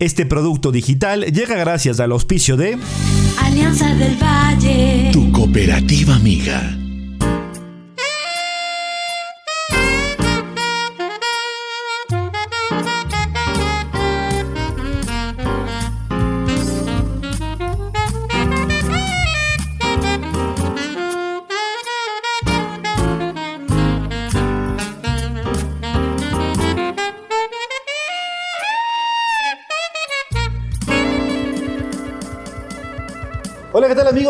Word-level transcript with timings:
Este 0.00 0.26
producto 0.26 0.70
digital 0.70 1.24
llega 1.24 1.56
gracias 1.56 1.98
al 1.98 2.12
auspicio 2.12 2.56
de 2.56 2.78
Alianza 3.42 3.92
del 3.96 4.16
Valle. 4.16 5.10
Tu 5.12 5.32
cooperativa 5.32 6.14
amiga. 6.14 6.87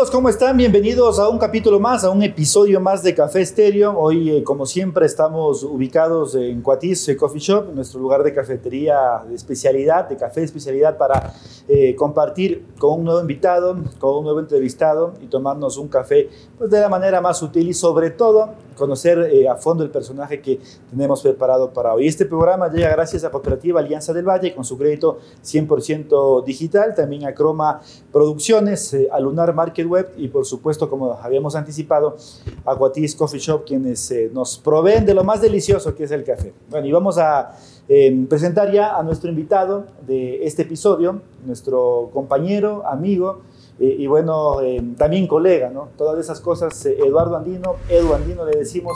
Amigos? 0.09 0.19
¿Cómo 0.19 0.29
están? 0.29 0.57
Bienvenidos 0.57 1.19
a 1.19 1.29
un 1.29 1.37
capítulo 1.37 1.79
más, 1.79 2.03
a 2.03 2.09
un 2.09 2.21
episodio 2.23 2.79
más 2.79 3.03
de 3.03 3.13
Café 3.13 3.45
Stereo. 3.45 3.97
Hoy, 3.97 4.37
eh, 4.37 4.43
como 4.43 4.65
siempre, 4.65 5.05
estamos 5.05 5.63
ubicados 5.63 6.35
en 6.35 6.61
Cuatiz 6.61 7.07
eh, 7.09 7.15
Coffee 7.15 7.39
Shop, 7.39 7.73
nuestro 7.73 7.99
lugar 7.99 8.23
de 8.23 8.33
cafetería 8.33 9.23
de 9.27 9.35
especialidad, 9.35 10.09
de 10.09 10.17
café 10.17 10.41
de 10.41 10.47
especialidad 10.47 10.97
para 10.97 11.33
eh, 11.67 11.95
compartir 11.95 12.65
con 12.77 12.99
un 12.99 13.05
nuevo 13.05 13.21
invitado, 13.21 13.77
con 13.99 14.17
un 14.17 14.23
nuevo 14.23 14.39
entrevistado 14.39 15.13
y 15.21 15.27
tomarnos 15.27 15.77
un 15.77 15.87
café 15.87 16.29
pues, 16.57 16.69
de 16.69 16.79
la 16.79 16.89
manera 16.89 17.21
más 17.21 17.41
útil 17.41 17.69
y 17.69 17.73
sobre 17.73 18.09
todo 18.09 18.49
conocer 18.75 19.45
a 19.49 19.57
fondo 19.57 19.83
el 19.83 19.89
personaje 19.89 20.41
que 20.41 20.57
tenemos 20.89 21.21
preparado 21.21 21.73
para 21.73 21.93
hoy. 21.93 22.07
Este 22.07 22.25
programa 22.25 22.69
llega 22.69 22.89
gracias 22.91 23.25
a 23.25 23.29
Cooperativa 23.29 23.81
Alianza 23.81 24.13
del 24.13 24.25
Valle 24.25 24.55
con 24.55 24.63
su 24.63 24.77
crédito 24.77 25.19
100% 25.43 26.45
digital, 26.45 26.95
también 26.95 27.25
a 27.25 27.33
Croma 27.33 27.81
Producciones, 28.09 28.95
a 29.11 29.19
Lunar 29.19 29.53
Market 29.53 29.85
Web 29.85 29.98
y 30.17 30.27
por 30.27 30.45
supuesto, 30.45 30.89
como 30.89 31.13
habíamos 31.13 31.55
anticipado, 31.55 32.17
a 32.65 32.73
Guatiz 32.73 33.15
Coffee 33.15 33.39
Shop, 33.39 33.63
quienes 33.65 34.09
eh, 34.11 34.29
nos 34.33 34.57
proveen 34.57 35.05
de 35.05 35.13
lo 35.13 35.23
más 35.23 35.41
delicioso 35.41 35.95
que 35.95 36.03
es 36.03 36.11
el 36.11 36.23
café. 36.23 36.53
Bueno, 36.69 36.87
y 36.87 36.91
vamos 36.91 37.17
a 37.17 37.51
eh, 37.87 38.25
presentar 38.29 38.71
ya 38.71 38.97
a 38.97 39.03
nuestro 39.03 39.29
invitado 39.29 39.85
de 40.05 40.45
este 40.45 40.61
episodio, 40.63 41.21
nuestro 41.45 42.09
compañero, 42.13 42.83
amigo, 42.85 43.41
eh, 43.79 43.95
y 43.97 44.07
bueno, 44.07 44.59
eh, 44.61 44.83
también 44.97 45.25
colega, 45.25 45.69
¿no? 45.69 45.87
Todas 45.97 46.19
esas 46.19 46.41
cosas, 46.41 46.85
eh, 46.85 46.97
Eduardo 46.99 47.37
Andino, 47.37 47.75
Edu 47.87 48.13
Andino 48.13 48.43
le 48.45 48.57
decimos 48.57 48.91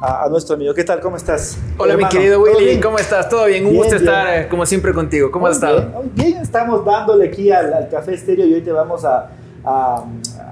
a, 0.00 0.24
a, 0.24 0.28
nuestro 0.30 0.54
amigo. 0.56 0.72
¿Qué 0.72 0.84
tal? 0.84 1.00
¿Cómo 1.00 1.16
estás? 1.16 1.58
Hola, 1.76 1.92
hermano? 1.92 2.10
mi 2.14 2.18
querido 2.18 2.42
¿Todo 2.42 2.56
Willy? 2.56 2.80
¿cómo 2.80 2.98
estás? 2.98 3.28
¿Todo 3.28 3.44
bien? 3.44 3.64
Un 3.66 3.72
Bien, 3.72 3.82
gusto 3.82 3.96
estar 3.96 4.48
como 4.48 4.64
siempre 4.64 4.94
contigo. 4.94 5.30
¿Cómo 5.30 5.46
has 5.48 5.56
estado? 5.56 6.02
bien, 6.14 6.38
estamos 6.38 6.82
dándole 6.82 7.26
aquí 7.28 7.50
al, 7.50 7.74
al 7.74 7.88
Café 7.90 8.14
Estéreo 8.14 8.46
y 8.46 8.54
hoy 8.54 8.62
te 8.62 8.72
vamos 8.72 9.04
a, 9.04 9.30
a- 9.64 10.02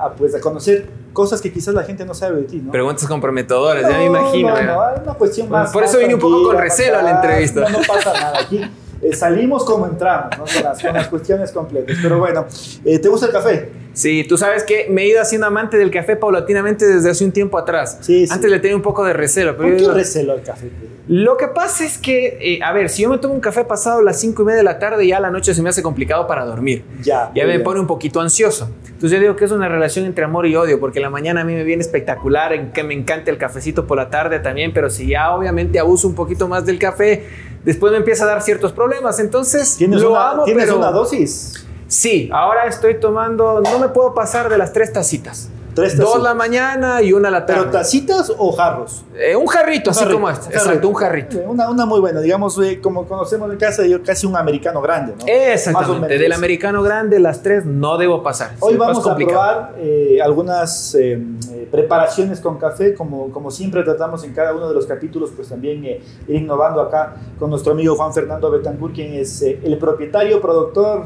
a, 0.00 0.12
pues, 0.12 0.34
a 0.34 0.40
conocer 0.40 0.86
cosas 1.12 1.40
que 1.40 1.52
quizás 1.52 1.74
la 1.74 1.82
gente 1.82 2.04
no 2.04 2.14
sabe 2.14 2.36
de 2.36 2.42
ti, 2.44 2.60
¿no? 2.64 2.72
Preguntas 2.72 3.06
comprometedoras, 3.06 3.82
ya 3.82 3.98
me 3.98 4.08
No, 4.08 4.18
imagino. 4.18 4.54
No, 4.54 4.62
no, 4.62 5.02
una 5.02 5.14
cuestión 5.14 5.48
más. 5.48 5.72
Por 5.72 5.84
eso 5.84 5.98
vine 5.98 6.14
un 6.14 6.20
poco 6.20 6.44
con 6.44 6.56
recelo 6.56 6.98
a 6.98 7.02
la 7.02 7.10
entrevista. 7.12 7.60
No, 7.60 7.68
no 7.70 7.78
pasa 7.86 8.12
nada. 8.12 8.40
Aquí 8.40 8.60
eh, 9.02 9.14
salimos 9.14 9.64
como 9.64 9.86
entramos, 9.86 10.30
¿no? 10.38 10.44
Con 10.44 10.62
las, 10.62 10.82
con 10.82 10.94
las 10.94 11.08
cuestiones 11.08 11.52
completas. 11.52 11.96
Pero 12.02 12.18
bueno, 12.18 12.46
eh, 12.84 12.98
¿te 12.98 13.08
gusta 13.08 13.26
el 13.26 13.32
café? 13.32 13.72
Sí, 14.00 14.24
tú 14.24 14.38
sabes 14.38 14.64
que 14.64 14.86
me 14.90 15.02
he 15.02 15.08
ido 15.08 15.20
haciendo 15.20 15.46
amante 15.46 15.76
del 15.76 15.90
café 15.90 16.16
paulatinamente 16.16 16.86
desde 16.86 17.10
hace 17.10 17.22
un 17.24 17.32
tiempo 17.32 17.58
atrás. 17.58 17.98
Sí, 18.00 18.26
sí. 18.26 18.32
Antes 18.32 18.50
le 18.50 18.58
tenía 18.58 18.74
un 18.76 18.82
poco 18.82 19.04
de 19.04 19.12
recelo, 19.12 19.56
pero 19.56 19.68
¿Por 19.68 19.76
qué 19.76 19.82
digo- 19.82 19.92
recelo 19.94 20.32
al 20.32 20.42
café? 20.42 20.70
Lo 21.08 21.36
que 21.36 21.48
pasa 21.48 21.84
es 21.84 21.98
que, 21.98 22.38
eh, 22.40 22.60
a 22.62 22.72
ver, 22.72 22.88
si 22.88 23.02
yo 23.02 23.10
me 23.10 23.18
tomo 23.18 23.34
un 23.34 23.40
café 23.40 23.64
pasado 23.64 24.00
las 24.00 24.18
5 24.20 24.42
y 24.42 24.44
media 24.46 24.58
de 24.58 24.62
la 24.62 24.78
tarde, 24.78 25.06
ya 25.06 25.16
a 25.16 25.20
la 25.20 25.30
noche 25.30 25.52
se 25.54 25.60
me 25.60 25.68
hace 25.68 25.82
complicado 25.82 26.26
para 26.26 26.44
dormir. 26.46 26.84
Ya. 27.02 27.30
Ya 27.34 27.42
me 27.44 27.50
bien. 27.54 27.62
pone 27.64 27.80
un 27.80 27.86
poquito 27.86 28.20
ansioso. 28.20 28.70
Entonces 28.86 29.10
yo 29.12 29.18
digo 29.20 29.36
que 29.36 29.44
es 29.44 29.50
una 29.50 29.68
relación 29.68 30.06
entre 30.06 30.24
amor 30.24 30.46
y 30.46 30.54
odio, 30.56 30.78
porque 30.78 31.00
la 31.00 31.10
mañana 31.10 31.40
a 31.40 31.44
mí 31.44 31.52
me 31.54 31.64
viene 31.64 31.82
espectacular, 31.82 32.52
en 32.52 32.70
que 32.72 32.84
me 32.84 32.94
encanta 32.94 33.30
el 33.30 33.38
cafecito 33.38 33.86
por 33.86 33.96
la 33.98 34.08
tarde 34.08 34.38
también, 34.38 34.72
pero 34.72 34.88
si 34.88 35.08
ya 35.08 35.32
obviamente 35.34 35.78
abuso 35.78 36.06
un 36.06 36.14
poquito 36.14 36.46
más 36.48 36.64
del 36.64 36.78
café, 36.78 37.24
después 37.64 37.90
me 37.92 37.98
empieza 37.98 38.24
a 38.24 38.28
dar 38.28 38.40
ciertos 38.42 38.72
problemas. 38.72 39.18
Entonces 39.20 39.76
¿Tienes, 39.76 40.00
lo 40.00 40.12
una, 40.12 40.30
amo, 40.30 40.44
¿tienes 40.44 40.64
pero 40.64 40.78
una 40.78 40.90
dosis? 40.90 41.66
Sí, 41.90 42.30
ahora 42.32 42.66
estoy 42.66 42.98
tomando, 43.00 43.60
no 43.60 43.78
me 43.78 43.88
puedo 43.88 44.14
pasar 44.14 44.48
de 44.48 44.56
las 44.56 44.72
tres 44.72 44.92
tacitas. 44.92 45.50
Tres 45.74 45.96
Dos 45.96 46.20
la 46.22 46.34
mañana 46.34 47.00
y 47.02 47.12
una 47.12 47.30
la 47.30 47.46
tarde. 47.46 47.60
¿Pero 47.62 47.70
tacitas 47.72 48.32
o 48.36 48.52
jarros? 48.52 49.04
Eh, 49.16 49.36
un 49.36 49.46
jarrito, 49.46 49.90
así 49.90 50.00
Jarrito, 50.00 50.16
como 50.16 50.30
este. 50.30 50.48
Exacto, 50.54 50.88
un 50.88 50.94
jarrito. 50.94 51.38
Eh, 51.38 51.44
Una, 51.46 51.70
una 51.70 51.86
muy 51.86 52.00
buena, 52.00 52.20
digamos, 52.20 52.58
eh, 52.62 52.80
como 52.82 53.06
conocemos 53.06 53.50
en 53.52 53.58
casa, 53.58 53.86
yo 53.86 54.02
casi 54.02 54.26
un 54.26 54.36
americano 54.36 54.80
grande, 54.80 55.14
¿no? 55.18 55.24
Exactamente, 55.26 56.18
del 56.18 56.32
americano 56.32 56.82
grande, 56.82 57.18
las 57.20 57.42
tres 57.42 57.64
no 57.64 57.98
debo 57.98 58.22
pasar. 58.22 58.52
Hoy 58.60 58.76
vamos 58.76 59.06
a 59.06 59.14
probar 59.16 59.74
eh, 59.78 60.18
algunas 60.22 60.94
eh, 60.94 61.22
preparaciones 61.70 62.40
con 62.40 62.58
café, 62.58 62.94
como, 62.94 63.30
como 63.30 63.50
siempre 63.50 63.82
tratamos 63.82 64.24
en 64.24 64.32
cada 64.34 64.54
uno 64.54 64.68
de 64.68 64.74
los 64.74 64.86
capítulos, 64.86 65.30
pues 65.34 65.48
también 65.48 65.84
eh, 65.84 66.00
ir 66.28 66.36
innovando 66.36 66.80
acá 66.80 67.14
con 67.38 67.50
nuestro 67.50 67.72
amigo 67.72 67.94
Juan 67.96 68.12
Fernando 68.12 68.50
Betancourt, 68.50 68.94
quien 68.94 69.14
es 69.14 69.42
el 69.42 69.78
propietario, 69.78 70.40
productor, 70.40 71.04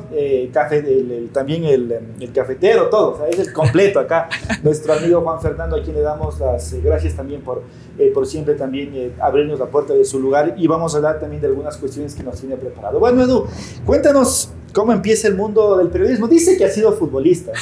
café, 0.52 0.78
el- 0.78 1.10
el- 1.10 1.28
también 1.30 1.64
el, 1.64 1.92
eh, 1.92 2.00
el 2.20 2.32
cafetero, 2.32 2.88
todo, 2.88 3.12
o 3.12 3.16
sea, 3.18 3.28
es 3.28 3.38
el 3.38 3.52
completo 3.52 4.00
acá, 4.00 4.28
nuestro 4.62 4.92
amigo 4.94 5.20
Juan 5.20 5.40
Fernando, 5.40 5.76
a 5.76 5.82
quien 5.82 5.96
le 5.96 6.02
damos 6.02 6.38
las 6.40 6.72
eh, 6.72 6.80
gracias 6.82 7.14
también 7.14 7.42
por, 7.42 7.62
eh, 7.98 8.10
por 8.12 8.26
siempre 8.26 8.54
también 8.54 8.92
eh, 8.94 9.12
abrirnos 9.20 9.58
la 9.58 9.66
puerta 9.66 9.92
de 9.92 10.04
su 10.04 10.20
lugar 10.20 10.54
y 10.56 10.66
vamos 10.66 10.94
a 10.94 10.98
hablar 10.98 11.20
también 11.20 11.40
de 11.40 11.48
algunas 11.48 11.76
cuestiones 11.76 12.14
que 12.14 12.22
nos 12.22 12.40
tiene 12.40 12.56
preparado. 12.56 12.98
Bueno, 12.98 13.22
Edu, 13.22 13.46
cuéntanos 13.84 14.50
cómo 14.72 14.92
empieza 14.92 15.28
el 15.28 15.34
mundo 15.34 15.76
del 15.76 15.88
periodismo. 15.88 16.28
Dice 16.28 16.56
que 16.56 16.64
ha 16.64 16.70
sido 16.70 16.92
futbolista. 16.92 17.52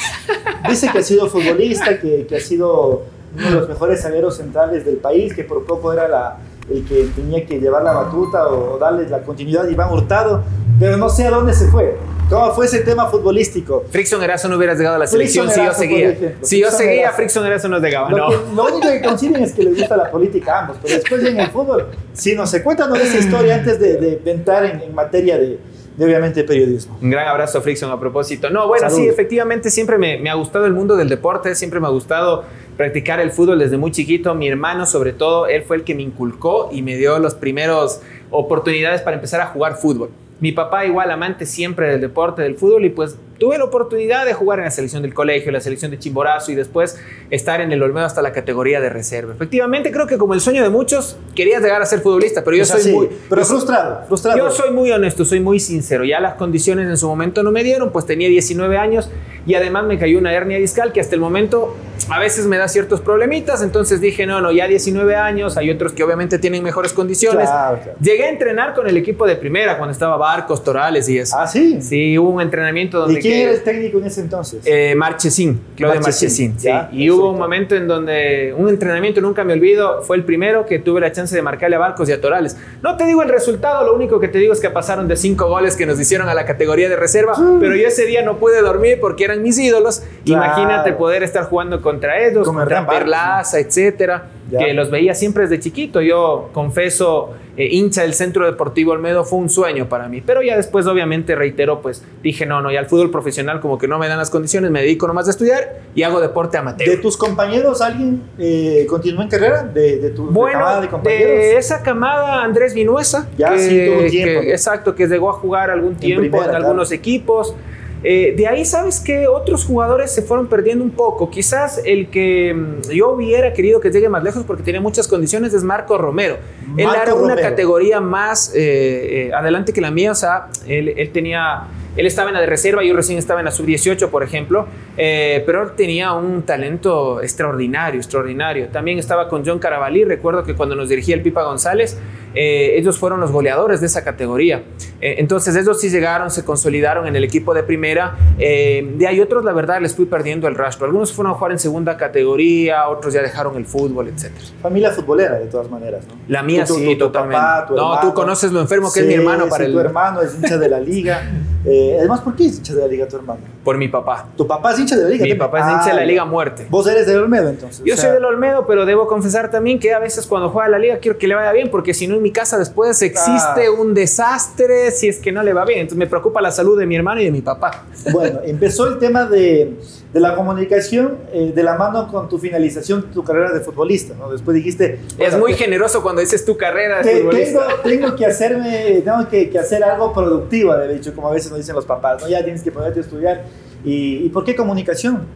Dice 0.69 0.89
que 0.91 0.99
ha 0.99 1.03
sido 1.03 1.27
futbolista, 1.27 1.99
que, 1.99 2.25
que 2.25 2.37
ha 2.37 2.39
sido 2.39 3.03
uno 3.35 3.45
de 3.45 3.51
los 3.51 3.69
mejores 3.69 4.01
zagueros 4.01 4.37
centrales 4.37 4.85
del 4.85 4.97
país, 4.97 5.33
que 5.33 5.43
por 5.43 5.65
poco 5.65 5.91
era 5.91 6.07
la, 6.07 6.37
el 6.71 6.85
que 6.85 7.07
tenía 7.15 7.45
que 7.45 7.59
llevar 7.59 7.83
la 7.83 7.91
batuta 7.93 8.47
o, 8.47 8.75
o 8.75 8.77
darle 8.77 9.07
la 9.09 9.21
continuidad 9.21 9.67
Iván 9.67 9.91
Hurtado, 9.91 10.43
pero 10.79 10.97
no 10.97 11.09
sé 11.09 11.25
a 11.27 11.31
dónde 11.31 11.53
se 11.53 11.67
fue. 11.67 11.97
¿Cómo 12.29 12.51
fue 12.53 12.65
ese 12.65 12.79
tema 12.79 13.05
futbolístico? 13.07 13.83
Frickson 13.91 14.23
Erazo 14.23 14.47
no 14.47 14.55
hubieras 14.57 14.77
llegado 14.77 14.95
a 14.95 14.99
la 14.99 15.07
Frickson 15.07 15.49
selección 15.49 15.49
si 15.51 15.57
yo 15.57 15.63
Erazo, 15.65 15.79
seguía. 15.79 16.09
ejemplo. 16.09 16.29
Si 16.47 16.59
yo 16.59 16.67
Frickson 16.67 16.85
seguía, 16.85 17.01
Erazo. 17.01 17.15
Frickson 17.17 17.45
Erazo 17.45 17.69
no 17.69 17.79
llegaba. 17.79 18.09
Lo, 18.09 18.17
No. 18.17 18.29
que- 18.29 18.55
lo 18.55 18.63
único 18.63 18.81
que 18.81 19.01
coinciden 19.01 19.43
es 19.43 19.51
que 19.53 19.63
les 19.63 19.77
gusta 19.77 19.97
la 19.97 20.09
política 20.09 20.55
a 20.55 20.59
ambos, 20.61 20.77
pero 20.81 20.95
después 20.95 21.23
en 21.23 21.39
el 21.39 21.49
fútbol, 21.51 21.87
sí, 22.13 22.33
no 22.35 22.47
sé, 22.47 22.63
cuéntanos 22.63 22.97
esa 22.99 23.17
historia 23.19 23.55
antes 23.55 23.79
de, 23.79 23.97
de- 23.97 24.15
de 24.17 24.31
entrar 24.31 24.65
en, 24.65 24.81
en 24.81 24.95
materia 24.95 25.37
de, 25.37 25.59
de, 25.97 26.05
obviamente, 26.05 26.43
periodismo. 26.43 26.97
Un 27.01 27.09
gran 27.09 27.27
abrazo 27.27 27.61
Frickson 27.61 27.91
a 27.91 27.99
propósito. 27.99 28.49
No, 28.49 28.67
bueno, 28.67 28.89
Salud. 28.89 29.03
sí, 29.03 29.07
efectivamente 29.07 29.69
siempre 29.69 29.97
me, 29.97 30.17
me 30.17 30.29
ha 30.29 30.33
gustado 30.33 30.65
el 30.65 30.73
mundo 30.73 30.95
del 30.95 31.09
deporte, 31.09 31.53
siempre 31.55 31.79
me 31.79 31.87
ha 31.87 31.91
gustado 31.91 32.43
practicar 32.77 33.19
el 33.19 33.31
fútbol 33.31 33.59
desde 33.59 33.77
muy 33.77 33.91
chiquito. 33.91 34.33
Mi 34.35 34.47
hermano, 34.47 34.85
sobre 34.85 35.13
todo, 35.13 35.47
él 35.47 35.63
fue 35.63 35.77
el 35.77 35.83
que 35.83 35.95
me 35.95 36.01
inculcó 36.01 36.69
y 36.71 36.81
me 36.81 36.95
dio 36.97 37.19
los 37.19 37.35
primeros 37.35 38.01
oportunidades 38.31 39.01
para 39.01 39.15
empezar 39.15 39.41
a 39.41 39.47
jugar 39.47 39.75
fútbol. 39.75 40.09
Mi 40.39 40.51
papá 40.51 40.85
igual 40.85 41.11
amante 41.11 41.45
siempre 41.45 41.89
del 41.89 42.01
deporte, 42.01 42.41
del 42.41 42.55
fútbol 42.55 42.85
y 42.85 42.89
pues 42.89 43.17
tuve 43.43 43.57
la 43.57 43.65
oportunidad 43.65 44.25
de 44.25 44.33
jugar 44.33 44.59
en 44.59 44.65
la 44.65 44.71
selección 44.71 45.01
del 45.01 45.13
colegio, 45.13 45.51
la 45.51 45.59
selección 45.59 45.91
de 45.91 45.99
Chimborazo 45.99 46.53
y 46.53 46.55
después 46.55 46.97
estar 47.29 47.59
en 47.59 47.73
el 47.73 47.83
Olmedo 47.83 48.05
hasta 48.05 48.21
la 48.21 48.31
categoría 48.31 48.79
de 48.79 48.87
reserva. 48.87 49.33
Efectivamente, 49.33 49.91
creo 49.91 50.07
que 50.07 50.17
como 50.17 50.33
el 50.33 50.39
sueño 50.39 50.63
de 50.63 50.69
muchos, 50.69 51.17
querías 51.35 51.61
llegar 51.61 51.81
a 51.81 51.85
ser 51.85 51.99
futbolista, 51.99 52.41
pero 52.45 52.55
yo 52.55 52.63
O 52.63 52.65
sea, 52.65 52.77
soy 52.77 52.85
sí, 52.85 52.91
muy... 52.93 53.09
pero 53.27 53.41
yo 53.41 53.47
frustrado, 53.49 54.05
frustrado. 54.07 54.37
yo 54.37 54.49
soy 54.49 54.71
muy 54.71 54.89
honesto, 54.93 55.25
soy 55.25 55.41
muy 55.41 55.59
sincero. 55.59 56.05
Ya 56.05 56.21
las 56.21 56.35
condiciones 56.35 56.87
en 56.87 56.95
su 56.95 57.05
momento 57.05 57.43
no 57.43 57.51
me 57.51 57.65
dieron, 57.65 57.91
pues 57.91 58.05
tenía 58.05 58.29
19 58.29 58.77
años 58.77 59.09
y 59.45 59.55
además 59.55 59.83
me 59.87 59.99
cayó 59.99 60.19
una 60.19 60.31
hernia 60.33 60.57
discal 60.57 60.93
que 60.93 61.01
hasta 61.01 61.15
el 61.15 61.19
momento 61.19 61.75
a 62.09 62.19
veces 62.19 62.45
me 62.45 62.57
da 62.57 62.67
ciertos 62.67 63.01
problemitas. 63.01 63.61
Entonces 63.61 64.01
dije, 64.01 64.25
no, 64.25 64.41
no, 64.41 64.51
ya 64.51 64.67
19 64.67 65.15
años, 65.15 65.57
hay 65.57 65.69
otros 65.69 65.93
que 65.93 66.03
obviamente 66.03 66.39
tienen 66.39 66.63
mejores 66.63 66.93
condiciones. 66.93 67.49
Claro, 67.49 67.79
claro. 67.81 67.97
Llegué 67.99 68.25
a 68.25 68.29
entrenar 68.29 68.73
con 68.73 68.87
el 68.87 68.97
equipo 68.97 69.25
de 69.25 69.35
primera 69.35 69.77
cuando 69.77 69.91
estaba 69.91 70.17
Barcos, 70.17 70.63
Torales 70.63 71.07
y 71.09 71.17
eso. 71.17 71.35
Ah, 71.37 71.47
sí. 71.47 71.81
Sí, 71.81 72.17
hubo 72.17 72.29
un 72.29 72.41
entrenamiento 72.41 72.99
donde... 72.99 73.19
¿Y 73.19 73.21
quién 73.21 73.32
que- 73.33 73.43
era 73.43 73.51
el 73.51 73.63
técnico 73.63 73.97
en 73.99 74.05
ese 74.05 74.21
entonces? 74.21 74.61
eh, 74.65 74.93
Marchesín, 74.95 75.59
Claudio 75.75 76.01
Marchesín, 76.01 76.51
Marchesín. 76.51 76.89
sí. 76.91 76.97
Y 76.97 77.09
hubo 77.09 77.31
un 77.31 77.37
momento 77.39 77.75
en 77.75 77.87
donde 77.87 78.53
un 78.57 78.69
entrenamiento, 78.69 79.21
nunca 79.21 79.43
me 79.43 79.53
olvido, 79.53 80.01
fue 80.03 80.17
el 80.17 80.23
primero 80.23 80.65
que 80.65 80.79
tuve 80.79 81.01
la 81.01 81.11
chance 81.11 81.35
de 81.35 81.41
marcarle 81.41 81.75
a 81.75 81.79
Barcos 81.79 82.09
y 82.09 82.11
a 82.11 82.21
Torales. 82.21 82.57
No 82.81 82.97
te 82.97 83.05
digo 83.05 83.21
el 83.23 83.29
resultado, 83.29 83.85
lo 83.85 83.93
único 83.95 84.19
que 84.19 84.27
te 84.27 84.37
digo 84.37 84.53
es 84.53 84.59
que 84.59 84.69
pasaron 84.69 85.07
de 85.07 85.15
cinco 85.15 85.47
goles 85.47 85.75
que 85.75 85.85
nos 85.85 85.99
hicieron 85.99 86.29
a 86.29 86.33
la 86.33 86.45
categoría 86.45 86.89
de 86.89 86.95
reserva, 86.95 87.33
pero 87.59 87.75
yo 87.75 87.87
ese 87.87 88.05
día 88.05 88.21
no 88.23 88.37
pude 88.37 88.61
dormir 88.61 88.99
porque 89.01 89.23
eran 89.25 89.41
mis 89.41 89.57
ídolos. 89.59 90.03
Claro. 90.25 90.43
Imagínate 90.45 90.93
poder 90.93 91.23
estar 91.23 91.43
jugando 91.45 91.81
contra 91.81 92.25
ellos, 92.25 92.45
Como 92.45 92.59
contra 92.59 92.87
Perlaza, 92.87 93.59
etcétera. 93.59 94.25
Ya. 94.53 94.65
que 94.65 94.73
los 94.73 94.91
veía 94.91 95.15
siempre 95.15 95.43
desde 95.43 95.59
chiquito. 95.59 95.99
Yo 96.01 96.49
confeso, 96.53 97.31
eh, 97.57 97.67
hincha 97.71 98.03
del 98.03 98.13
Centro 98.13 98.45
Deportivo 98.45 98.91
Olmedo 98.91 99.23
fue 99.25 99.39
un 99.39 99.49
sueño 99.49 99.89
para 99.89 100.07
mí. 100.07 100.21
Pero 100.25 100.41
ya 100.43 100.55
después, 100.55 100.85
obviamente, 100.85 101.33
reitero, 101.35 101.81
pues 101.81 102.03
dije, 102.21 102.45
no, 102.45 102.61
no, 102.61 102.71
ya 102.71 102.79
el 102.79 102.85
fútbol 102.85 103.09
profesional 103.09 103.59
como 103.59 103.77
que 103.77 103.87
no 103.87 103.97
me 103.97 104.07
dan 104.07 104.17
las 104.19 104.29
condiciones, 104.29 104.69
me 104.69 104.81
dedico 104.81 105.07
nomás 105.07 105.27
a 105.27 105.31
estudiar 105.31 105.81
y 105.95 106.03
hago 106.03 106.21
deporte 106.21 106.57
amateur. 106.57 106.87
¿De 106.87 106.97
tus 106.97 107.17
compañeros 107.17 107.81
alguien 107.81 108.21
eh, 108.37 108.85
continuó 108.87 109.23
en 109.23 109.29
carrera? 109.29 109.63
¿De, 109.63 109.97
de 109.97 110.09
tu 110.11 110.27
de 110.27 110.31
Bueno, 110.33 110.59
camada 110.59 110.75
de 110.75 110.81
de, 110.83 110.87
compañeros? 110.89 111.43
esa 111.57 111.81
camada, 111.81 112.43
Andrés 112.43 112.73
Vinuesa, 112.73 113.27
Ya, 113.37 113.51
que, 113.51 113.59
sí, 113.59 113.85
tuvo 113.87 114.07
tiempo, 114.09 114.41
exacto, 114.43 114.93
que 114.95 115.07
llegó 115.07 115.29
a 115.29 115.33
jugar 115.33 115.71
algún 115.71 115.95
tiempo 115.95 116.37
en, 116.37 116.43
claro. 116.43 116.57
algunos 116.57 116.91
equipos. 116.91 117.55
Eh, 118.03 118.33
de 118.35 118.47
ahí, 118.47 118.65
¿sabes 118.65 118.99
que 118.99 119.27
Otros 119.27 119.65
jugadores 119.65 120.11
se 120.11 120.21
fueron 120.21 120.47
perdiendo 120.47 120.83
un 120.83 120.91
poco. 120.91 121.29
Quizás 121.29 121.81
el 121.85 122.09
que 122.09 122.53
mm, 122.53 122.91
yo 122.91 123.11
hubiera 123.11 123.53
querido 123.53 123.79
que 123.79 123.89
llegue 123.91 124.09
más 124.09 124.23
lejos 124.23 124.43
porque 124.45 124.63
tenía 124.63 124.81
muchas 124.81 125.07
condiciones 125.07 125.53
es 125.53 125.63
Marco 125.63 125.97
Romero. 125.97 126.37
él 126.77 126.87
era 126.89 127.13
una 127.13 127.35
Romero. 127.35 127.41
categoría 127.41 127.99
más 128.01 128.53
eh, 128.55 129.27
eh, 129.27 129.33
adelante 129.33 129.73
que 129.73 129.81
la 129.81 129.91
mía, 129.91 130.11
o 130.11 130.15
sea, 130.15 130.47
él, 130.67 130.89
él 130.97 131.11
tenía... 131.11 131.67
Él 131.95 132.07
estaba 132.07 132.29
en 132.29 132.33
la 132.33 132.41
de 132.41 132.47
reserva, 132.47 132.83
yo 132.83 132.95
recién 132.95 133.19
estaba 133.19 133.39
en 133.39 133.45
la 133.45 133.51
sub-18, 133.51 134.09
por 134.09 134.23
ejemplo, 134.23 134.65
eh, 134.97 135.43
pero 135.45 135.61
él 135.61 135.69
tenía 135.77 136.13
un 136.13 136.41
talento 136.41 137.21
extraordinario, 137.21 137.99
extraordinario. 137.99 138.69
También 138.69 138.97
estaba 138.97 139.29
con 139.29 139.45
John 139.45 139.59
Carabalí, 139.59 140.03
recuerdo 140.03 140.43
que 140.43 140.55
cuando 140.55 140.75
nos 140.75 140.89
dirigía 140.89 141.13
el 141.13 141.21
Pipa 141.21 141.43
González, 141.43 141.99
eh, 142.35 142.75
ellos 142.77 142.97
fueron 142.97 143.19
los 143.19 143.31
goleadores 143.31 143.79
de 143.81 143.87
esa 143.87 144.03
categoría. 144.03 144.63
Eh, 145.01 145.15
entonces 145.19 145.55
ellos 145.55 145.79
sí 145.79 145.89
llegaron, 145.89 146.31
se 146.31 146.43
consolidaron 146.45 147.07
en 147.07 147.15
el 147.15 147.23
equipo 147.23 147.53
de 147.53 147.63
primera. 147.63 148.15
Eh, 148.39 148.93
de 148.97 149.07
ahí 149.07 149.19
otros, 149.21 149.43
la 149.43 149.51
verdad, 149.53 149.81
les 149.81 149.95
fui 149.95 150.05
perdiendo 150.05 150.47
el 150.47 150.55
rastro. 150.55 150.85
Algunos 150.85 151.11
fueron 151.13 151.33
a 151.33 151.35
jugar 151.35 151.51
en 151.51 151.59
segunda 151.59 151.97
categoría, 151.97 152.87
otros 152.89 153.13
ya 153.13 153.21
dejaron 153.21 153.55
el 153.57 153.65
fútbol, 153.65 154.07
etc. 154.07 154.31
Familia 154.61 154.91
futbolera, 154.91 155.35
de 155.39 155.47
todas 155.47 155.69
maneras, 155.69 156.03
¿no? 156.07 156.13
La 156.27 156.41
mía 156.43 156.65
Tú- 156.65 156.73
tú- 156.75 156.79
sí, 156.79 156.93
tu- 156.95 157.05
totalmente. 157.05 157.37
papá, 157.41 157.65
tu 157.67 157.75
no, 157.75 157.81
hermano. 157.93 158.01
tú 158.09 158.13
conoces 158.13 158.51
lo 158.51 158.61
enfermo 158.61 158.91
que 158.91 159.01
es 159.01 159.05
mi 159.07 159.13
hermano 159.13 159.45
para 159.49 159.57
sí, 159.65 159.69
el... 159.69 159.73
Tu 159.73 159.79
hermano 159.79 160.21
es 160.21 160.35
hincha 160.35 160.57
de 160.57 160.69
la 160.69 160.79
liga. 160.79 161.21
Eh, 161.65 161.95
además, 161.97 162.19
¿por 162.19 162.35
qué 162.35 162.45
es 162.47 162.57
hincha 162.57 162.73
de 162.75 162.81
la 162.81 162.87
liga 162.87 163.07
tu 163.07 163.15
hermano? 163.15 163.39
Por 163.63 163.77
mi 163.77 163.87
papá. 163.87 164.27
Tu 164.35 164.45
papá 164.45 164.73
es 164.73 164.79
hincha 164.79 164.97
de 164.97 165.03
la 165.03 165.09
liga. 165.09 165.23
Mi 165.25 165.33
papá 165.35 165.59
es 165.59 165.65
hincha 165.73 165.89
de 165.91 165.95
la 165.95 166.01
Ah, 166.01 166.05
Liga 166.05 166.25
Muerte. 166.25 166.67
Vos 166.69 166.85
eres 166.87 167.07
del 167.07 167.19
Olmedo, 167.19 167.47
entonces. 167.49 167.81
Yo 167.85 167.93
o 167.93 167.97
sea, 167.97 168.07
soy 168.07 168.13
del 168.15 168.25
Olmedo, 168.25 168.65
pero 168.67 168.85
debo 168.85 169.07
confesar 169.07 169.49
también 169.49 169.79
que 169.79 169.93
a 169.93 169.99
veces 169.99 170.27
cuando 170.27 170.49
juega 170.49 170.67
la 170.67 170.79
liga 170.79 170.97
quiero 170.97 171.17
que 171.17 171.27
le 171.29 171.35
vaya 171.35 171.51
bien, 171.53 171.71
porque 171.71 171.93
si 171.93 172.05
no 172.07 172.15
en 172.15 172.21
mi 172.21 172.31
casa 172.31 172.57
después 172.59 173.01
existe 173.01 173.65
Ah. 173.67 173.71
un 173.79 173.93
desastre 173.93 174.91
si 174.91 175.07
es 175.07 175.19
que 175.19 175.31
no 175.31 175.43
le 175.43 175.53
va 175.53 175.63
bien. 175.65 175.79
Entonces 175.79 175.97
me 175.97 176.07
preocupa 176.07 176.41
la 176.41 176.51
salud 176.51 176.77
de 176.77 176.85
mi 176.85 176.95
hermano 176.97 177.21
y 177.21 177.25
de 177.25 177.31
mi 177.31 177.41
papá. 177.41 177.85
Bueno, 178.11 178.39
empezó 178.45 178.85
el 178.87 178.99
tema 178.99 179.25
de, 179.25 179.75
de 180.11 180.19
la 180.19 180.35
comunicación 180.35 181.17
eh, 181.31 181.53
de 181.55 181.63
la 181.63 181.75
mano 181.75 182.07
con 182.09 182.27
tu 182.27 182.37
finalización 182.39 183.01
de 183.03 183.07
tu 183.07 183.23
carrera 183.23 183.51
de 183.53 183.61
futbolista, 183.61 184.13
¿no? 184.19 184.29
Después 184.29 184.55
dijiste... 184.55 184.99
Es 185.17 185.37
muy 185.37 185.53
te- 185.53 185.59
generoso 185.59 186.03
cuando 186.03 186.19
dices 186.21 186.43
tu 186.43 186.57
carrera 186.57 186.97
de 186.97 187.03
te- 187.03 187.09
tengo, 187.17 187.31
futbolista. 187.31 187.67
tengo 187.83 188.15
que 188.15 188.25
hacerme, 188.25 189.01
tengo 189.05 189.27
que, 189.29 189.49
que 189.49 189.57
hacer 189.59 189.83
algo 189.83 190.11
productivo, 190.13 190.73
de 190.75 190.95
hecho, 190.97 191.13
como 191.15 191.29
a 191.29 191.31
veces 191.31 191.49
nos 191.49 191.59
dicen 191.59 191.75
los 191.75 191.85
papás, 191.85 192.21
¿no? 192.21 192.27
Ya 192.27 192.43
tienes 192.43 192.61
que 192.61 192.71
ponerte 192.71 192.99
a 192.99 193.03
estudiar. 193.03 193.43
¿Y, 193.83 194.25
y 194.25 194.29
por 194.29 194.43
qué 194.45 194.55
comunicación? 194.55 195.27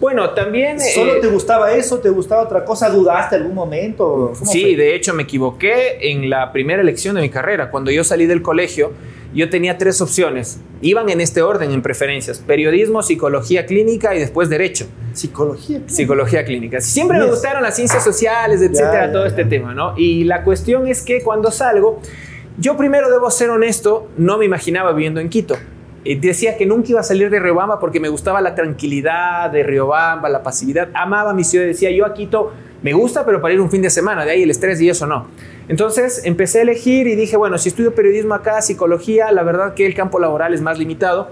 Bueno, 0.00 0.30
también... 0.30 0.80
¿Solo 0.80 1.14
eh, 1.14 1.18
te 1.20 1.28
gustaba 1.28 1.72
eso? 1.74 1.98
¿Te 2.00 2.10
gustaba 2.10 2.42
otra 2.42 2.64
cosa? 2.64 2.90
¿Dudaste 2.90 3.36
algún 3.36 3.54
momento? 3.54 4.32
¿Cómo 4.36 4.50
Sí, 4.50 4.62
fue? 4.62 4.76
de 4.76 4.96
hecho 4.96 5.14
me 5.14 5.22
equivoqué 5.22 6.10
en 6.10 6.28
la 6.28 6.50
primera 6.50 6.82
elección 6.82 7.14
de 7.14 7.20
mi 7.22 7.28
carrera. 7.30 7.70
Cuando 7.70 7.90
yo 7.92 8.02
salí 8.02 8.26
del 8.26 8.42
colegio, 8.42 8.92
yo 9.32 9.48
tenía 9.48 9.78
tres 9.78 10.00
opciones. 10.00 10.58
Iban 10.80 11.08
en 11.08 11.20
este 11.20 11.40
orden, 11.42 11.70
en 11.70 11.82
preferencias. 11.82 12.40
Periodismo, 12.40 13.02
psicología 13.04 13.64
clínica 13.64 14.14
y 14.16 14.18
después 14.18 14.48
derecho. 14.48 14.86
Psicología. 15.12 15.80
Psicología 15.86 16.44
clínica. 16.44 16.80
Siempre 16.80 17.18
me 17.18 17.26
gustaron 17.26 17.62
las 17.62 17.76
ciencias 17.76 18.02
sociales, 18.02 18.60
etcétera, 18.60 19.06
ya, 19.06 19.12
todo 19.12 19.22
ya. 19.22 19.28
este 19.28 19.44
tema, 19.44 19.72
¿no? 19.72 19.94
Y 19.96 20.24
la 20.24 20.42
cuestión 20.42 20.88
es 20.88 21.02
que 21.02 21.22
cuando 21.22 21.52
salgo, 21.52 22.00
yo 22.58 22.76
primero 22.76 23.08
debo 23.10 23.30
ser 23.30 23.50
honesto, 23.50 24.08
no 24.16 24.36
me 24.36 24.46
imaginaba 24.46 24.90
viviendo 24.92 25.20
en 25.20 25.28
Quito. 25.28 25.54
Eh, 26.04 26.18
decía 26.20 26.56
que 26.56 26.66
nunca 26.66 26.90
iba 26.90 27.00
a 27.00 27.04
salir 27.04 27.30
de 27.30 27.38
Riobamba 27.38 27.78
porque 27.78 28.00
me 28.00 28.08
gustaba 28.08 28.40
la 28.40 28.54
tranquilidad 28.54 29.50
de 29.50 29.62
Riobamba, 29.62 30.28
la 30.28 30.42
pasividad. 30.42 30.88
Amaba 30.94 31.32
mi 31.32 31.44
ciudad. 31.44 31.66
Decía, 31.66 31.90
yo 31.90 32.04
a 32.04 32.14
Quito 32.14 32.52
me 32.82 32.92
gusta, 32.92 33.24
pero 33.24 33.40
para 33.40 33.54
ir 33.54 33.60
un 33.60 33.70
fin 33.70 33.82
de 33.82 33.90
semana, 33.90 34.24
de 34.24 34.32
ahí 34.32 34.42
el 34.42 34.50
estrés 34.50 34.80
y 34.80 34.88
eso 34.88 35.06
no. 35.06 35.28
Entonces 35.68 36.22
empecé 36.24 36.58
a 36.58 36.62
elegir 36.62 37.06
y 37.06 37.14
dije, 37.14 37.36
bueno, 37.36 37.56
si 37.56 37.68
estudio 37.68 37.94
periodismo 37.94 38.34
acá, 38.34 38.60
psicología, 38.60 39.30
la 39.30 39.44
verdad 39.44 39.74
que 39.74 39.86
el 39.86 39.94
campo 39.94 40.18
laboral 40.18 40.52
es 40.52 40.60
más 40.60 40.78
limitado 40.78 41.28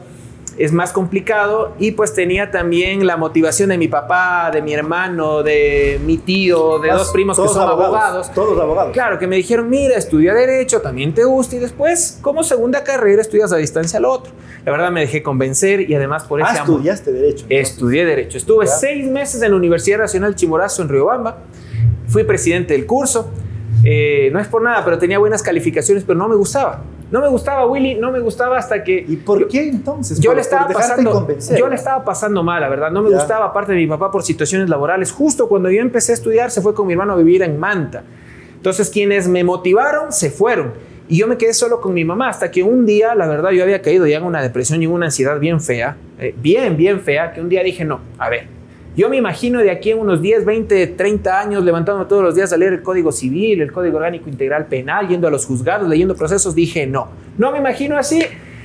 es 0.61 0.73
más 0.73 0.93
complicado 0.93 1.73
y 1.79 1.93
pues 1.93 2.13
tenía 2.13 2.51
también 2.51 3.07
la 3.07 3.17
motivación 3.17 3.71
de 3.71 3.79
mi 3.79 3.89
papá, 3.89 4.51
de 4.53 4.61
mi 4.61 4.75
hermano, 4.75 5.43
de 5.43 5.99
mi 6.05 6.19
tío, 6.19 6.79
de 6.79 6.91
dos 6.91 7.11
primos 7.13 7.41
que 7.41 7.49
son 7.49 7.67
abogados. 7.69 8.31
Todos 8.35 8.61
abogados. 8.61 8.93
Claro, 8.93 9.19
que 9.19 9.27
me 9.27 9.37
dijeron, 9.37 9.71
mira, 9.71 9.97
estudia 9.97 10.35
Derecho, 10.35 10.83
también 10.83 11.15
te 11.15 11.25
gusta, 11.25 11.57
y 11.57 11.61
después, 11.61 12.19
como 12.21 12.45
segunda 12.45 12.85
carrera, 12.85 13.23
estudias 13.23 13.53
a 13.53 13.57
distancia 13.57 13.99
lo 14.01 14.11
otro. 14.13 14.33
La 14.67 14.73
verdad 14.73 14.91
me 14.91 15.01
dejé 15.01 15.23
convencer 15.23 15.89
y 15.91 15.95
además 15.95 16.25
por 16.25 16.41
ese 16.43 16.51
Ah, 16.51 16.61
amor. 16.63 16.77
estudiaste 16.77 17.11
Derecho. 17.13 17.47
entonces. 17.49 17.71
Estudié 17.71 18.05
Derecho. 18.05 18.37
Estuve 18.37 18.67
seis 18.67 19.07
meses 19.11 19.41
en 19.43 19.53
la 19.53 19.57
Universidad 19.57 19.97
Nacional 19.99 20.35
Chimborazo 20.35 20.83
en 20.83 20.91
Riobamba. 20.91 21.39
Fui 22.07 22.25
presidente 22.25 22.75
del 22.75 22.85
curso. 22.85 23.31
Eh, 23.83 24.29
no 24.31 24.39
es 24.39 24.47
por 24.49 24.61
nada, 24.61 24.85
pero 24.85 24.99
tenía 24.99 25.19
buenas 25.19 25.43
calificaciones, 25.43 26.05
pero 26.07 26.19
no 26.19 26.29
me 26.29 26.35
gustaba. 26.37 26.83
No 27.11 27.21
me 27.21 27.29
gustaba, 27.29 27.67
Willy, 27.67 27.97
no 27.97 28.13
me 28.13 28.21
gustaba 28.21 28.57
hasta 28.59 28.85
que... 28.85 29.05
¿Y 29.09 29.17
por 29.17 29.49
qué 29.49 29.69
entonces? 29.69 30.21
Yo 30.21 30.31
Por- 30.31 30.37
le 30.37 30.43
estaba 30.43 30.69
pasando, 30.69 31.27
yo 31.59 31.69
le 31.69 31.75
estaba 31.75 32.05
pasando 32.05 32.43
mal, 32.43 32.61
la 32.61 32.69
verdad. 32.69 32.91
No 32.91 33.03
me 33.03 33.11
Ya. 33.11 33.17
gustaba, 33.17 33.47
aparte 33.47 33.73
de 33.73 33.79
mi 33.79 33.87
papá, 33.89 34.11
por 34.13 34.23
situaciones 34.23 34.69
laborales. 34.69 35.11
Justo 35.11 35.49
cuando 35.49 35.71
yo 35.71 35.81
empecé 35.81 36.13
a 36.13 36.15
estudiar, 36.15 36.51
se 36.53 36.61
fue 36.63 36.73
con 36.75 36.87
mi 36.87 36.93
hermano 36.93 37.15
a 37.15 37.17
vivir 37.17 37.43
en 37.43 37.59
Manta. 37.59 38.05
Entonces, 38.55 38.91
quienes 38.91 39.27
me 39.27 39.43
motivaron 39.43 40.13
se 40.13 40.31
fueron. 40.31 40.73
Y 41.09 41.17
yo 41.19 41.27
me 41.27 41.37
quedé 41.37 41.53
solo 41.55 41.81
con 41.81 41.93
mi 41.95 42.05
mamá 42.05 42.29
hasta 42.29 42.53
que 42.53 42.63
un 42.63 42.87
día, 42.87 43.17
la 43.17 43.27
verdad, 43.27 43.51
yo 43.51 43.65
había 43.65 43.83
caído 43.83 44.07
ya 44.07 44.19
en 44.19 44.23
una 44.25 44.41
depresión 44.41 44.81
y 44.81 44.87
una 44.87 45.07
ansiedad 45.07 45.41
bien 45.41 45.61
fea, 45.61 45.97
eh, 46.21 46.33
bien, 46.41 46.77
bien 46.77 47.01
fea, 47.01 47.33
que 47.33 47.41
un 47.41 47.49
día 47.49 47.65
dije, 47.65 47.85
no, 47.85 47.99
a 48.19 48.29
ver, 48.29 48.47
yo 49.01 49.09
me 49.09 49.17
imagino 49.17 49.61
de 49.61 49.71
aquí 49.71 49.91
en 49.91 49.99
unos 49.99 50.21
10, 50.21 50.45
20, 50.45 50.87
30 50.89 51.41
años 51.41 51.65
levantándome 51.65 52.07
todos 52.07 52.23
los 52.23 52.35
días 52.35 52.53
a 52.53 52.57
leer 52.57 52.75
el 52.75 52.83
Código 52.83 53.11
Civil, 53.13 53.63
el 53.63 53.73
Código 53.73 53.97
Orgánico 53.97 54.29
Integral 54.29 54.67
Penal, 54.67 55.09
yendo 55.09 55.27
a 55.27 55.31
los 55.31 55.47
juzgados, 55.47 55.89
leyendo 55.89 56.15
procesos, 56.15 56.55
dije, 56.55 56.87
no, 56.87 57.09
no 57.39 57.51
me 57.53 57.59
imagino 57.59 57.97
así. 57.97 58.23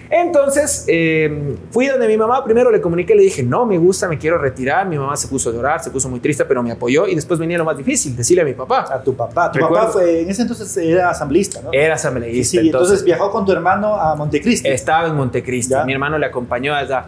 Entonces 0.09 0.85
eh, 0.87 1.55
fui 1.71 1.87
donde 1.87 2.07
mi 2.07 2.15
mamá, 2.15 2.43
primero 2.43 2.69
le 2.71 2.79
comuniqué, 2.79 3.15
le 3.15 3.23
dije, 3.23 3.41
no, 3.43 3.65
me 3.65 3.77
gusta, 3.77 4.07
me 4.07 4.17
quiero 4.17 4.37
retirar. 4.37 4.87
Mi 4.87 4.97
mamá 4.97 5.15
se 5.17 5.27
puso 5.27 5.49
a 5.49 5.53
llorar, 5.53 5.81
se 5.83 5.89
puso 5.89 6.07
muy 6.09 6.19
triste, 6.19 6.45
pero 6.45 6.61
me 6.61 6.71
apoyó 6.71 7.07
y 7.07 7.15
después 7.15 7.39
venía 7.39 7.57
lo 7.57 7.65
más 7.65 7.77
difícil, 7.77 8.15
decirle 8.15 8.43
a 8.43 8.45
mi 8.45 8.53
papá. 8.53 8.85
A 8.91 9.01
tu 9.01 9.15
papá. 9.15 9.51
Tu 9.51 9.59
Recuerdo. 9.59 9.79
papá 9.87 9.91
fue, 9.93 10.21
en 10.21 10.29
ese 10.29 10.43
entonces 10.43 10.77
era 10.77 11.09
asambleísta, 11.09 11.61
¿no? 11.61 11.69
Era 11.71 11.97
Sí, 11.97 12.01
asambleísta. 12.07 12.51
sí, 12.61 12.65
entonces, 12.67 13.03
viajó 13.03 13.31
con 13.31 13.45
tu 13.45 13.51
hermano 13.51 13.95
a 13.95 14.15
Montecristi. 14.15 14.67
Estaba 14.69 15.07
en 15.07 15.15
Montecristi, 15.15 15.73
mi 15.85 15.93
hermano 15.93 16.17
le 16.17 16.25
acompañó 16.27 16.73
allá. 16.75 17.05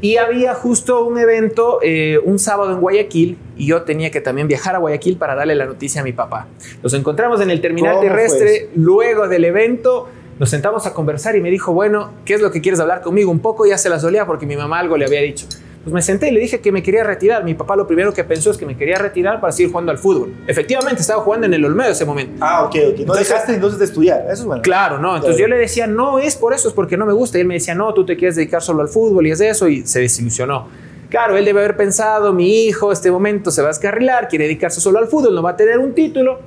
Y 0.00 0.16
había 0.16 0.54
justo 0.54 1.04
un 1.04 1.18
evento 1.18 1.80
eh, 1.82 2.18
un 2.24 2.38
sábado 2.38 2.72
en 2.72 2.80
Guayaquil 2.80 3.36
y 3.56 3.66
yo 3.66 3.82
tenía 3.82 4.10
que 4.10 4.20
también 4.20 4.46
viajar 4.46 4.76
a 4.76 4.78
Guayaquil 4.78 5.16
para 5.16 5.34
darle 5.34 5.56
la 5.56 5.66
noticia 5.66 6.02
a 6.02 6.04
mi 6.04 6.12
papá. 6.12 6.46
Nos 6.82 6.94
encontramos 6.94 7.40
en 7.40 7.50
el 7.50 7.60
terminal 7.60 7.96
¿Cómo 7.96 8.08
fue 8.08 8.10
terrestre, 8.10 8.70
luego 8.76 9.26
del 9.26 9.44
evento 9.44 10.08
nos 10.38 10.50
sentamos 10.50 10.86
a 10.86 10.94
conversar 10.94 11.34
y 11.34 11.40
me 11.40 11.50
dijo, 11.50 11.72
bueno, 11.72 12.12
¿qué 12.24 12.34
es 12.34 12.40
lo 12.40 12.52
que 12.52 12.60
quieres 12.60 12.78
hablar 12.78 13.02
conmigo? 13.02 13.30
Un 13.30 13.40
poco 13.40 13.66
ya 13.66 13.76
se 13.76 13.88
la 13.88 13.98
solía 13.98 14.24
porque 14.24 14.46
mi 14.46 14.56
mamá 14.56 14.78
algo 14.78 14.96
le 14.96 15.04
había 15.04 15.20
dicho. 15.20 15.46
Pues 15.88 15.94
me 15.94 16.02
senté 16.02 16.28
y 16.28 16.32
le 16.32 16.40
dije 16.40 16.60
que 16.60 16.70
me 16.70 16.82
quería 16.82 17.02
retirar. 17.02 17.44
Mi 17.44 17.54
papá 17.54 17.74
lo 17.74 17.86
primero 17.86 18.12
que 18.12 18.22
pensó 18.22 18.50
es 18.50 18.58
que 18.58 18.66
me 18.66 18.76
quería 18.76 18.96
retirar 18.98 19.40
para 19.40 19.54
seguir 19.54 19.70
jugando 19.72 19.90
al 19.90 19.96
fútbol. 19.96 20.34
Efectivamente, 20.46 21.00
estaba 21.00 21.22
jugando 21.22 21.46
en 21.46 21.54
el 21.54 21.64
Olmedo 21.64 21.90
ese 21.92 22.04
momento. 22.04 22.34
Ah, 22.40 22.64
ok, 22.64 22.68
ok. 22.74 22.74
No 22.76 22.90
Entonces- 23.00 23.28
dejaste 23.28 23.54
entonces 23.54 23.78
de 23.78 23.84
estudiar. 23.86 24.20
Eso 24.24 24.32
es 24.42 24.44
bueno. 24.44 24.60
Claro, 24.62 24.98
no. 24.98 25.14
Entonces 25.16 25.36
Claro. 25.38 25.48
yo 25.50 25.54
le 25.56 25.60
decía, 25.62 25.86
no 25.86 26.18
es 26.18 26.36
por 26.36 26.52
eso, 26.52 26.68
es 26.68 26.74
porque 26.74 26.98
no 26.98 27.06
me 27.06 27.14
gusta. 27.14 27.38
Y 27.38 27.40
él 27.40 27.46
me 27.46 27.54
decía, 27.54 27.74
no, 27.74 27.94
tú 27.94 28.04
te 28.04 28.18
quieres 28.18 28.36
dedicar 28.36 28.60
solo 28.60 28.82
al 28.82 28.88
fútbol 28.88 29.26
y 29.26 29.30
es 29.30 29.38
de 29.38 29.48
eso. 29.48 29.66
Y 29.66 29.86
se 29.86 30.00
desilusionó. 30.00 30.68
Claro, 31.08 31.38
él 31.38 31.46
debe 31.46 31.60
haber 31.60 31.74
pensado, 31.78 32.34
mi 32.34 32.66
hijo, 32.66 32.92
este 32.92 33.10
momento 33.10 33.50
se 33.50 33.62
va 33.62 33.68
a 33.68 33.70
descarrilar, 33.70 34.28
quiere 34.28 34.44
dedicarse 34.44 34.78
solo 34.82 34.98
al 34.98 35.06
fútbol, 35.06 35.34
no 35.34 35.42
va 35.42 35.52
a 35.52 35.56
tener 35.56 35.78
un 35.78 35.94
título. 35.94 36.40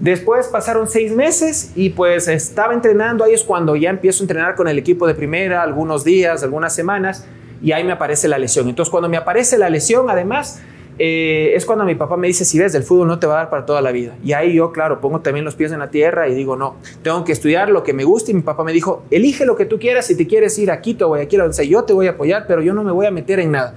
Después 0.00 0.48
pasaron 0.48 0.88
seis 0.88 1.12
meses 1.14 1.70
y 1.76 1.90
pues 1.90 2.26
estaba 2.26 2.74
entrenando. 2.74 3.22
Ahí 3.22 3.34
es 3.34 3.44
cuando 3.44 3.76
ya 3.76 3.90
empiezo 3.90 4.22
a 4.22 4.24
entrenar 4.24 4.54
con 4.56 4.66
el 4.66 4.78
equipo 4.78 5.06
de 5.06 5.14
primera, 5.14 5.62
algunos 5.62 6.02
días, 6.02 6.42
algunas 6.42 6.74
semanas. 6.74 7.24
Y 7.62 7.72
ahí 7.72 7.84
me 7.84 7.92
aparece 7.92 8.28
la 8.28 8.38
lesión. 8.38 8.68
Entonces 8.68 8.90
cuando 8.90 9.08
me 9.08 9.16
aparece 9.16 9.58
la 9.58 9.68
lesión, 9.68 10.08
además, 10.10 10.60
eh, 10.98 11.54
es 11.54 11.64
cuando 11.64 11.86
mi 11.86 11.94
papá 11.94 12.18
me 12.18 12.26
dice, 12.26 12.44
si 12.44 12.58
ves, 12.58 12.74
el 12.74 12.82
fútbol 12.82 13.08
no 13.08 13.18
te 13.18 13.26
va 13.26 13.34
a 13.34 13.36
dar 13.38 13.50
para 13.50 13.64
toda 13.64 13.80
la 13.80 13.90
vida. 13.90 14.16
Y 14.22 14.32
ahí 14.32 14.54
yo, 14.54 14.70
claro, 14.70 15.00
pongo 15.00 15.20
también 15.20 15.44
los 15.44 15.54
pies 15.54 15.72
en 15.72 15.78
la 15.78 15.90
tierra 15.90 16.28
y 16.28 16.34
digo, 16.34 16.56
no, 16.56 16.76
tengo 17.02 17.24
que 17.24 17.32
estudiar 17.32 17.70
lo 17.70 17.82
que 17.82 17.94
me 17.94 18.04
gusta. 18.04 18.30
Y 18.30 18.34
mi 18.34 18.42
papá 18.42 18.64
me 18.64 18.72
dijo, 18.72 19.04
elige 19.10 19.46
lo 19.46 19.56
que 19.56 19.64
tú 19.64 19.78
quieras, 19.78 20.06
si 20.06 20.16
te 20.16 20.26
quieres 20.26 20.58
ir 20.58 20.70
a 20.70 20.80
Quito 20.80 21.08
Guayaquil, 21.08 21.40
o 21.40 21.52
sea, 21.52 21.64
yo 21.64 21.84
te 21.84 21.92
voy 21.94 22.06
a 22.06 22.10
apoyar, 22.10 22.44
pero 22.46 22.60
yo 22.60 22.74
no 22.74 22.84
me 22.84 22.92
voy 22.92 23.06
a 23.06 23.10
meter 23.10 23.40
en 23.40 23.52
nada. 23.52 23.74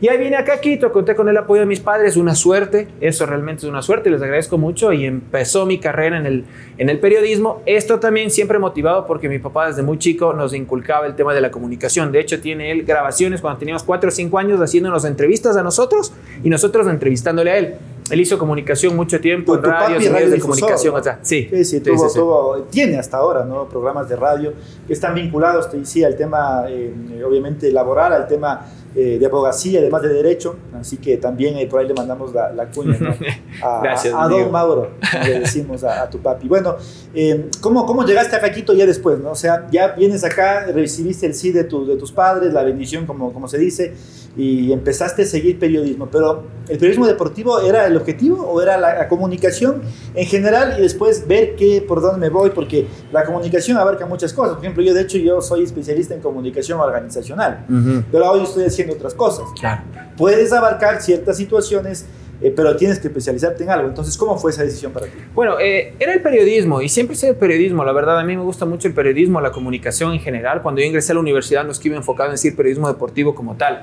Y 0.00 0.08
ahí 0.08 0.18
vine 0.18 0.36
acá 0.36 0.54
a 0.54 0.60
Quito, 0.60 0.92
conté 0.92 1.14
con 1.14 1.28
el 1.28 1.36
apoyo 1.36 1.60
de 1.60 1.66
mis 1.66 1.80
padres, 1.80 2.16
una 2.16 2.34
suerte, 2.34 2.88
eso 3.00 3.26
realmente 3.26 3.64
es 3.64 3.70
una 3.70 3.80
suerte, 3.82 4.10
les 4.10 4.20
agradezco 4.22 4.58
mucho 4.58 4.92
y 4.92 5.04
empezó 5.06 5.66
mi 5.66 5.78
carrera 5.78 6.18
en 6.18 6.26
el, 6.26 6.44
en 6.78 6.88
el 6.88 6.98
periodismo. 7.00 7.62
Esto 7.66 8.00
también 8.00 8.30
siempre 8.30 8.58
motivado 8.58 9.06
porque 9.06 9.28
mi 9.28 9.38
papá 9.38 9.68
desde 9.68 9.82
muy 9.82 9.98
chico 9.98 10.32
nos 10.32 10.52
inculcaba 10.54 11.06
el 11.06 11.14
tema 11.14 11.32
de 11.34 11.40
la 11.40 11.50
comunicación. 11.50 12.12
De 12.12 12.20
hecho, 12.20 12.40
tiene 12.40 12.70
él 12.70 12.82
grabaciones 12.84 13.40
cuando 13.40 13.58
teníamos 13.60 13.82
4 13.84 14.08
o 14.08 14.12
5 14.12 14.38
años 14.38 14.60
haciéndonos 14.60 15.04
entrevistas 15.04 15.56
a 15.56 15.62
nosotros 15.62 16.12
y 16.42 16.50
nosotros 16.50 16.86
entrevistándole 16.88 17.50
a 17.50 17.58
él. 17.58 17.74
Él 18.10 18.20
hizo 18.20 18.38
comunicación 18.38 18.94
mucho 18.96 19.18
tiempo 19.18 19.54
en 19.54 19.62
medios 19.62 20.30
de 20.30 20.38
comunicación. 20.38 20.92
¿no? 20.92 21.00
o 21.00 21.02
sea, 21.02 21.18
sí, 21.22 21.48
Sí, 21.50 21.64
sí, 21.64 21.64
sí, 21.64 21.80
tuvo- 21.80 22.06
sí, 22.08 22.12
sí. 22.12 22.18
tuvo- 22.18 22.62
tiene 22.70 22.98
hasta 22.98 23.16
ahora 23.16 23.44
¿no? 23.46 23.66
programas 23.66 24.10
de 24.10 24.16
radio 24.16 24.52
que 24.86 24.92
están 24.92 25.14
vinculados, 25.14 25.70
te 25.70 25.78
decía, 25.78 26.08
al 26.08 26.16
tema 26.16 26.64
eh, 26.68 26.92
obviamente 27.26 27.72
laboral, 27.72 28.12
al 28.12 28.28
tema 28.28 28.66
eh, 28.96 29.18
de 29.18 29.26
abogacía, 29.26 29.80
además 29.80 30.02
de 30.02 30.08
derecho, 30.10 30.56
así 30.78 30.98
que 30.98 31.16
también 31.16 31.56
eh, 31.58 31.66
por 31.66 31.80
ahí 31.80 31.88
le 31.88 31.94
mandamos 31.94 32.32
la, 32.32 32.52
la 32.52 32.66
cuña 32.70 32.96
¿no? 33.00 33.10
a, 33.62 33.80
Gracias, 33.82 34.14
a, 34.14 34.24
a. 34.24 34.28
Don 34.28 34.50
Mauro, 34.52 34.90
le 35.26 35.40
decimos 35.40 35.82
a, 35.84 36.02
a 36.02 36.10
tu 36.10 36.18
papi. 36.20 36.46
Bueno, 36.48 36.76
eh, 37.14 37.50
¿cómo, 37.60 37.86
¿cómo 37.86 38.04
llegaste 38.04 38.36
a 38.36 38.40
Caquito 38.40 38.72
ya 38.72 38.86
después? 38.86 39.18
¿no? 39.18 39.30
O 39.32 39.34
sea, 39.36 39.66
ya 39.70 39.88
vienes 39.88 40.22
acá, 40.24 40.66
recibiste 40.66 41.26
el 41.26 41.34
sí 41.34 41.50
de, 41.52 41.64
tu- 41.64 41.86
de 41.86 41.96
tus 41.96 42.12
padres, 42.12 42.52
la 42.52 42.62
bendición, 42.62 43.04
como, 43.06 43.32
como 43.32 43.48
se 43.48 43.58
dice, 43.58 43.94
y 44.36 44.72
empezaste 44.72 45.22
a 45.22 45.26
seguir 45.26 45.58
periodismo, 45.60 46.08
pero 46.10 46.42
¿el 46.68 46.76
periodismo 46.78 47.06
deportivo 47.06 47.60
era 47.60 47.86
el 47.86 47.96
objetivo 47.96 48.42
o 48.42 48.60
era 48.60 48.76
la, 48.76 48.94
la 48.98 49.08
comunicación 49.08 49.82
en 50.14 50.26
general 50.26 50.74
y 50.76 50.82
después 50.82 51.26
ver 51.28 51.54
qué, 51.54 51.84
por 51.86 52.00
dónde 52.00 52.18
me 52.18 52.30
voy? 52.30 52.50
Porque 52.50 52.86
la 53.12 53.24
comunicación 53.24 53.76
abarca 53.78 54.06
muchas 54.06 54.32
cosas. 54.32 54.54
Por 54.56 54.64
ejemplo, 54.64 54.82
yo 54.82 54.92
de 54.92 55.02
hecho 55.02 55.18
yo 55.18 55.40
soy 55.40 55.62
especialista 55.62 56.14
en 56.14 56.20
comunicación 56.20 56.80
organizacional, 56.80 57.64
Ujú, 57.68 58.02
pero 58.10 58.30
hoy 58.30 58.42
estoy 58.42 58.64
haciendo 58.64 58.83
otras 58.90 59.14
cosas. 59.14 59.46
Claro. 59.58 59.82
Puedes 60.16 60.52
abarcar 60.52 61.02
ciertas 61.02 61.36
situaciones, 61.36 62.06
eh, 62.40 62.52
pero 62.54 62.76
tienes 62.76 62.98
que 62.98 63.08
especializarte 63.08 63.64
en 63.64 63.70
algo. 63.70 63.88
Entonces, 63.88 64.16
¿cómo 64.16 64.38
fue 64.38 64.50
esa 64.50 64.62
decisión 64.62 64.92
para 64.92 65.06
ti? 65.06 65.18
Bueno, 65.34 65.58
eh, 65.60 65.94
era 65.98 66.12
el 66.12 66.22
periodismo 66.22 66.80
y 66.82 66.88
siempre 66.88 67.16
sé 67.16 67.28
el 67.28 67.36
periodismo. 67.36 67.84
La 67.84 67.92
verdad, 67.92 68.18
a 68.18 68.24
mí 68.24 68.36
me 68.36 68.42
gusta 68.42 68.64
mucho 68.64 68.88
el 68.88 68.94
periodismo, 68.94 69.40
la 69.40 69.52
comunicación 69.52 70.12
en 70.12 70.20
general. 70.20 70.62
Cuando 70.62 70.80
yo 70.80 70.86
ingresé 70.86 71.12
a 71.12 71.14
la 71.14 71.20
universidad 71.20 71.64
no 71.64 71.72
es 71.72 71.78
que 71.78 71.88
iba 71.88 71.96
enfocado 71.96 72.28
en 72.28 72.34
decir 72.34 72.54
periodismo 72.56 72.88
deportivo 72.88 73.34
como 73.34 73.56
tal. 73.56 73.82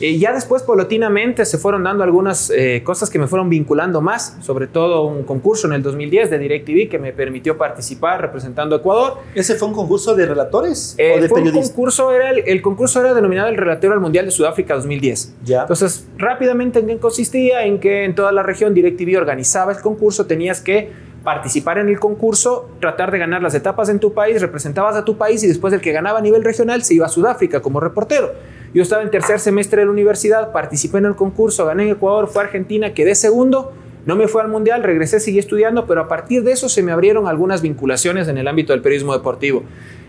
Eh, 0.00 0.18
ya 0.18 0.32
después, 0.32 0.62
paulatinamente, 0.62 1.44
se 1.44 1.56
fueron 1.58 1.84
dando 1.84 2.02
algunas 2.02 2.50
eh, 2.50 2.82
cosas 2.84 3.10
que 3.10 3.18
me 3.18 3.26
fueron 3.26 3.48
vinculando 3.48 4.00
más, 4.00 4.36
sobre 4.40 4.66
todo 4.66 5.06
un 5.06 5.22
concurso 5.22 5.66
en 5.66 5.74
el 5.74 5.82
2010 5.82 6.30
de 6.30 6.38
DirecTV 6.38 6.88
que 6.90 6.98
me 6.98 7.12
permitió 7.12 7.56
participar 7.56 8.20
representando 8.20 8.74
a 8.74 8.78
Ecuador. 8.78 9.18
¿Ese 9.34 9.54
fue 9.54 9.68
un 9.68 9.74
concurso 9.74 10.14
de 10.14 10.26
relatores 10.26 10.94
Eh, 10.98 11.14
o 11.16 11.20
de 11.22 11.28
fue 11.28 11.38
un 11.38 11.44
periodistas? 11.44 11.70
concurso, 11.70 12.12
era 12.12 12.30
el, 12.30 12.42
el 12.46 12.60
concurso 12.62 13.00
era 13.00 13.14
denominado 13.14 13.48
el 13.48 13.56
Relatero 13.56 13.92
al 13.94 14.00
Mundial 14.00 14.24
de 14.24 14.30
Sudáfrica 14.30 14.74
2010. 14.74 15.34
Ya. 15.44 15.62
Entonces, 15.62 16.06
rápidamente, 16.18 16.80
¿en 16.80 16.86
qué 16.88 16.98
consistía? 16.98 17.64
En 17.64 17.78
que 17.78 18.04
en 18.04 18.14
toda 18.14 18.32
la 18.32 18.42
región 18.42 18.74
DirecTV 18.74 19.16
organizaba 19.16 19.72
el 19.72 19.80
concurso, 19.80 20.26
tenías 20.26 20.60
que 20.60 20.90
participar 21.22 21.78
en 21.78 21.88
el 21.88 21.98
concurso, 21.98 22.68
tratar 22.80 23.10
de 23.10 23.18
ganar 23.18 23.42
las 23.42 23.54
etapas 23.54 23.88
en 23.88 23.98
tu 23.98 24.12
país, 24.12 24.40
representabas 24.42 24.94
a 24.94 25.04
tu 25.04 25.16
país 25.16 25.42
y 25.42 25.46
después 25.46 25.72
el 25.72 25.80
que 25.80 25.90
ganaba 25.92 26.18
a 26.18 26.22
nivel 26.22 26.44
regional 26.44 26.82
se 26.82 26.94
iba 26.94 27.06
a 27.06 27.08
Sudáfrica 27.08 27.62
como 27.62 27.80
reportero. 27.80 28.32
Yo 28.74 28.82
estaba 28.82 29.04
en 29.04 29.10
tercer 29.12 29.38
semestre 29.38 29.82
de 29.82 29.86
la 29.86 29.92
universidad, 29.92 30.50
participé 30.50 30.98
en 30.98 31.04
el 31.04 31.14
concurso, 31.14 31.64
gané 31.64 31.84
en 31.84 31.90
Ecuador, 31.90 32.26
fue 32.26 32.42
a 32.42 32.46
Argentina, 32.46 32.92
quedé 32.92 33.14
segundo, 33.14 33.72
no 34.04 34.16
me 34.16 34.26
fui 34.26 34.40
al 34.40 34.48
mundial, 34.48 34.82
regresé, 34.82 35.20
seguí 35.20 35.38
estudiando, 35.38 35.86
pero 35.86 36.00
a 36.00 36.08
partir 36.08 36.42
de 36.42 36.50
eso 36.50 36.68
se 36.68 36.82
me 36.82 36.90
abrieron 36.90 37.28
algunas 37.28 37.62
vinculaciones 37.62 38.26
en 38.26 38.36
el 38.36 38.48
ámbito 38.48 38.72
del 38.72 38.82
periodismo 38.82 39.12
deportivo. 39.12 39.62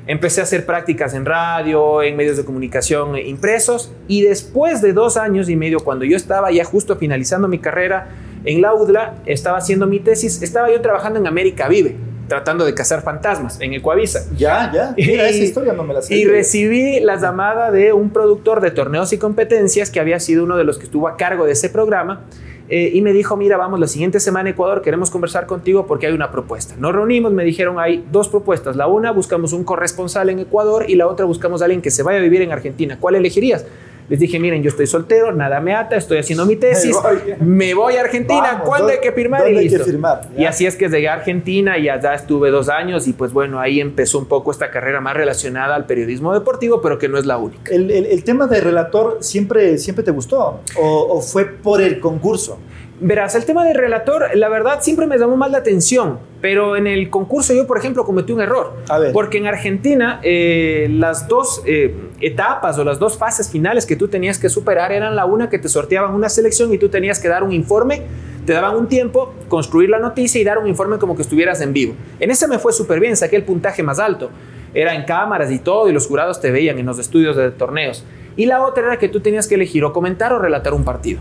Empecé 0.07 0.41
a 0.41 0.45
hacer 0.45 0.65
prácticas 0.65 1.13
en 1.13 1.25
radio, 1.25 2.01
en 2.01 2.15
medios 2.15 2.37
de 2.37 2.43
comunicación 2.45 3.15
eh, 3.15 3.27
impresos 3.27 3.91
y 4.07 4.23
después 4.23 4.81
de 4.81 4.93
dos 4.93 5.15
años 5.15 5.47
y 5.47 5.55
medio, 5.55 5.81
cuando 5.81 6.03
yo 6.03 6.17
estaba 6.17 6.51
ya 6.51 6.65
justo 6.65 6.95
finalizando 6.95 7.47
mi 7.47 7.59
carrera 7.59 8.07
en 8.45 8.61
la 8.63 8.73
UDLA, 8.73 9.13
estaba 9.27 9.59
haciendo 9.59 9.85
mi 9.85 9.99
tesis, 9.99 10.41
estaba 10.41 10.71
yo 10.71 10.81
trabajando 10.81 11.19
en 11.19 11.27
América 11.27 11.67
Vive, 11.67 11.95
tratando 12.27 12.65
de 12.65 12.73
cazar 12.73 13.01
fantasmas 13.01 13.59
en 13.61 13.73
Ecuavisa. 13.73 14.25
Ya, 14.37 14.71
ya. 14.73 14.93
Mira, 14.97 15.29
Y- 15.29 15.35
esa 15.35 15.43
historia 15.43 15.73
no 15.73 15.83
me 15.83 15.93
la 15.93 16.01
sé. 16.01 16.15
Y 16.15 16.25
recibí 16.25 16.99
la 16.99 17.15
llamada 17.17 17.71
de 17.71 17.93
un 17.93 18.09
productor 18.09 18.61
de 18.61 18.71
torneos 18.71 19.13
y 19.13 19.17
competencias 19.17 19.89
que 19.91 19.99
había 19.99 20.19
sido 20.19 20.43
uno 20.43 20.57
de 20.57 20.63
los 20.63 20.77
que 20.77 20.85
estuvo 20.85 21.07
a 21.07 21.17
cargo 21.17 21.45
de 21.45 21.51
ese 21.53 21.69
programa 21.69 22.21
eh, 22.67 22.89
y 22.93 23.01
me 23.03 23.13
dijo, 23.13 23.37
mira, 23.37 23.57
vamos 23.57 23.79
la 23.79 23.85
siguiente 23.87 24.19
semana 24.19 24.49
a 24.49 24.51
Ecuador, 24.53 24.81
queremos 24.81 25.11
conversar 25.11 25.45
contigo 25.45 25.85
porque 25.85 26.07
hay 26.07 26.13
una 26.13 26.31
propuesta. 26.31 26.73
Nos 26.79 26.93
reunimos, 26.95 27.31
me 27.31 27.43
dijeron, 27.43 27.77
hay 27.79 28.03
dos 28.11 28.27
propuestas. 28.27 28.75
La 28.75 28.87
una, 28.87 29.11
buscamos 29.11 29.53
un 29.53 29.63
corresponsal 29.63 30.29
en 30.31 30.39
Ecuador 30.39 30.85
y 30.87 30.95
la 30.95 31.05
otra, 31.07 31.25
buscamos 31.25 31.61
a 31.61 31.65
alguien 31.65 31.83
que 31.83 31.91
se 31.91 32.01
vaya 32.01 32.17
a 32.17 32.21
vivir 32.21 32.41
en 32.41 32.51
Argentina. 32.51 32.97
¿Cuál 32.99 33.15
elegirías? 33.15 33.65
Les 34.07 34.19
dije, 34.19 34.39
miren, 34.39 34.61
yo 34.61 34.69
estoy 34.69 34.85
soltero, 34.85 35.31
nada 35.31 35.59
me 35.59 35.73
ata, 35.73 35.95
estoy 35.95 36.19
haciendo 36.19 36.45
mi 36.45 36.55
tesis, 36.55 36.95
voy. 37.01 37.33
me 37.39 37.73
voy 37.73 37.95
a 37.95 38.01
Argentina, 38.01 38.51
Vamos, 38.53 38.67
¿cuándo 38.69 38.87
hay 38.89 38.95
¿dónde- 38.97 39.09
que 39.09 39.11
firmar? 39.15 39.41
Y 39.41 39.57
hay 39.57 39.63
que 39.67 39.69
listo. 39.77 39.83
firmar? 39.85 40.21
Y 40.37 40.45
así 40.45 40.67
es 40.67 40.75
que 40.75 40.87
llegué 40.89 41.07
a 41.09 41.13
Argentina 41.13 41.77
y 41.79 41.89
allá 41.89 42.13
estuve 42.13 42.51
dos 42.51 42.69
años 42.69 43.07
y 43.07 43.13
pues 43.13 43.33
bueno, 43.33 43.59
ahí 43.59 43.79
empezó 43.81 44.19
un 44.19 44.25
poco 44.27 44.51
esta 44.51 44.69
carrera 44.69 45.01
más 45.01 45.15
relacionada 45.15 45.73
al 45.75 45.85
periodismo 45.87 46.33
deportivo, 46.33 46.81
pero 46.81 46.99
que 46.99 47.09
no 47.09 47.17
es 47.17 47.25
la 47.25 47.37
única. 47.37 47.73
¿El, 47.73 47.89
el, 47.89 48.05
el 48.05 48.23
tema 48.23 48.45
de 48.45 48.61
relator 48.61 49.17
siempre, 49.21 49.77
siempre 49.79 50.03
te 50.03 50.11
gustó? 50.11 50.59
¿O, 50.77 51.17
o 51.17 51.21
fue 51.21 51.45
por 51.45 51.81
el 51.81 51.99
concurso? 51.99 52.59
Verás, 53.01 53.35
el 53.35 53.43
tema 53.43 53.65
de 53.65 53.73
relator, 53.73 54.35
la 54.35 54.47
verdad, 54.47 54.79
siempre 54.81 55.05
me 55.05 55.17
llamó 55.17 55.35
más 55.35 55.51
la 55.51 55.57
atención, 55.57 56.17
pero 56.39 56.77
en 56.77 56.87
el 56.87 57.09
concurso 57.09 57.53
yo, 57.53 57.67
por 57.67 57.77
ejemplo, 57.77 58.05
cometí 58.05 58.31
un 58.31 58.39
error. 58.39 58.77
A 58.87 58.99
ver. 58.99 59.11
Porque 59.11 59.37
en 59.37 59.47
Argentina 59.47 60.21
eh, 60.23 60.87
las 60.89 61.27
dos 61.27 61.61
eh, 61.65 61.93
etapas 62.21 62.77
o 62.77 62.85
las 62.85 62.97
dos 62.97 63.17
fases 63.17 63.49
finales 63.49 63.85
que 63.85 63.97
tú 63.97 64.07
tenías 64.07 64.39
que 64.39 64.47
superar 64.47 64.93
eran 64.93 65.13
la 65.13 65.25
una 65.25 65.49
que 65.49 65.59
te 65.59 65.67
sorteaban 65.67 66.13
una 66.13 66.29
selección 66.29 66.73
y 66.73 66.77
tú 66.77 66.87
tenías 66.87 67.19
que 67.19 67.27
dar 67.27 67.43
un 67.43 67.51
informe, 67.51 68.01
te 68.45 68.53
daban 68.53 68.77
un 68.77 68.87
tiempo, 68.87 69.33
construir 69.49 69.89
la 69.89 69.99
noticia 69.99 70.39
y 70.39 70.45
dar 70.45 70.57
un 70.57 70.67
informe 70.67 70.97
como 70.97 71.17
que 71.17 71.23
estuvieras 71.23 71.59
en 71.59 71.73
vivo. 71.73 71.95
En 72.21 72.31
ese 72.31 72.47
me 72.47 72.59
fue 72.59 72.71
súper 72.71 73.01
bien, 73.01 73.17
saqué 73.17 73.35
el 73.35 73.43
puntaje 73.43 73.83
más 73.83 73.99
alto. 73.99 74.29
Era 74.73 74.95
en 74.95 75.03
cámaras 75.03 75.51
y 75.51 75.59
todo 75.59 75.89
y 75.89 75.91
los 75.91 76.07
jurados 76.07 76.39
te 76.39 76.49
veían 76.49 76.79
en 76.79 76.85
los 76.85 76.97
estudios 76.99 77.35
de 77.35 77.51
torneos. 77.51 78.05
Y 78.37 78.45
la 78.45 78.61
otra 78.63 78.85
era 78.85 78.99
que 78.99 79.09
tú 79.09 79.19
tenías 79.19 79.47
que 79.47 79.55
elegir 79.55 79.83
o 79.83 79.91
comentar 79.91 80.31
o 80.31 80.39
relatar 80.39 80.73
un 80.73 80.85
partido. 80.85 81.19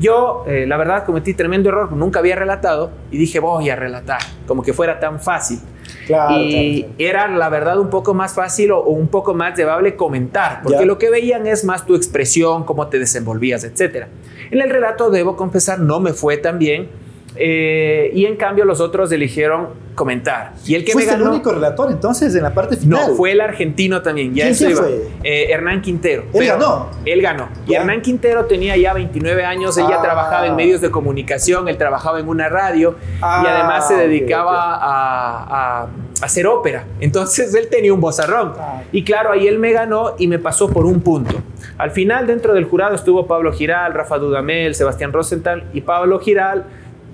Yo, 0.00 0.44
eh, 0.46 0.64
la 0.66 0.76
verdad, 0.78 1.04
cometí 1.04 1.34
tremendo 1.34 1.68
error, 1.68 1.92
nunca 1.92 2.18
había 2.20 2.34
relatado 2.34 2.90
y 3.10 3.18
dije, 3.18 3.38
voy 3.38 3.68
a 3.70 3.76
relatar, 3.76 4.18
como 4.46 4.62
que 4.62 4.72
fuera 4.72 4.98
tan 4.98 5.20
fácil. 5.20 5.60
Claro, 6.06 6.34
y 6.40 6.80
claro, 6.82 6.94
era, 6.98 7.28
la 7.28 7.48
verdad, 7.50 7.78
un 7.78 7.90
poco 7.90 8.14
más 8.14 8.32
fácil 8.32 8.72
o, 8.72 8.78
o 8.78 8.90
un 8.90 9.08
poco 9.08 9.34
más 9.34 9.56
llevable 9.56 9.96
comentar, 9.96 10.60
porque 10.62 10.80
Ya. 10.80 10.84
lo 10.86 10.96
que 10.98 11.10
veían 11.10 11.46
es 11.46 11.64
más 11.64 11.84
tu 11.84 11.94
expresión, 11.94 12.64
cómo 12.64 12.88
te 12.88 12.98
desenvolvías, 12.98 13.62
etc. 13.64 14.06
En 14.50 14.60
el 14.62 14.70
relato, 14.70 15.10
debo 15.10 15.36
confesar, 15.36 15.78
no 15.80 16.00
me 16.00 16.12
fue 16.14 16.38
tan 16.38 16.58
bien. 16.58 16.88
Eh, 17.36 18.10
y 18.12 18.26
en 18.26 18.36
cambio 18.36 18.64
los 18.64 18.80
otros 18.80 19.10
eligieron 19.12 19.68
comentar. 19.94 20.52
Y 20.66 20.74
el 20.74 20.82
que 20.84 20.88
me 20.90 21.02
¿Fuiste 21.02 21.12
ganó... 21.12 21.24
el 21.26 21.30
único 21.32 21.52
relator 21.52 21.90
entonces 21.90 22.34
en 22.34 22.42
la 22.42 22.54
parte 22.54 22.76
final? 22.76 23.08
No, 23.10 23.14
fue 23.14 23.32
el 23.32 23.40
argentino 23.40 24.00
también. 24.02 24.34
Ya 24.34 24.44
¿Quién 24.44 24.52
eso 24.54 24.64
se 24.66 24.70
iba. 24.72 24.80
fue? 24.82 25.08
Eh, 25.22 25.50
Hernán 25.50 25.82
Quintero. 25.82 26.24
¿Él 26.32 26.46
ganó? 26.46 26.88
Él 27.04 27.22
ganó. 27.22 27.48
Y 27.66 27.72
Ya. 27.72 27.80
Hernán 27.80 28.00
Quintero 28.02 28.46
tenía 28.46 28.76
ya 28.76 28.92
29 28.94 29.44
años, 29.44 29.76
él 29.78 29.84
ya 29.88 29.96
Ah. 29.98 30.02
trabajaba 30.02 30.46
en 30.46 30.56
medios 30.56 30.80
de 30.80 30.90
comunicación, 30.90 31.68
él 31.68 31.76
trabajaba 31.76 32.18
en 32.20 32.28
una 32.28 32.48
radio 32.48 32.96
y 33.00 33.18
Ah, 33.22 33.44
además 33.46 33.88
se 33.88 33.94
dedicaba. 33.96 34.74
A, 34.76 35.82
a 35.82 35.86
hacer 36.22 36.46
ópera. 36.46 36.84
Entonces 37.00 37.54
él 37.54 37.68
tenía 37.70 37.94
un 37.94 38.00
vozarrón. 38.00 38.52
Ah. 38.58 38.82
Y 38.92 39.04
claro, 39.04 39.32
ahí 39.32 39.46
él 39.46 39.58
me 39.58 39.72
ganó 39.72 40.14
y 40.18 40.26
me 40.26 40.38
pasó 40.38 40.68
por 40.68 40.84
un 40.86 41.00
punto. 41.00 41.36
Al 41.78 41.90
final, 41.92 42.26
dentro 42.26 42.52
del 42.52 42.64
jurado 42.64 42.94
estuvo 42.94 43.26
Pablo 43.26 43.52
Giral, 43.52 43.94
Rafa 43.94 44.18
Dudamel, 44.18 44.74
Sebastián 44.74 45.12
Rosenthal 45.12 45.64
y 45.72 45.80
Pablo 45.80 46.18
Giral. 46.20 46.64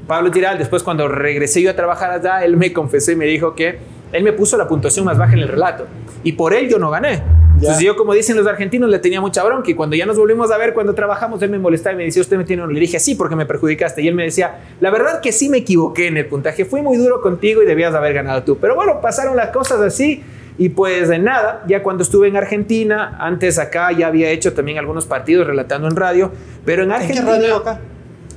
Pablo 0.06 0.32
Giral, 0.32 0.58
después 0.58 0.82
cuando 0.82 1.08
regresé 1.08 1.62
yo 1.62 1.70
a 1.70 1.74
trabajar 1.74 2.10
allá, 2.10 2.44
él 2.44 2.56
me 2.56 2.72
confesó 2.72 3.12
y 3.12 3.16
me 3.16 3.24
dijo 3.24 3.54
que 3.54 3.78
él 4.12 4.22
me 4.22 4.32
puso 4.32 4.56
la 4.56 4.68
puntuación 4.68 5.04
más 5.04 5.18
baja 5.18 5.32
en 5.32 5.40
el 5.40 5.48
relato. 5.48 5.86
Y 6.22 6.32
por 6.32 6.54
él 6.54 6.68
yo 6.68 6.78
no 6.78 6.90
gané. 6.90 7.22
Entonces 7.54 7.82
yo, 7.82 7.96
como 7.96 8.12
dicen 8.12 8.36
los 8.36 8.46
argentinos, 8.46 8.90
le 8.90 8.98
tenía 8.98 9.20
mucha 9.20 9.42
bronca. 9.42 9.70
Y 9.70 9.74
cuando 9.74 9.96
ya 9.96 10.04
nos 10.04 10.18
volvimos 10.18 10.50
a 10.50 10.58
ver, 10.58 10.74
cuando 10.74 10.94
trabajamos, 10.94 11.40
él 11.42 11.50
me 11.50 11.58
molestaba 11.58 11.94
y 11.94 11.96
me 11.96 12.04
decía, 12.04 12.20
usted 12.20 12.36
me 12.36 12.44
tiene... 12.44 12.62
un-". 12.62 12.72
Le 12.72 12.78
dije, 12.78 13.00
sí, 13.00 13.14
porque 13.14 13.34
me 13.34 13.46
perjudicaste. 13.46 14.02
Y 14.02 14.08
él 14.08 14.14
me 14.14 14.24
decía, 14.24 14.58
la 14.80 14.90
verdad 14.90 15.20
que 15.20 15.32
sí 15.32 15.48
me 15.48 15.58
equivoqué 15.58 16.06
en 16.08 16.18
el 16.18 16.26
puntaje. 16.26 16.66
Fui 16.66 16.82
muy 16.82 16.98
duro 16.98 17.22
contigo 17.22 17.62
y 17.62 17.66
debías 17.66 17.94
haber 17.94 18.12
ganado 18.12 18.42
tú. 18.42 18.58
Pero 18.58 18.74
bueno, 18.74 19.00
pasaron 19.00 19.36
las 19.36 19.50
cosas 19.50 19.80
así. 19.80 20.22
Y 20.58 20.68
pues 20.70 21.08
de 21.08 21.18
nada, 21.18 21.64
ya 21.66 21.82
cuando 21.82 22.02
estuve 22.02 22.28
en 22.28 22.36
Argentina, 22.36 23.16
antes 23.18 23.58
acá 23.58 23.90
ya 23.92 24.06
había 24.06 24.30
hecho 24.30 24.52
también 24.52 24.78
algunos 24.78 25.06
partidos 25.06 25.46
relatando 25.46 25.88
en 25.88 25.96
radio, 25.96 26.32
pero 26.64 26.82
en 26.82 26.90
¿En 26.90 26.96
Argentina... 26.96 27.24
qué 27.24 27.38
radio 27.40 27.56
acá? 27.56 27.80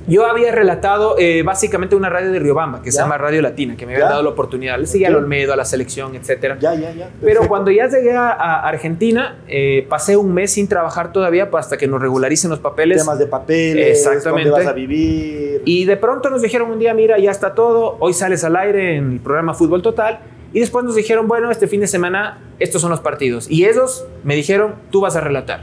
Yo 0.06 0.26
había 0.26 0.50
relatado 0.50 1.14
eh, 1.18 1.42
básicamente 1.42 1.94
una 1.94 2.08
radio 2.08 2.32
de 2.32 2.38
Riobamba 2.38 2.82
que 2.82 2.90
se 2.90 2.96
Ya. 2.96 3.02
llama 3.04 3.18
Radio 3.18 3.42
Latina, 3.42 3.76
que 3.76 3.86
me 3.86 3.94
había 3.94 4.06
dado 4.06 4.22
la 4.22 4.30
oportunidad. 4.30 4.78
Le 4.78 4.86
seguía 4.86 5.08
al 5.08 5.16
Olmedo, 5.16 5.52
a 5.52 5.56
la 5.56 5.64
selección, 5.64 6.14
etcétera. 6.16 6.56
Ya, 6.60 6.74
ya, 6.74 6.92
ya. 6.92 7.10
Pero 7.20 7.46
cuando 7.46 7.70
ya 7.70 7.86
llegué 7.88 8.12
a, 8.16 8.30
a 8.30 8.68
Argentina, 8.68 9.36
eh, 9.46 9.86
pasé 9.88 10.16
un 10.16 10.32
mes 10.34 10.52
sin 10.52 10.66
trabajar 10.68 11.12
todavía 11.12 11.50
pues, 11.50 11.64
hasta 11.66 11.76
que 11.76 11.86
nos 11.86 12.00
regularicen 12.00 12.50
los 12.50 12.58
papeles. 12.60 12.98
Temas 12.98 13.18
de 13.18 13.26
papeles, 13.26 13.98
Exactamente. 13.98 14.48
dónde 14.50 14.64
vas 14.64 14.72
a 14.72 14.74
vivir. 14.74 15.62
Y 15.64 15.84
de 15.84 15.96
pronto 15.96 16.30
nos 16.30 16.42
dijeron 16.42 16.70
un 16.70 16.78
día, 16.78 16.94
mira, 16.94 17.18
ya 17.18 17.30
está 17.30 17.54
todo, 17.54 17.96
hoy 18.00 18.12
sales 18.14 18.42
al 18.42 18.56
aire 18.56 18.96
en 18.96 19.12
el 19.12 19.20
programa 19.20 19.54
Fútbol 19.54 19.82
Total. 19.82 20.20
Y 20.52 20.58
después 20.60 20.84
nos 20.84 20.96
dijeron, 20.96 21.28
bueno, 21.28 21.50
este 21.52 21.68
fin 21.68 21.80
de 21.80 21.86
semana 21.86 22.38
estos 22.58 22.80
son 22.82 22.90
los 22.90 22.98
partidos. 23.00 23.48
Y 23.48 23.66
ellos 23.66 24.04
me 24.24 24.34
dijeron, 24.34 24.74
tú 24.90 25.00
vas 25.02 25.14
a 25.14 25.20
relatar. 25.20 25.60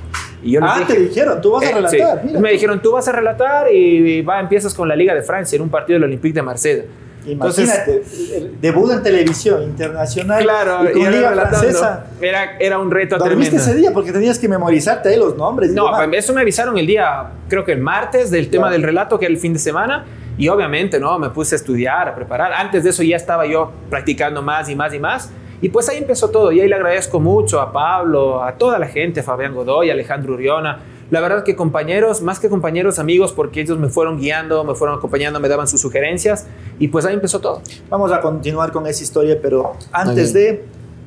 Y 0.47 0.51
yo 0.53 0.61
ah, 0.63 0.79
dije, 0.79 0.93
te 0.93 0.99
dijeron, 1.01 1.41
tú 1.41 1.51
vas 1.51 1.63
a 1.65 1.69
eh, 1.69 1.73
relatar. 1.73 2.21
sí. 2.25 2.37
Me 2.39 2.51
dijeron, 2.53 2.81
tú 2.81 2.93
vas 2.93 3.05
a 3.07 3.11
relatar 3.11 3.71
y 3.73 4.21
va, 4.21 4.39
empiezas 4.39 4.73
con 4.73 4.87
la 4.87 4.95
Liga 4.95 5.13
de 5.13 5.21
Francia 5.21 5.57
en 5.57 5.61
un 5.63 5.69
partido 5.69 5.95
del 5.99 6.05
Olympique 6.05 6.33
de 6.33 6.41
Marsella. 6.41 6.83
Imagínate, 7.25 8.03
el 8.35 8.61
debut 8.61 8.89
en 8.91 9.03
televisión 9.03 9.61
internacional 9.63 10.41
claro, 10.41 10.89
y 10.89 10.93
con 10.93 11.01
yo 11.03 11.09
Liga 11.11 11.31
Francesa. 11.33 12.05
Era, 12.21 12.57
era 12.57 12.79
un 12.79 12.89
reto 12.89 13.17
¿Dormiste 13.17 13.57
tremendo. 13.57 13.71
ese 13.71 13.77
día? 13.81 13.91
Porque 13.91 14.13
tenías 14.13 14.39
que 14.39 14.47
memorizarte 14.47 15.09
ahí 15.09 15.17
los 15.17 15.35
nombres. 15.35 15.71
y 15.71 15.73
No, 15.73 15.85
demás. 15.87 16.07
eso 16.13 16.33
me 16.33 16.39
avisaron 16.39 16.77
el 16.77 16.87
día, 16.87 17.25
creo 17.49 17.65
que 17.65 17.73
el 17.73 17.81
martes, 17.81 18.31
del 18.31 18.49
tema 18.49 18.67
Ya. 18.67 18.73
del 18.73 18.83
relato, 18.83 19.19
que 19.19 19.25
era 19.25 19.33
el 19.33 19.39
fin 19.41 19.51
de 19.51 19.59
semana. 19.59 20.05
Y 20.37 20.47
obviamente, 20.47 20.99
¿no? 20.99 21.19
Me 21.19 21.29
puse 21.31 21.55
a 21.55 21.57
estudiar, 21.57 22.07
a 22.07 22.15
preparar. 22.15 22.53
Antes 22.53 22.85
de 22.85 22.91
eso 22.91 23.03
ya 23.03 23.17
estaba 23.17 23.45
yo 23.45 23.71
practicando 23.89 24.41
más 24.41 24.69
y 24.69 24.75
más 24.75 24.93
y 24.93 24.99
más. 24.99 25.29
Y 25.61 25.69
pues 25.69 25.89
ahí 25.89 25.97
empezó 25.97 26.29
todo. 26.29 26.51
Y 26.51 26.61
ahí 26.61 26.67
le 26.67 26.75
agradezco 26.75 27.19
mucho 27.19 27.59
a 27.59 27.71
Pablo, 27.71 28.43
a 28.43 28.53
toda 28.53 28.77
la 28.79 28.87
gente, 28.87 29.21
a 29.21 29.23
Fabián 29.23 29.55
Godoy, 29.55 29.89
a 29.89 29.93
Alejandro 29.93 30.33
Uriona. 30.33 30.79
La 31.09 31.21
verdad 31.21 31.43
que 31.43 31.55
compañeros, 31.55 32.21
más 32.21 32.39
que 32.39 32.49
compañeros, 32.49 32.99
amigos, 32.99 33.31
porque 33.31 33.61
ellos 33.61 33.79
me 33.79 33.87
fueron 33.87 34.19
guiando, 34.19 34.63
me 34.65 34.75
fueron 34.75 34.97
acompañando, 34.97 35.39
me 35.39 35.47
daban 35.47 35.67
sus 35.67 35.79
sugerencias. 35.79 36.47
Y 36.79 36.89
pues 36.89 37.05
ahí 37.05 37.13
empezó 37.13 37.39
todo. 37.39 37.61
Vamos 37.89 38.11
a 38.11 38.19
continuar 38.19 38.71
con 38.71 38.85
esa 38.87 39.03
historia, 39.03 39.39
pero 39.41 39.73
antes 39.93 40.33
de, 40.33 40.65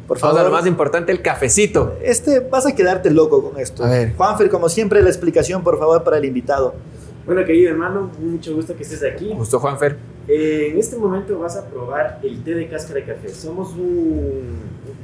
por 0.08 0.18
Vamos 0.18 0.34
a 0.34 0.38
favor, 0.38 0.50
lo 0.52 0.56
más 0.56 0.66
importante, 0.66 1.12
el 1.12 1.20
cafecito. 1.20 1.94
este, 2.02 2.40
vas 2.40 2.66
a 2.66 2.74
quedarte 2.74 3.10
loco 3.10 3.42
con 3.42 3.60
esto. 3.60 3.84
A 3.84 3.90
ver. 3.90 4.14
Juanfer, 4.16 4.48
como 4.48 4.68
siempre, 4.68 5.02
la 5.02 5.10
explicación, 5.10 5.62
por 5.62 5.78
favor, 5.78 6.02
para 6.02 6.16
el 6.16 6.24
invitado. 6.24 6.74
Bueno, 7.30 7.44
querido 7.46 7.70
hermano, 7.70 8.10
mucho 8.20 8.56
gusto 8.56 8.74
que 8.74 8.82
estés 8.82 9.04
aquí. 9.04 9.30
Justo, 9.36 9.60
Juanfer. 9.60 9.96
Eh, 10.26 10.70
en 10.72 10.78
este 10.78 10.96
momento 10.96 11.38
vas 11.38 11.56
a 11.56 11.64
probar 11.64 12.18
el 12.24 12.42
té 12.42 12.56
de 12.56 12.66
cáscara 12.66 12.98
de 12.98 13.06
café. 13.06 13.28
Somos 13.28 13.72
un, 13.74 14.58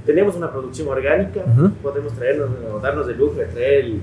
tenemos 0.04 0.34
una 0.34 0.50
producción 0.50 0.88
orgánica, 0.88 1.44
Ujú. 1.46 1.70
podemos 1.80 2.12
traernos, 2.14 2.50
o 2.74 2.80
darnos 2.80 3.08
el 3.08 3.16
lujo 3.16 3.34
de 3.34 3.44
traer 3.44 3.84
el, 3.84 4.00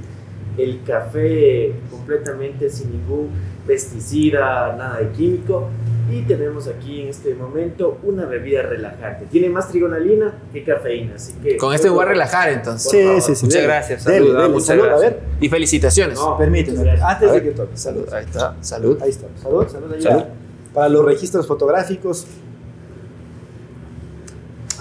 el 0.58 0.80
café 0.88 1.74
completamente 1.92 2.70
sin 2.70 2.92
ningún 2.92 3.28
pesticida, 3.68 4.74
nada 4.78 5.00
de 5.02 5.10
químico. 5.10 5.68
Y 6.12 6.22
tenemos 6.24 6.68
aquí 6.68 7.02
en 7.02 7.08
este 7.08 7.34
momento 7.34 7.98
una 8.04 8.26
bebida 8.26 8.62
relajante. 8.64 9.26
Tiene 9.32 9.50
más 9.50 9.70
trigonalina 9.70 10.34
que 10.52 10.64
cafeína, 10.64 11.16
así 11.16 11.34
que... 11.42 11.58
Con 11.58 11.74
este 11.74 11.90
voy 11.90 12.04
a 12.04 12.08
relajar 12.10 12.50
entonces. 12.50 12.92
Sí, 12.92 13.04
favor. 13.04 13.22
sí, 13.22 13.36
sí. 13.36 13.46
Muchas 13.46 13.62
dele, 13.62 13.68
gracias. 13.74 14.06
dele, 14.06 14.18
Salud, 14.20 14.36
dele, 14.38 14.50
muchas 14.50 14.68
salud, 14.68 14.84
gracias. 14.84 15.12
A 15.12 15.14
ver, 15.16 15.20
Y 15.40 15.50
felicitaciones. 15.50 16.20
No, 16.20 16.38
permíteme. 16.38 16.92
Antes 17.02 17.32
de 17.32 17.42
que 17.44 17.52
toque. 17.52 17.78
Salud. 17.78 18.14
Ahí 18.14 18.26
está. 18.26 18.56
Salud. 18.62 18.98
Ahí 19.02 19.10
está. 19.10 19.28
Salud, 19.42 19.68
salud. 19.68 19.94
ahí 19.94 20.02
Salud. 20.02 20.20
va. 20.22 20.28
Para 20.74 20.90
los 20.90 21.06
registros 21.06 21.48
fotográficos. 21.48 22.26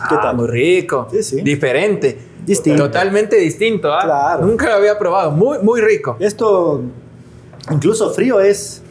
¿Qué 0.08 0.14
Ah, 0.16 0.20
tal? 0.22 0.36
muy 0.36 0.48
rico. 0.48 1.06
Sí, 1.12 1.22
sí. 1.22 1.40
Diferente. 1.42 2.18
Distinto. 2.44 2.84
Totalmente 2.84 3.36
distinto. 3.36 3.92
¿ah? 3.92 4.00
Claro. 4.02 4.46
Nunca 4.46 4.66
lo 4.68 4.74
había 4.74 4.98
probado. 4.98 5.30
Muy, 5.30 5.58
muy 5.60 5.80
rico. 5.80 6.16
Esto, 6.18 6.82
incluso 7.70 8.10
frío, 8.10 8.40
es 8.40 8.82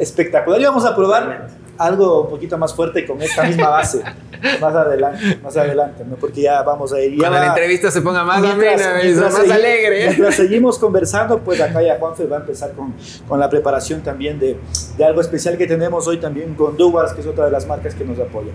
espectacular. 0.00 0.60
Y 0.60 0.64
vamos 0.64 0.84
a 0.84 0.94
probar 0.96 1.48
algo 1.78 2.22
un 2.22 2.30
poquito 2.30 2.58
más 2.58 2.74
fuerte 2.74 3.06
con 3.06 3.20
esta 3.22 3.44
misma 3.44 3.68
base. 3.70 4.02
más 4.60 4.74
adelante, 4.74 5.38
más 5.42 5.56
adelante, 5.56 6.04
¿no? 6.08 6.16
Porque 6.16 6.42
ya 6.42 6.62
vamos 6.62 6.92
a 6.92 7.00
ir. 7.00 7.12
ya 7.12 7.18
Cuando 7.18 7.38
va- 7.38 7.44
la 7.44 7.46
entrevista 7.48 7.90
se 7.90 8.00
ponga 8.02 8.24
más 8.24 8.40
Mientras- 8.40 8.80
amena, 8.86 9.02
mientras 9.02 9.32
más 9.32 9.50
alegre. 9.50 10.06
Mientras 10.06 10.34
seguimos 10.34 10.78
conversando, 10.78 11.38
pues 11.40 11.60
acá 11.60 11.82
ya 11.82 11.98
Juanfe 11.98 12.26
va 12.26 12.38
a 12.38 12.40
empezar 12.40 12.72
con, 12.72 12.94
con 13.28 13.38
la 13.40 13.48
preparación 13.50 14.00
también 14.02 14.38
de, 14.38 14.58
de 14.96 15.04
algo 15.04 15.20
especial 15.20 15.56
que 15.58 15.66
tenemos 15.66 16.06
hoy 16.06 16.18
también 16.18 16.54
con 16.54 16.76
Duwars, 16.76 17.12
que 17.12 17.20
es 17.20 17.26
otra 17.26 17.46
de 17.46 17.50
las 17.50 17.66
marcas 17.66 17.94
que 17.94 18.04
nos 18.04 18.18
apoya. 18.18 18.50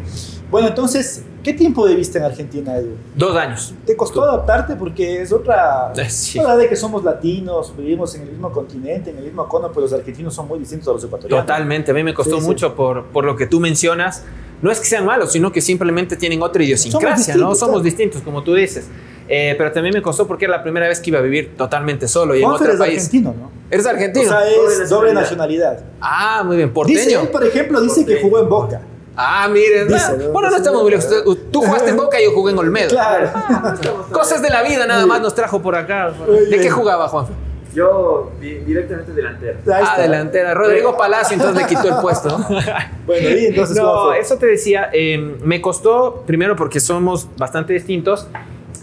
Bueno, 0.51 0.67
entonces, 0.69 1.23
¿qué 1.45 1.53
tiempo 1.53 1.85
viviste 1.85 2.17
en 2.17 2.25
Argentina, 2.25 2.75
Edu? 2.77 2.95
Dos 3.15 3.37
años. 3.37 3.73
¿Te 3.85 3.95
costó 3.95 4.23
adaptarte? 4.23 4.75
Porque 4.75 5.21
es 5.21 5.31
otra... 5.31 5.93
Sí. 6.09 6.39
Verdad 6.39 6.57
de 6.57 6.67
que 6.67 6.75
somos 6.75 7.03
latinos, 7.03 7.71
vivimos 7.77 8.13
en 8.15 8.23
el 8.23 8.31
mismo 8.31 8.51
continente, 8.51 9.11
en 9.11 9.17
el 9.19 9.23
mismo 9.25 9.47
cono, 9.47 9.69
pero 9.69 9.81
los 9.81 9.93
argentinos 9.93 10.33
son 10.33 10.47
muy 10.47 10.59
distintos 10.59 10.87
a 10.89 10.91
los 10.93 11.03
ecuatorianos. 11.03 11.45
Totalmente. 11.45 11.91
A 11.91 11.93
mí 11.93 12.03
me 12.03 12.13
costó 12.13 12.35
Sí, 12.37 12.41
sí. 12.41 12.47
mucho 12.47 12.75
por, 12.75 13.05
por 13.05 13.23
lo 13.23 13.35
que 13.37 13.45
tú 13.47 13.59
mencionas. 13.59 14.23
No 14.61 14.71
es 14.71 14.79
que 14.79 14.85
sean 14.85 15.05
malos, 15.05 15.31
sino 15.31 15.51
que 15.51 15.61
simplemente 15.61 16.15
tienen 16.15 16.41
otra 16.41 16.63
idiosincrasia, 16.63 17.15
distintos, 17.33 17.41
¿no? 17.41 17.55
Somos 17.55 17.83
distintos, 17.83 18.21
como 18.23 18.41
tú 18.43 18.53
dices. 18.55 18.87
Eh, 19.27 19.53
pero 19.57 19.71
también 19.71 19.93
me 19.93 20.01
costó 20.01 20.25
porque 20.27 20.45
era 20.45 20.57
la 20.57 20.63
primera 20.63 20.87
vez 20.87 20.99
que 20.99 21.09
iba 21.09 21.19
a 21.19 21.21
vivir 21.21 21.55
totalmente 21.57 22.07
solo 22.07 22.35
y 22.35 22.43
en 22.43 22.49
otro 22.49 22.71
es 22.71 22.77
país. 22.79 22.95
argentino, 23.05 23.33
¿no? 23.37 23.51
¿Eres 23.69 23.85
O 23.85 23.89
argentino? 23.89 24.29
sea, 24.29 24.39
Doble 24.39 24.83
es 24.83 24.89
doble 24.89 25.13
nacionalidad. 25.13 25.79
ah, 26.01 26.43
muy 26.45 26.57
bien. 26.57 26.69
Dice 26.69 26.73
Porteño. 26.75 27.21
él, 27.21 27.27
por 27.29 27.43
ejemplo, 27.43 27.81
dice 27.81 28.05
que 28.05 28.13
Porteño. 28.17 28.21
jugó 28.29 28.39
en 28.41 28.49
Boca. 28.49 28.81
Ah, 29.17 29.47
miren. 29.47 29.87
Dice, 29.87 30.03
ah, 30.09 30.15
¿no? 30.17 30.29
bueno, 30.31 30.49
no 30.49 30.57
estamos 30.57 30.81
muy 30.81 30.91
lejos. 30.91 31.07
Tú- 31.51 31.61
jugaste 31.61 31.89
en 31.91 31.97
Boca 31.97 32.19
y 32.19 32.25
yo 32.25 32.31
jugué 32.31 32.51
en 32.51 32.59
Olmedo. 32.59 32.89
Claro. 32.89 33.29
Cosas 34.11 34.41
de 34.41 34.49
la 34.49 34.61
vida 34.63 34.85
nada 34.85 35.05
más 35.05 35.21
nos 35.21 35.33
trajo 35.35 35.61
por 35.61 35.75
acá. 35.75 36.11
¿De 36.49 36.59
qué 36.59 36.69
jugaba, 36.69 37.07
Juan? 37.07 37.27
Yo 37.73 38.31
di- 38.39 38.59
directamente 38.59 39.11
delantero. 39.11 39.57
Ahí 39.73 39.83
Ah, 39.85 39.99
delantera. 39.99 40.53
Rodrigo 40.53 40.95
Palacio 40.97 41.35
entonces 41.35 41.61
le 41.63 41.67
quitó 41.67 41.87
el 41.95 42.01
puesto. 42.01 42.37
Bueno, 43.05 43.29
y 43.29 43.45
entonces, 43.45 43.77
¿cómo 43.79 43.93
No, 44.05 44.13
eso 44.13 44.37
te 44.37 44.47
decía, 44.47 44.89
eh, 44.91 45.37
me 45.43 45.61
costó 45.61 46.23
primero 46.25 46.55
porque 46.55 46.79
somos 46.79 47.27
bastante 47.37 47.73
distintos 47.73 48.27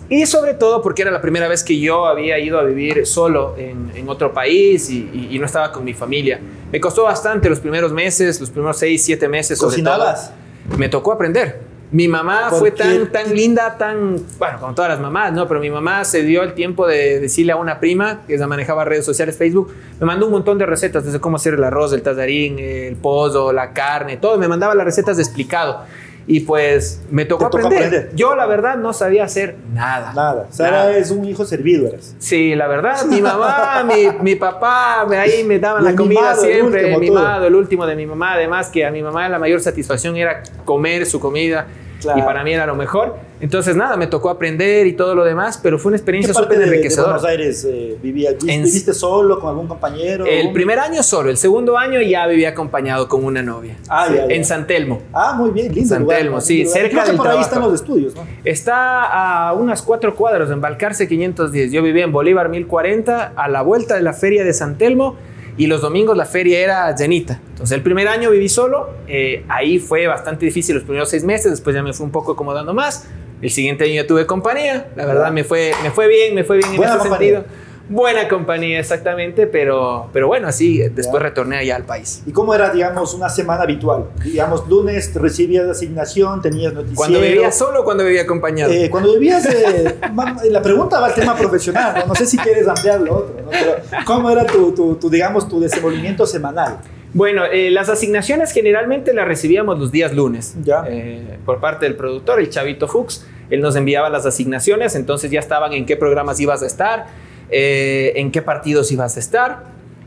y 0.08 0.26
sobre 0.26 0.54
todo 0.54 0.82
porque 0.82 1.02
era 1.02 1.10
la 1.10 1.20
primera 1.20 1.48
vez 1.48 1.62
que 1.64 1.78
yo 1.78 2.06
había 2.06 2.38
ido 2.38 2.58
a 2.58 2.64
vivir 2.64 3.06
solo 3.06 3.54
en, 3.56 3.90
en 3.94 4.08
otro 4.08 4.32
país 4.32 4.90
y, 4.90 5.08
y- 5.12 5.28
y 5.36 5.38
no 5.38 5.46
estaba 5.46 5.72
con 5.72 5.84
mi 5.84 5.94
familia. 5.94 6.40
Me 6.70 6.80
costó 6.80 7.04
bastante 7.04 7.48
los 7.48 7.60
primeros 7.60 7.92
meses, 7.92 8.40
los 8.40 8.50
primeros 8.50 8.76
seis, 8.78 9.02
siete 9.04 9.28
meses. 9.28 9.58
¿Cocinabas? 9.58 10.32
todo. 10.68 10.78
Me 10.78 10.88
tocó 10.88 11.12
aprender. 11.12 11.60
Mi 11.90 12.08
mamá 12.08 12.46
¿Por 12.48 12.58
fue 12.58 12.70
tan, 12.70 13.12
tan 13.12 13.34
linda, 13.34 13.76
tan, 13.76 14.16
bueno, 14.38 14.58
como 14.58 14.74
todas 14.74 14.92
las 14.92 14.98
mamás, 15.00 15.30
¿no? 15.34 15.46
Pero 15.46 15.60
mi 15.60 15.68
mamá 15.68 16.06
se 16.06 16.22
dio 16.22 16.42
el 16.42 16.54
tiempo 16.54 16.86
de 16.86 17.20
decirle 17.20 17.52
a 17.52 17.56
una 17.56 17.80
prima 17.80 18.22
que 18.26 18.36
ella 18.36 18.46
manejaba 18.46 18.86
redes 18.86 19.04
sociales, 19.04 19.36
Facebook, 19.36 19.70
me 20.00 20.06
mandó 20.06 20.24
un 20.24 20.32
montón 20.32 20.56
de 20.56 20.64
recetas, 20.64 21.04
desde 21.04 21.20
cómo 21.20 21.36
hacer 21.36 21.52
el 21.52 21.62
arroz, 21.64 21.92
el 21.92 22.00
tazarín, 22.00 22.58
el 22.58 22.96
pollo, 22.96 23.52
la 23.52 23.74
carne, 23.74 24.16
todo. 24.16 24.38
Me 24.38 24.48
mandaba 24.48 24.74
las 24.74 24.86
recetas 24.86 25.18
de 25.18 25.22
explicado. 25.22 25.84
Y 26.26 26.40
pues 26.40 27.02
me 27.10 27.24
tocó, 27.24 27.46
aprender. 27.46 27.78
aprender. 27.78 28.10
Yo, 28.14 28.36
la 28.36 28.46
verdad, 28.46 28.76
no 28.76 28.92
sabía 28.92 29.24
hacer 29.24 29.56
nada. 29.74 30.12
Nada. 30.14 30.46
Sara 30.50 30.70
Nada. 30.84 30.96
es 30.96 31.10
un 31.10 31.24
hijo 31.24 31.44
servido, 31.44 31.88
eras. 31.88 32.14
Sí, 32.18 32.54
la 32.54 32.68
verdad, 32.68 33.04
mi 33.06 33.20
mamá, 33.20 33.84
mi, 33.88 34.08
mi 34.22 34.34
papá, 34.36 35.04
me- 35.08 35.16
ahí 35.18 35.42
me 35.42 35.58
daban 35.58 35.82
la 35.84 35.96
comida 35.96 36.20
mimado, 36.20 36.44
el 36.44 36.52
siempre, 36.52 36.80
último, 36.94 36.98
mimado, 37.00 37.46
el 37.46 37.54
último 37.56 37.86
de 37.86 37.96
mi 37.96 38.06
mamá, 38.06 38.34
además 38.34 38.68
que 38.68 38.84
a 38.86 38.90
mi 38.92 39.02
mamá 39.02 39.28
la 39.28 39.38
mayor 39.40 39.60
satisfacción 39.60 40.16
era 40.16 40.42
comer 40.64 41.06
su 41.06 41.18
comida 41.18 41.66
Claro. 42.02 42.18
y 42.18 42.22
para 42.22 42.44
mí 42.44 42.52
era 42.52 42.66
lo 42.66 42.74
mejor. 42.76 43.16
Entonces 43.40 43.74
nada, 43.74 43.96
me 43.96 44.06
tocó 44.06 44.30
aprender 44.30 44.86
y 44.86 44.92
todo 44.92 45.14
lo 45.14 45.24
demás, 45.24 45.58
pero 45.62 45.78
fue 45.78 45.90
una 45.90 45.96
¿En 45.96 46.00
experiencia 46.00 46.32
súper 46.34 46.62
enriquecedora. 46.62 47.12
Buenos 47.14 47.28
Aires 47.28 47.64
eh, 47.68 47.96
vivías? 48.02 48.34
¿Vi- 48.40 48.52
En- 48.52 48.62
¿Viviste 48.64 48.92
solo 48.94 49.40
con 49.40 49.50
algún 49.50 49.66
compañero? 49.66 50.24
El 50.26 50.48
¿Un- 50.48 50.52
primer 50.52 50.78
año 50.78 51.02
solo, 51.02 51.28
el 51.30 51.36
segundo 51.36 51.76
año 51.76 52.00
ya 52.00 52.26
vivía 52.28 52.50
acompañado 52.50 53.08
con 53.08 53.24
una 53.24 53.42
novia. 53.42 53.76
Ah, 53.88 54.06
ya, 54.08 54.26
ya. 54.28 54.34
En 54.34 54.44
San 54.44 54.66
Telmo. 54.66 55.00
Ah, 55.12 55.34
muy 55.36 55.50
bien, 55.50 55.72
lindo 55.74 55.88
San 55.88 56.02
lugar, 56.02 56.18
Telmo, 56.18 56.40
sí, 56.40 56.58
Lindo 56.58 56.72
cerca 56.72 56.88
Creo 56.90 57.02
que 57.02 57.08
del 57.08 57.16
por 57.16 57.26
ahí 57.26 57.32
trabajo. 57.32 57.48
están 57.48 57.62
los 57.62 57.74
estudios, 57.74 58.14
¿no? 58.14 58.22
Está 58.44 59.48
a 59.48 59.52
unas 59.54 59.82
cuatro 59.82 60.14
cuadras 60.14 60.50
en 60.50 60.60
Balcarce 60.60 61.08
510. 61.08 61.72
Yo 61.72 61.82
vivía 61.82 62.04
en 62.04 62.12
Bolívar 62.12 62.48
1040, 62.48 63.32
a 63.34 63.48
la 63.48 63.62
vuelta 63.62 63.94
de 63.96 64.02
la 64.02 64.12
feria 64.12 64.44
de 64.44 64.52
San 64.52 64.78
Telmo, 64.78 65.16
y 65.56 65.66
los 65.66 65.80
domingos 65.82 66.16
la 66.16 66.24
feria 66.24 66.58
era 66.60 66.94
llenita. 66.96 67.40
Entonces 67.50 67.76
el 67.76 67.82
primer 67.82 68.08
año 68.08 68.30
viví 68.30 68.48
solo, 68.48 68.90
eh, 69.06 69.44
ahí 69.48 69.78
fue 69.78 70.06
bastante 70.06 70.46
difícil 70.46 70.74
los 70.74 70.84
primeros 70.84 71.08
seis 71.10 71.24
meses, 71.24 71.50
después 71.50 71.74
ya 71.74 71.82
me 71.82 71.92
fui 71.92 72.04
un 72.06 72.12
poco 72.12 72.32
acomodando 72.32 72.74
más. 72.74 73.08
El 73.40 73.50
siguiente 73.50 73.84
año 73.84 73.94
ya 73.94 74.06
tuve 74.06 74.24
compañía, 74.24 74.88
la 74.94 75.04
verdad 75.04 75.32
me 75.32 75.42
fue, 75.42 75.72
me 75.82 75.90
fue 75.90 76.06
bien, 76.06 76.34
me 76.34 76.44
fue 76.44 76.58
bien 76.58 76.70
en 76.70 76.76
Buena 76.76 76.92
ese 76.92 77.00
compañía. 77.00 77.34
sentido. 77.40 77.61
Buena 77.88 78.28
compañía, 78.28 78.78
exactamente, 78.78 79.46
pero, 79.46 80.08
pero 80.12 80.28
bueno, 80.28 80.48
así 80.48 80.78
después 80.78 81.22
retorné 81.22 81.58
allá 81.58 81.76
al 81.76 81.84
país. 81.84 82.22
¿Y 82.26 82.32
cómo 82.32 82.54
era, 82.54 82.70
digamos, 82.70 83.12
una 83.14 83.28
semana 83.28 83.62
habitual? 83.62 84.06
Digamos, 84.24 84.66
lunes 84.68 85.12
recibías 85.14 85.66
asignación, 85.68 86.40
tenías 86.40 86.72
noticiero. 86.72 86.96
Cuando 86.96 87.20
vivía 87.20 87.52
solo 87.52 87.80
o 87.80 87.84
cuando 87.84 88.04
vivía 88.04 88.22
acompañado. 88.22 88.72
Eh, 88.72 88.88
cuando 88.90 89.12
vivías, 89.12 89.44
eh, 89.46 89.98
la 90.50 90.62
pregunta 90.62 91.00
va 91.00 91.08
al 91.08 91.14
tema 91.14 91.36
profesional, 91.36 91.94
¿no? 91.98 92.06
No 92.06 92.14
sé 92.14 92.26
si 92.26 92.38
quieres 92.38 92.66
ampliar 92.68 93.00
lo 93.00 93.16
otro, 93.16 93.36
¿no? 93.44 93.50
Pero, 93.50 93.74
¿cómo 94.06 94.30
era 94.30 94.46
tu, 94.46 94.72
tu, 94.72 94.94
tu, 94.94 95.10
digamos, 95.10 95.48
tu 95.48 95.60
desenvolvimiento 95.60 96.24
semanal? 96.24 96.78
Bueno, 97.14 97.44
eh, 97.44 97.70
las 97.70 97.90
asignaciones 97.90 98.52
generalmente 98.52 99.12
las 99.12 99.26
recibíamos 99.28 99.78
los 99.78 99.92
días 99.92 100.14
lunes 100.14 100.54
Ya. 100.64 100.84
eh, 100.88 101.38
por 101.44 101.60
parte 101.60 101.84
del 101.84 101.94
productor, 101.94 102.40
el 102.40 102.48
Chavito 102.48 102.88
Fuchs. 102.88 103.26
Él 103.50 103.60
nos 103.60 103.76
enviaba 103.76 104.08
las 104.08 104.24
asignaciones, 104.24 104.94
entonces 104.94 105.30
ya 105.30 105.40
estaban 105.40 105.74
en 105.74 105.84
qué 105.84 105.98
programas 105.98 106.40
ibas 106.40 106.62
a 106.62 106.66
estar, 106.66 107.08
eh, 107.52 108.14
en 108.16 108.32
qué 108.32 108.42
partidos 108.42 108.90
ibas 108.90 109.16
a 109.16 109.20
estar. 109.20 109.64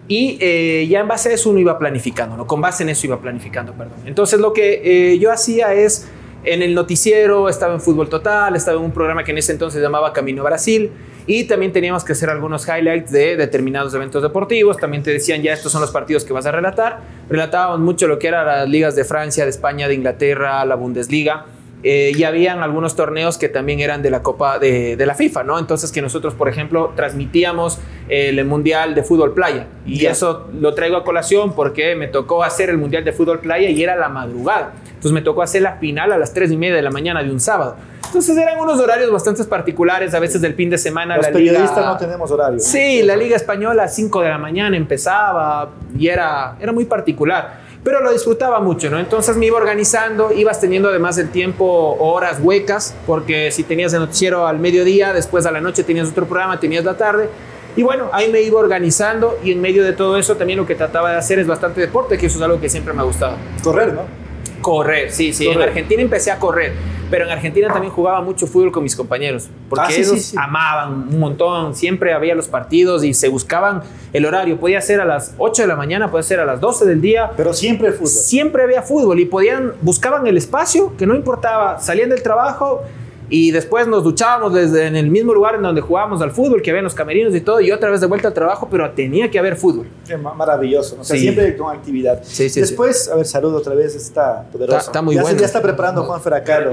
Y 0.07 0.37
eh, 0.41 0.87
ya 0.89 0.99
en 0.99 1.07
base 1.07 1.29
a 1.29 1.33
eso 1.33 1.49
uno 1.49 1.59
iba 1.59 1.79
planificando, 1.79 2.35
¿no? 2.35 2.45
Con 2.45 2.61
base 2.61 2.83
en 2.83 2.89
eso 2.89 3.07
iba 3.07 3.19
planificando, 3.19 3.73
perdón. 3.73 3.99
Entonces 4.05 4.39
lo 4.39 4.53
que 4.53 4.81
eh, 4.83 5.19
yo 5.19 5.31
hacía 5.31 5.73
es, 5.73 6.07
en 6.43 6.61
el 6.61 6.75
noticiero, 6.75 7.49
estaba 7.49 7.73
en 7.73 7.81
Fútbol 7.81 8.09
Total, 8.09 8.55
estaba 8.55 8.77
en 8.77 8.83
un 8.83 8.91
programa 8.91 9.23
que 9.23 9.31
en 9.31 9.39
ese 9.39 9.51
entonces 9.51 9.81
llamaba 9.81 10.13
Camino 10.13 10.43
Brasil, 10.43 10.91
y 11.27 11.45
también 11.45 11.71
teníamos 11.71 12.03
que 12.03 12.11
hacer 12.13 12.29
algunos 12.29 12.67
highlights 12.67 13.11
de 13.11 13.35
determinados 13.35 13.93
eventos 13.95 14.21
deportivos. 14.21 14.77
También 14.77 15.01
te 15.01 15.09
decían, 15.09 15.41
ya 15.41 15.53
estos 15.53 15.71
son 15.71 15.81
los 15.81 15.89
partidos 15.89 16.23
que 16.23 16.33
vas 16.33 16.45
a 16.45 16.51
relatar. 16.51 16.99
Relatábamos 17.29 17.79
mucho 17.79 18.07
lo 18.07 18.19
que 18.19 18.27
eran 18.27 18.45
las 18.45 18.69
ligas 18.69 18.95
de 18.95 19.05
Francia, 19.05 19.43
de 19.43 19.49
España, 19.49 19.87
de 19.87 19.95
Inglaterra, 19.95 20.63
la 20.65 20.75
Bundesliga. 20.75 21.45
Eh, 21.87 22.13
y 22.17 22.23
habían 22.23 22.63
algunos 22.63 22.95
torneos 22.95 23.37
que 23.37 23.47
también 23.47 23.79
eran 23.79 24.01
de 24.01 24.09
la 24.09 24.23
Copa 24.23 24.57
de, 24.57 24.95
de 24.95 25.05
la 25.05 25.13
FIFA, 25.13 25.43
¿no? 25.43 25.59
Entonces 25.59 25.91
que 25.91 26.01
nosotros, 26.01 26.33
por 26.33 26.49
ejemplo, 26.49 26.93
transmitíamos 26.95 27.77
el 28.09 28.43
Mundial 28.45 28.95
de 28.95 29.03
Fútbol 29.03 29.35
Playa. 29.35 29.67
Y 29.85 30.07
eso 30.07 30.47
lo 30.59 30.73
traigo 30.73 30.97
a 30.97 31.03
colación 31.03 31.53
porque 31.53 31.95
me 31.95 32.07
tocó 32.07 32.43
hacer 32.43 32.71
el 32.71 32.79
Mundial 32.79 33.03
de 33.05 33.11
Fútbol 33.13 33.39
Playa 33.39 33.69
y 33.69 33.83
era 33.83 33.95
la 33.95 34.09
madrugada. 34.09 34.73
Entonces 34.87 35.11
me 35.11 35.21
tocó 35.21 35.43
hacer 35.43 35.61
la 35.61 35.73
final 35.73 36.11
a 36.11 36.17
las 36.17 36.33
3 36.33 36.51
y 36.53 36.57
media 36.57 36.75
de 36.75 36.81
la 36.81 36.89
mañana 36.89 37.21
de 37.21 37.29
un 37.29 37.39
sábado. 37.39 37.75
Entonces 38.07 38.35
eran 38.35 38.59
unos 38.59 38.79
horarios 38.79 39.11
bastante 39.11 39.43
particulares, 39.43 40.13
a 40.15 40.19
veces 40.19 40.41
del 40.41 40.55
fin 40.55 40.71
de 40.71 40.79
semana. 40.79 41.17
Los 41.17 41.27
la 41.27 41.31
periodistas 41.33 41.77
liga- 41.77 41.91
no 41.91 41.97
tenemos 41.97 42.31
horario. 42.31 42.59
Sí, 42.59 43.03
la 43.03 43.15
Liga 43.15 43.35
Española 43.35 43.83
a 43.83 43.87
5 43.87 44.21
de 44.21 44.29
la 44.29 44.37
mañana 44.39 44.75
empezaba 44.75 45.69
y 45.95 46.07
era, 46.07 46.55
era 46.59 46.71
muy 46.71 46.85
particular. 46.85 47.64
Pero 47.85 48.01
lo 48.01 48.11
disfrutaba 48.11 48.59
mucho, 48.61 48.89
¿no? 48.89 48.97
Entonces 48.97 49.37
me 49.37 49.45
iba 49.45 49.57
organizando, 49.57 50.33
ibas 50.33 50.59
teniendo 50.59 50.89
además 50.89 51.19
el 51.19 51.29
tiempo, 51.29 51.95
horas 51.99 52.39
huecas, 52.41 52.95
porque 53.05 53.51
si 53.51 53.61
tenías 53.61 53.93
el 53.93 53.99
noticiero 53.99 54.47
al 54.47 54.57
mediodía, 54.57 55.13
después 55.13 55.45
a 55.45 55.51
la 55.51 55.61
noche 55.61 55.83
tenías 55.83 56.09
otro 56.09 56.25
programa, 56.25 56.59
tenías 56.59 56.83
la 56.83 56.97
tarde. 56.97 57.29
Y 57.75 57.83
bueno, 57.83 58.09
ahí 58.11 58.31
me 58.31 58.41
iba 58.41 58.59
organizando 58.59 59.37
y 59.43 59.51
en 59.51 59.61
medio 59.61 59.83
de 59.83 59.93
todo 59.93 60.17
eso 60.17 60.35
también 60.35 60.57
lo 60.57 60.65
que 60.65 60.73
trataba 60.73 61.11
de 61.11 61.17
hacer 61.17 61.37
es 61.37 61.45
bastante 61.45 61.79
deporte, 61.79 62.17
que 62.17 62.25
eso 62.25 62.39
es 62.39 62.43
algo 62.43 62.59
que 62.59 62.69
siempre 62.69 62.91
me 62.91 63.01
ha 63.01 63.03
gustado. 63.03 63.35
Correr, 63.63 63.93
¿no? 63.93 64.24
Correr, 64.65 65.11
sí, 65.11 65.31
sí. 65.31 65.45
Correr. 65.45 65.61
En 65.61 65.67
Argentina 65.69 66.01
empecé 66.01 66.31
a 66.31 66.39
correr, 66.39 66.73
pero 67.11 67.25
en 67.25 67.31
Argentina 67.31 67.67
también 67.67 67.93
jugaba 67.93 68.19
mucho 68.21 68.47
fútbol 68.47 68.71
con 68.71 68.81
mis 68.81 68.95
compañeros, 68.95 69.47
porque 69.69 69.85
Ah, 69.85 69.91
sí, 69.91 70.01
ellos 70.01 70.13
sí, 70.13 70.19
sí. 70.21 70.35
amaban 70.39 71.07
un 71.13 71.19
montón, 71.19 71.75
siempre 71.75 72.13
había 72.13 72.33
los 72.33 72.47
partidos 72.47 73.03
y 73.03 73.13
se 73.13 73.27
buscaban 73.29 73.83
el 74.11 74.25
horario. 74.25 74.57
Podía 74.59 74.81
ser 74.81 75.01
a 75.01 75.05
las 75.05 75.35
8 75.37 75.61
de 75.61 75.67
la 75.67 75.75
mañana, 75.75 76.09
podía 76.09 76.23
ser 76.23 76.39
a 76.39 76.45
las 76.45 76.59
12 76.59 76.85
del 76.85 76.99
día. 76.99 77.29
Pero 77.37 77.53
siempre 77.53 77.91
fútbol. 77.91 78.07
Siempre 78.07 78.63
había 78.63 78.81
fútbol 78.81 79.19
y 79.19 79.25
podían, 79.25 79.73
buscaban 79.81 80.25
el 80.25 80.35
espacio, 80.35 80.97
que 80.97 81.05
no 81.05 81.13
importaba, 81.15 81.79
salían 81.79 82.09
del 82.09 82.23
trabajo 82.23 82.81
y 83.29 83.51
después 83.51 83.87
nos 83.87 84.03
duchábamos 84.03 84.53
desde 84.53 84.87
en 84.87 84.95
el 84.95 85.09
mismo 85.09 85.33
lugar 85.33 85.55
en 85.55 85.61
donde 85.63 85.81
jugábamos 85.81 86.21
al 86.21 86.31
fútbol, 86.31 86.61
que 86.61 86.69
había 86.71 86.81
los 86.83 86.93
camerinos 86.93 87.33
y 87.35 87.41
todo, 87.41 87.59
y 87.61 87.71
otra 87.71 87.89
vez 87.89 88.01
de 88.01 88.07
vuelta 88.07 88.27
al 88.27 88.33
trabajo, 88.33 88.67
pero 88.69 88.89
tenía 88.91 89.29
que 89.31 89.39
haber 89.39 89.55
fútbol. 89.55 89.87
Qué 90.07 90.15
ma- 90.17 90.33
maravilloso, 90.33 90.95
¿no? 90.95 91.01
o 91.01 91.05
sea, 91.05 91.15
Sí. 91.15 91.23
siempre 91.23 91.55
con 91.57 91.75
actividad. 91.75 92.21
Sí, 92.23 92.49
sí, 92.49 92.59
Después, 92.61 93.09
a 93.09 93.15
ver, 93.15 93.25
saludo 93.25 93.57
otra 93.57 93.73
vez, 93.75 93.95
está 93.95 94.43
poderoso. 94.51 94.77
Está- 94.77 94.89
está 94.91 95.01
muy 95.01 95.15
ya 95.15 95.21
se- 95.21 95.25
bueno. 95.25 95.39
ya 95.39 95.45
está 95.45 95.61
preparando 95.61 96.03
Juan 96.03 96.21
Ferracalo. 96.21 96.71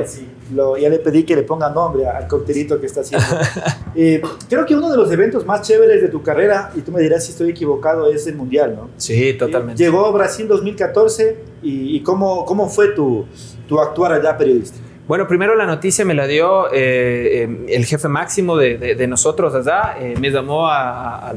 Lo- 0.54 0.76
ya 0.76 0.88
le 0.88 0.98
pedí 0.98 1.22
que 1.24 1.34
le 1.36 1.42
ponga 1.42 1.70
nombre 1.70 2.06
al 2.06 2.26
coctelito 2.28 2.78
que 2.80 2.86
está 2.86 3.00
haciendo. 3.00 3.26
Eh, 3.94 4.22
creo 4.48 4.64
que 4.64 4.74
uno 4.74 4.90
de 4.90 4.96
los 4.96 5.10
eventos 5.12 5.44
más 5.44 5.60
chéveres 5.68 6.00
de 6.00 6.08
tu 6.08 6.22
carrera, 6.22 6.72
y 6.74 6.80
tú 6.80 6.90
me 6.92 7.00
dirás 7.02 7.24
si 7.26 7.32
estoy 7.32 7.50
equivocado, 7.50 8.10
es 8.10 8.26
el 8.26 8.36
Mundial, 8.36 8.74
¿no? 8.74 8.88
Sí, 8.96 9.12
Eh, 9.38 9.38
Llegó 9.76 10.06
a 10.06 10.10
Brasil 10.12 10.48
2014 10.48 11.36
y, 11.62 11.96
y 11.96 12.02
cómo, 12.02 12.46
cómo 12.46 12.68
fue 12.70 12.88
tu, 12.88 13.26
tu 13.68 13.78
actuar 13.78 14.12
allá 14.12 14.36
periodista. 14.38 14.78
Bueno, 15.08 15.26
primero 15.26 15.54
la 15.56 15.66
noticia 15.66 16.04
me 16.04 16.14
la 16.14 16.26
dio 16.26 16.68
eh, 16.72 17.44
eh, 17.44 17.66
el 17.68 17.84
jefe 17.84 18.08
máximo 18.08 18.56
de, 18.56 18.78
de- 18.78 18.94
de 18.94 19.06
nosotros 19.06 19.54
allá. 19.54 19.96
eh, 20.00 20.14
me 20.20 20.30
llamó 20.30 20.68
a, 20.68 21.30
a- 21.30 21.34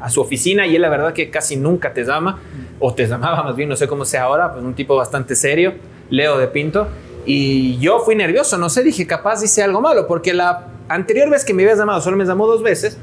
a 0.00 0.10
su 0.10 0.20
oficina 0.20 0.66
y 0.66 0.76
él 0.76 0.82
la 0.82 0.90
verdad 0.90 1.12
que 1.14 1.30
casi 1.30 1.56
nunca 1.56 1.94
te 1.94 2.04
llama, 2.04 2.38
o 2.78 2.92
te 2.92 3.06
llamaba 3.06 3.42
más 3.42 3.56
bien, 3.56 3.68
no 3.70 3.76
sé 3.76 3.88
cómo 3.88 4.04
sea 4.04 4.24
ahora, 4.24 4.52
pues 4.52 4.62
un 4.62 4.74
tipo 4.74 4.94
bastante 4.94 5.34
serio, 5.34 5.72
Leo 6.10 6.36
de 6.36 6.48
Pinto. 6.48 6.86
Y 7.24 7.78
yo 7.78 8.00
fui 8.00 8.14
nervioso, 8.14 8.58
no 8.58 8.68
sé, 8.68 8.82
dije 8.82 9.06
capaz 9.06 9.42
hice 9.42 9.62
algo 9.62 9.80
malo, 9.80 10.06
porque 10.06 10.34
la 10.34 10.66
anterior 10.88 11.30
vez 11.30 11.44
que 11.46 11.54
me 11.54 11.62
habías 11.62 11.78
llamado, 11.78 12.00
solo 12.02 12.16
me 12.16 12.24
llamó 12.26 12.46
dos 12.46 12.62
veces. 12.62 12.98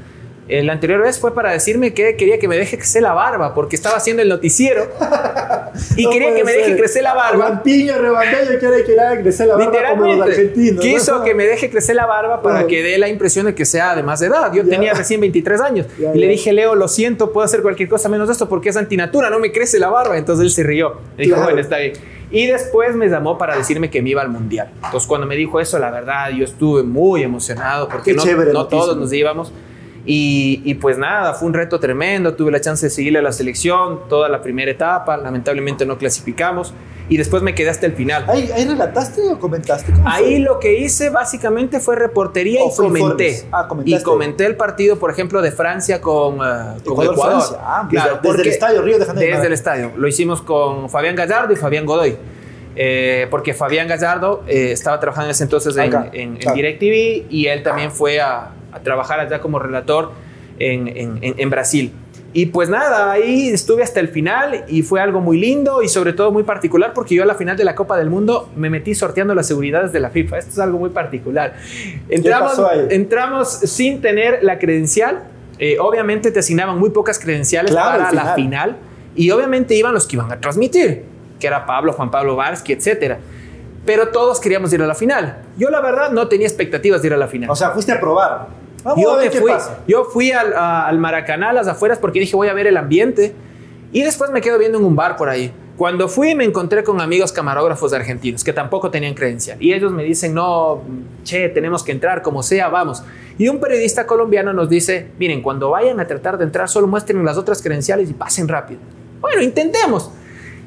Eh, 0.48 0.62
la 0.62 0.74
anterior 0.74 1.00
vez 1.00 1.18
fue 1.18 1.34
para 1.34 1.52
decirme 1.52 1.94
que 1.94 2.16
quería 2.16 2.38
que 2.38 2.48
me 2.48 2.56
deje 2.56 2.76
crecer 2.76 3.02
la 3.02 3.14
barba 3.14 3.54
porque 3.54 3.76
estaba 3.76 3.96
haciendo 3.96 4.22
el 4.22 4.28
noticiero 4.28 4.86
y 5.96 6.04
No 6.04 6.10
quería 6.10 6.34
que 6.34 6.44
me 6.44 6.52
ser. 6.52 6.60
deje 6.66 6.76
crecer 6.76 7.02
la 7.02 7.14
barba. 7.14 7.48
Lampiño, 7.48 7.96
rebandillo, 7.98 8.58
quiere 8.58 8.84
que 8.84 8.92
le 8.92 9.00
haga 9.00 9.20
crecer 9.22 9.46
la 9.48 9.56
barba 9.56 9.70
como 9.70 9.80
los 10.06 10.16
Literalmente, 10.16 10.30
argentinos. 10.42 10.74
¿no? 10.76 10.80
quiso 10.82 11.24
que 11.24 11.34
me 11.34 11.46
deje 11.46 11.70
crecer 11.70 11.96
la 11.96 12.06
barba 12.06 12.42
para 12.42 12.66
que 12.66 12.82
dé 12.82 12.98
la 12.98 13.08
impresión 13.08 13.46
de 13.46 13.54
que 13.54 13.64
sea 13.64 13.94
de 13.96 14.02
más 14.02 14.20
edad. 14.22 14.52
Yo 14.52 14.62
Ya. 14.64 14.70
tenía 14.70 14.94
recién 14.94 15.20
23 15.20 15.60
años 15.60 15.86
Ya, 15.98 16.14
y 16.14 16.18
le 16.18 16.26
ya. 16.26 16.32
dije, 16.32 16.52
Leo, 16.52 16.74
lo 16.74 16.88
siento, 16.88 17.32
puedo 17.32 17.44
hacer 17.44 17.62
cualquier 17.62 17.88
cosa 17.88 18.08
menos 18.08 18.28
esto 18.30 18.48
porque 18.48 18.68
es 18.68 18.76
antinatura, 18.76 19.30
no 19.30 19.38
me 19.38 19.50
crece 19.52 19.78
la 19.78 19.88
barba. 19.88 20.16
Entonces 20.18 20.44
él 20.44 20.50
se 20.50 20.62
rió. 20.62 21.00
Me 21.16 21.24
dijo, 21.24 21.36
Claro. 21.36 21.44
bueno, 21.50 21.60
está 21.60 21.78
bien. 21.78 21.92
Y 22.30 22.46
después 22.46 22.94
me 22.96 23.08
llamó 23.08 23.38
para 23.38 23.56
decirme 23.56 23.90
que 23.90 24.02
me 24.02 24.10
iba 24.10 24.20
al 24.22 24.28
mundial. 24.28 24.70
Entonces 24.84 25.06
cuando 25.06 25.26
me 25.26 25.36
dijo 25.36 25.60
eso, 25.60 25.78
la 25.78 25.90
verdad, 25.90 26.30
yo 26.30 26.44
estuve 26.44 26.82
muy 26.82 27.22
emocionado 27.22 27.88
porque 27.88 28.14
Qué 28.14 28.34
no, 28.34 28.52
no 28.52 28.66
todos 28.66 28.94
¿no? 28.96 29.02
nos 29.02 29.12
íbamos. 29.12 29.52
Y, 30.06 30.60
y 30.64 30.74
pues 30.74 30.98
nada, 30.98 31.32
fue 31.34 31.48
un 31.48 31.54
reto 31.54 31.80
tremendo. 31.80 32.34
Tuve 32.34 32.50
la 32.52 32.60
chance 32.60 32.86
de 32.86 32.90
seguirle 32.90 33.20
a 33.20 33.22
la 33.22 33.32
selección 33.32 34.00
toda 34.08 34.28
la 34.28 34.42
primera 34.42 34.70
etapa. 34.70 35.16
Lamentablemente 35.16 35.86
no 35.86 35.96
clasificamos. 35.96 36.74
Y 37.08 37.18
después 37.18 37.42
me 37.42 37.54
quedé 37.54 37.68
hasta 37.68 37.84
el 37.86 37.92
final. 37.92 38.24
¿Ahí, 38.28 38.50
ahí 38.54 38.64
relataste 38.66 39.20
o 39.30 39.38
comentaste? 39.38 39.92
¿Cómo 39.92 40.08
Ahí 40.08 40.36
fue? 40.36 40.38
lo 40.40 40.58
que 40.58 40.78
hice 40.78 41.10
básicamente 41.10 41.78
fue 41.80 41.96
reportería 41.96 42.60
Oh, 42.62 42.72
y 42.72 42.76
comenté. 42.76 43.44
Ah, 43.52 43.68
y 43.84 44.02
comenté 44.02 44.46
el 44.46 44.56
partido, 44.56 44.98
por 44.98 45.10
ejemplo, 45.10 45.42
de 45.42 45.52
Francia 45.52 46.00
con, 46.00 46.36
eh, 46.36 46.78
con 46.84 47.04
Ecuador. 47.04 47.42
Ah, 47.60 47.86
desde- 47.90 48.06
desde 48.08 48.18
porque- 48.22 48.42
el 48.42 48.48
estadio 48.48 48.80
Río 48.82 48.98
de 48.98 49.04
Janeiro. 49.04 49.34
Desde 49.36 49.46
el 49.48 49.52
estadio. 49.52 49.92
Lo 49.96 50.08
hicimos 50.08 50.40
con 50.40 50.88
Fabián 50.88 51.14
Gallardo 51.14 51.52
y 51.52 51.56
Fabián 51.56 51.84
Godoy. 51.84 52.16
Eh, 52.76 53.26
porque 53.30 53.54
Fabián 53.54 53.86
Gallardo 53.86 54.42
eh, 54.48 54.72
estaba 54.72 54.98
trabajando 54.98 55.26
en 55.26 55.30
ese 55.32 55.44
entonces 55.44 55.76
en, 55.76 55.82
Acá, 55.94 56.08
en- 56.12 56.32
en 56.32 56.36
claro. 56.38 56.56
DirecTV 56.56 57.26
y 57.30 57.46
él 57.46 57.62
también 57.62 57.92
fue 57.92 58.20
a, 58.20 58.50
a 58.74 58.80
trabajar 58.80 59.20
allá 59.20 59.40
como 59.40 59.58
relator 59.58 60.12
en, 60.58 60.88
en- 60.88 61.18
en- 61.38 61.50
Brasil. 61.50 61.92
Y 62.32 62.46
pues 62.46 62.68
nada, 62.68 63.12
ahí 63.12 63.48
estuve 63.50 63.84
hasta 63.84 64.00
el 64.00 64.08
final 64.08 64.64
y 64.66 64.82
fue 64.82 65.00
algo 65.00 65.20
muy 65.20 65.38
lindo 65.38 65.82
y 65.82 65.88
sobre 65.88 66.12
todo 66.12 66.32
muy 66.32 66.42
particular 66.42 66.92
porque 66.92 67.14
yo 67.14 67.22
a 67.22 67.26
la 67.26 67.36
final 67.36 67.56
de 67.56 67.62
la 67.64 67.76
Copa 67.76 67.96
del 67.96 68.10
Mundo 68.10 68.48
me 68.56 68.70
metí 68.70 68.92
sorteando 68.96 69.36
las 69.36 69.46
seguridades 69.46 69.92
de 69.92 70.00
la 70.00 70.10
FIFA. 70.10 70.38
Esto 70.38 70.50
es 70.50 70.58
algo 70.58 70.78
muy 70.78 70.90
particular. 70.90 71.54
Entramos, 72.08 72.60
entramos 72.90 73.48
sin 73.48 74.00
tener 74.00 74.40
la 74.42 74.58
credencial. 74.58 75.22
Eh, 75.60 75.76
obviamente 75.78 76.32
te 76.32 76.40
asignaban 76.40 76.76
muy 76.80 76.90
pocas 76.90 77.20
credenciales 77.20 77.70
Claro, 77.70 77.98
para 77.98 78.10
el 78.10 78.16
la 78.16 78.22
final. 78.22 78.34
final 78.34 78.76
y 79.14 79.30
obviamente 79.30 79.76
iban 79.76 79.94
los 79.94 80.04
que 80.08 80.16
iban 80.16 80.32
a 80.32 80.40
transmitir, 80.40 81.04
que 81.38 81.46
era 81.46 81.64
Pablo, 81.66 81.92
Juan 81.92 82.10
Pablo 82.10 82.34
Varsky, 82.34 82.72
etcétera. 82.72 83.18
Pero 83.86 84.08
todos 84.08 84.40
queríamos 84.40 84.72
ir 84.72 84.82
a 84.82 84.86
la 84.88 84.96
final. 84.96 85.42
Yo 85.56 85.70
la 85.70 85.80
verdad 85.80 86.10
no 86.10 86.26
tenía 86.26 86.48
expectativas 86.48 87.00
de 87.02 87.06
ir 87.08 87.14
a 87.14 87.16
la 87.16 87.28
final. 87.28 87.48
O 87.50 87.54
sea, 87.54 87.70
fuiste 87.70 87.92
a 87.92 88.00
probar. 88.00 88.48
Vamos 88.84 89.02
yo 89.02 89.12
a 89.12 89.16
ver 89.16 89.26
me 89.26 89.30
qué 89.32 89.40
fui, 89.40 89.50
pasa. 89.50 89.78
yo 89.88 90.04
fui 90.04 90.30
al, 90.30 90.52
a- 90.52 90.86
al 90.86 90.98
Maracaná, 90.98 91.50
a 91.50 91.52
las 91.52 91.66
afueras, 91.66 91.98
porque 91.98 92.20
dije 92.20 92.36
voy 92.36 92.48
a 92.48 92.52
ver 92.52 92.66
el 92.68 92.76
ambiente. 92.76 93.34
Y 93.92 94.02
después 94.02 94.30
me 94.30 94.40
quedo 94.40 94.58
viendo 94.58 94.78
en 94.78 94.84
un 94.84 94.94
bar 94.96 95.16
por 95.16 95.28
ahí. 95.28 95.52
Cuando 95.76 96.08
fui 96.08 96.34
me 96.36 96.44
encontré 96.44 96.84
con 96.84 97.00
amigos 97.00 97.32
camarógrafos 97.32 97.92
argentinos 97.92 98.44
que 98.44 98.52
tampoco 98.52 98.90
tenían 98.90 99.14
credencial. 99.14 99.60
Y 99.60 99.72
ellos 99.72 99.90
me 99.92 100.04
dicen, 100.04 100.34
no, 100.34 100.82
che, 101.24 101.48
tenemos 101.48 101.82
que 101.82 101.90
entrar, 101.92 102.22
como 102.22 102.42
sea, 102.44 102.68
vamos. 102.68 103.02
Y 103.38 103.48
un 103.48 103.58
periodista 103.58 104.06
colombiano 104.06 104.52
nos 104.52 104.68
dice, 104.68 105.08
miren, 105.18 105.42
cuando 105.42 105.70
vayan 105.70 105.98
a 105.98 106.06
tratar 106.06 106.38
de 106.38 106.44
entrar, 106.44 106.68
solo 106.68 106.86
muestren 106.86 107.24
las 107.24 107.36
otras 107.38 107.60
credenciales 107.62 108.08
y 108.10 108.14
pasen 108.14 108.46
rápido. 108.46 108.80
Bueno, 109.20 109.42
intentemos. 109.42 110.10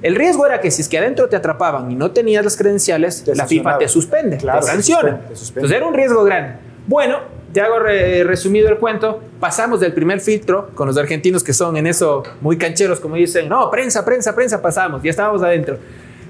El 0.02 0.16
riesgo 0.16 0.46
era 0.46 0.60
que 0.60 0.72
si 0.72 0.82
es 0.82 0.90
que 0.90 0.98
adentro 0.98 1.28
te 1.30 1.36
atrapaban 1.36 1.90
y 1.92 1.96
no 1.96 2.12
tenías 2.12 2.44
las 2.44 2.56
credenciales, 2.58 3.24
Te 3.24 3.34
la 3.36 3.46
FIFA 3.48 3.78
te 3.80 3.88
suspende, 3.88 4.38
Claro, 4.38 4.60
te 4.60 4.66
te 4.66 4.72
sanciona. 4.74 5.02
suspende, 5.02 5.28
te 5.30 5.36
suspende. 5.36 5.60
Entonces 5.62 5.78
era 5.78 5.88
un 5.88 5.94
riesgo 5.94 6.24
grande. 6.24 6.56
Bueno, 6.86 7.20
te 7.54 7.62
hago 7.62 7.80
re- 7.80 8.24
resumido 8.24 8.70
el 8.70 8.78
cuento. 8.78 9.20
Pasamos 9.40 9.80
del 9.80 9.94
primer 9.94 10.20
filtro 10.20 10.70
con 10.76 10.88
los 10.88 10.98
argentinos 10.98 11.44
que 11.44 11.54
son 11.54 11.78
en 11.78 11.88
eso 11.88 12.24
muy 12.42 12.58
cancheros, 12.58 13.00
como 13.00 13.16
dicen, 13.16 13.48
no, 13.50 13.70
prensa, 13.72 14.04
prensa, 14.06 14.36
prensa, 14.36 14.62
pasamos, 14.62 15.02
ya 15.04 15.10
estábamos 15.10 15.42
adentro. 15.44 15.78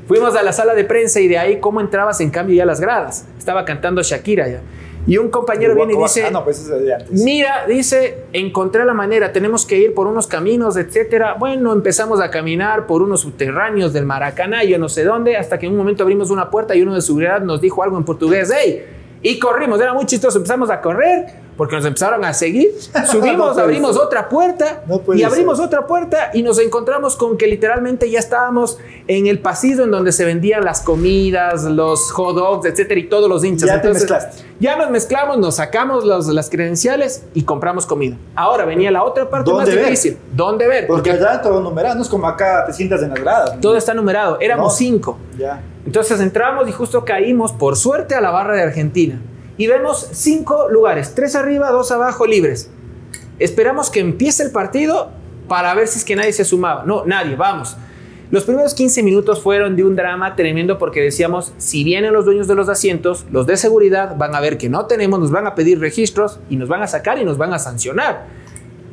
Fuimos 0.08 0.36
a 0.36 0.43
la 0.43 0.53
sala 0.53 0.73
de 0.73 0.86
prensa 0.86 1.19
y 1.19 1.27
de 1.27 1.38
ahí, 1.38 1.60
¿cómo 1.60 1.82
entrabas 1.82 2.21
en 2.21 2.30
cambio 2.30 2.56
ya 2.56 2.63
a 2.63 2.65
las 2.65 2.80
gradas? 2.80 3.25
Estaba 3.38 3.65
cantando 3.65 4.01
Shakira 4.01 4.47
ya. 4.47 4.62
Y 5.06 5.17
un 5.17 5.30
compañero 5.30 5.73
viene 5.73 5.93
y 5.93 5.97
dice, 5.97 6.25
Ah, 6.25 6.32
no, 6.32 6.43
pues 6.43 6.60
es 6.60 6.67
de 6.67 6.93
antes. 6.93 7.10
Mira, 7.23 7.65
dice, 7.65 8.23
encontré 8.34 8.84
la 8.84 8.93
manera, 8.93 9.32
tenemos 9.32 9.65
que 9.65 9.77
ir 9.77 9.93
por 9.93 10.06
unos 10.08 10.27
caminos, 10.27 10.75
etcétera. 10.75 11.36
Bueno, 11.39 11.71
empezamos 11.71 12.19
a 12.19 12.30
caminar 12.30 12.88
por 12.88 13.01
unos 13.01 13.21
subterráneos 13.21 13.93
del 13.93 14.06
Maracaná, 14.06 14.65
yo 14.65 14.77
no 14.77 14.89
sé 14.89 15.06
dónde, 15.06 15.38
hasta 15.38 15.58
que 15.60 15.65
en 15.65 15.71
un 15.73 15.77
momento 15.77 16.03
abrimos 16.03 16.30
una 16.30 16.49
puerta 16.49 16.75
y 16.75 16.82
uno 16.82 16.93
de 16.93 17.01
seguridad 17.01 17.39
nos 17.41 17.62
dijo 17.62 17.84
algo 17.84 17.97
en 17.97 18.03
portugués, 18.03 18.51
¡hey! 18.53 18.86
Y 19.21 19.39
corrimos, 19.39 19.80
era 19.82 19.93
muy 19.93 20.06
chistoso, 20.06 20.38
empezamos 20.38 20.69
a 20.69 20.80
correr 20.82 21.47
porque 21.58 21.75
nos 21.75 21.86
empezaron 21.86 22.23
a 22.23 22.34
seguir. 22.34 22.69
No 22.93 23.08
Subimos, 23.08 23.49
puede 23.53 23.62
abrimos 23.63 23.93
ser. 23.95 24.06
otra 24.06 24.30
puerta 24.30 24.84
No 24.86 25.01
y 25.15 25.23
abrimos 25.23 25.58
ser. 25.58 25.65
otra 25.65 25.88
puerta 25.88 26.30
y 26.34 26.43
nos 26.43 26.60
encontramos 26.60 27.15
con 27.15 27.36
que 27.38 27.47
literalmente 27.47 28.10
ya 28.12 28.19
estábamos 28.19 28.77
en 29.08 29.25
el 29.25 29.39
pasillo 29.39 29.84
en 29.86 29.91
donde 29.91 30.12
se 30.12 30.23
vendían 30.23 30.63
las 30.63 30.82
comidas, 30.82 31.63
los 31.63 32.12
hot 32.12 32.36
dogs, 32.36 32.65
etcétera, 32.67 32.99
y 32.99 33.06
todos 33.10 33.27
los 33.27 33.43
hinchas. 33.43 33.67
Ya 33.69 33.82
te 33.82 33.88
Entonces, 33.88 34.03
mezclaste. 34.10 34.43
ya 34.60 34.75
nos 34.75 34.91
mezclamos, 34.91 35.38
nos 35.39 35.56
sacamos 35.56 36.06
los- 36.06 36.27
las 36.27 36.49
credenciales 36.51 37.23
y 37.34 37.43
compramos 37.43 37.86
comida. 37.88 38.17
Ahora 38.36 38.65
venía 38.65 38.91
la 38.91 39.03
otra 39.03 39.27
parte 39.30 39.49
más 39.51 39.62
¿Dónde 39.65 39.75
ver? 39.75 39.86
difícil. 39.86 40.17
¿Dónde 40.34 40.67
ver? 40.67 40.86
Porque 40.88 41.10
Porque 41.12 41.25
allá 41.25 41.41
todo 41.41 41.60
numerado, 41.62 41.95
no 41.95 42.01
es 42.03 42.10
como 42.10 42.27
acá 42.27 42.65
te 42.67 42.73
sientas 42.73 43.01
en 43.01 43.10
las 43.10 43.19
gradas. 43.19 43.56
¿no? 43.56 43.62
todo 43.62 43.75
está 43.77 43.93
numerado. 43.95 44.38
Éramos 44.39 44.73
No. 44.73 44.77
cinco. 44.77 45.17
Ya. 45.38 45.62
Entonces 45.88 46.19
entramos 46.19 46.67
y 46.67 46.73
justo 46.73 47.06
caímos, 47.06 47.54
por 47.54 47.78
suerte, 47.78 48.13
a 48.13 48.19
la 48.19 48.30
barra 48.30 48.58
de 48.58 48.62
Argentina. 48.62 49.21
Y 49.56 49.67
vemos 49.67 50.10
cinco 50.12 50.67
lugares, 50.69 51.15
tres 51.15 51.34
arriba, 51.34 51.71
dos 51.71 51.93
abajo, 51.93 52.28
libres. 52.28 52.69
Esperamos 53.39 53.89
que 53.89 54.02
empiece 54.02 54.43
el 54.43 54.52
partido 54.52 55.12
para 55.47 55.73
ver 55.76 55.88
si 55.88 56.00
es 56.00 56.04
que 56.04 56.17
nadie 56.17 56.34
se 56.34 56.43
sumaba. 56.43 56.84
No, 56.84 57.06
nadie, 57.06 57.38
vamos. 57.38 57.78
Los 58.32 58.43
primeros 58.43 58.73
15 58.73 59.02
minutos 59.02 59.41
fueron 59.41 59.78
de 59.78 59.86
un 59.86 59.95
drama 59.95 60.36
tremendo 60.36 60.78
porque 60.78 61.02
decíamos, 61.02 61.54
si 61.58 61.86
vienen 61.86 62.12
los 62.12 62.26
dueños 62.26 62.50
de 62.50 62.56
los 62.56 62.67
asientos, 62.67 63.26
los 63.32 63.47
de 63.47 63.56
seguridad 63.56 64.17
van 64.17 64.36
a 64.36 64.41
ver 64.41 64.58
que 64.58 64.67
no 64.67 64.88
tenemos, 64.88 65.21
nos 65.21 65.32
van 65.32 65.47
a 65.47 65.56
pedir 65.56 65.80
registros 65.80 66.41
y 66.50 66.58
nos 66.58 66.67
van 66.67 66.84
a 66.84 66.88
sacar 66.88 67.17
y 67.17 67.23
nos 67.23 67.38
van 67.38 67.54
a 67.54 67.60
sancionar. 67.60 68.26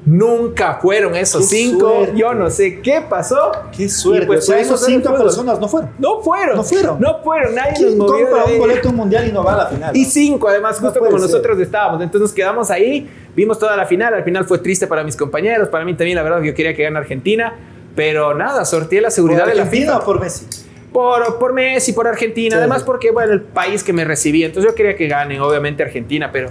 Nunca 0.07 0.79
fueron 0.83 1.17
esos 1.17 1.49
Qué 1.49 1.57
cinco. 1.57 1.91
suerte. 1.95 2.13
Yo 2.19 2.35
no 2.35 2.51
sé 2.51 2.81
qué 2.83 3.03
pasó. 3.09 3.53
Qué 3.75 3.89
suerte. 3.89 4.27
Pues 4.27 4.41
o 4.41 4.53
sea, 4.53 4.59
esos 4.61 4.85
cinco 4.85 5.15
personas 5.17 5.59
no 5.59 5.67
fueron. 5.67 5.91
No 5.99 6.21
fueron. 6.21 6.57
No 6.57 6.63
fueron. 6.63 7.01
No 7.01 7.21
fueron. 7.23 7.55
Nadie 7.55 7.73
¿Quién 7.75 7.99
nos 7.99 8.11
movió 8.11 8.29
compra 8.31 8.45
un 8.45 8.59
boleto 8.59 8.93
mundial 8.93 9.29
y 9.29 9.33
no 9.33 9.43
va 9.43 9.55
a 9.55 9.57
la 9.57 9.67
final? 9.67 9.97
Y 9.97 10.03
no? 10.03 10.11
cinco, 10.11 10.49
además, 10.49 10.81
No 10.81 10.89
justo 10.89 10.99
puede 11.01 11.11
como 11.13 11.23
ser. 11.25 11.31
nosotros 11.31 11.59
estábamos. 11.59 12.03
Entonces 12.03 12.21
nos 12.21 12.33
quedamos 12.33 12.71
ahí, 12.71 13.09
vimos 13.35 13.59
toda 13.59 13.77
la 13.77 13.87
final. 13.87 14.13
Al 14.13 14.25
final 14.25 14.45
fue 14.45 14.59
triste 14.59 14.87
para 14.87 15.03
mis 15.05 15.17
compañeros, 15.17 15.69
para 15.69 15.87
mí 15.87 15.95
también, 15.95 16.17
la 16.17 16.23
verdad, 16.23 16.43
yo 16.43 16.55
quería 16.55 16.75
que 16.75 16.83
gane 16.83 16.99
Argentina. 16.99 17.55
Pero 17.97 18.35
nada, 18.35 18.65
sorteé 18.65 19.01
la 19.01 19.11
seguridad 19.11 19.45
¿Por 19.45 19.49
de 19.51 19.87
la 19.87 19.99
o 19.99 20.05
por 20.05 20.21
Messi? 20.21 20.47
Por, 20.93 21.39
por 21.39 21.53
Messi, 21.53 21.93
por 21.93 22.07
Argentina. 22.07 22.57
Sí, 22.57 22.59
Además, 22.59 22.83
porque, 22.83 23.11
bueno, 23.11 23.33
el 23.33 23.41
país 23.41 23.83
que 23.83 23.93
me 23.93 24.05
recibía. 24.05 24.47
Entonces 24.47 24.71
yo 24.71 24.75
quería 24.77 24.97
que 24.97 25.09
ganen, 25.09 25.41
obviamente, 25.41 25.83
Argentina, 25.83 26.31
pero 26.31 26.51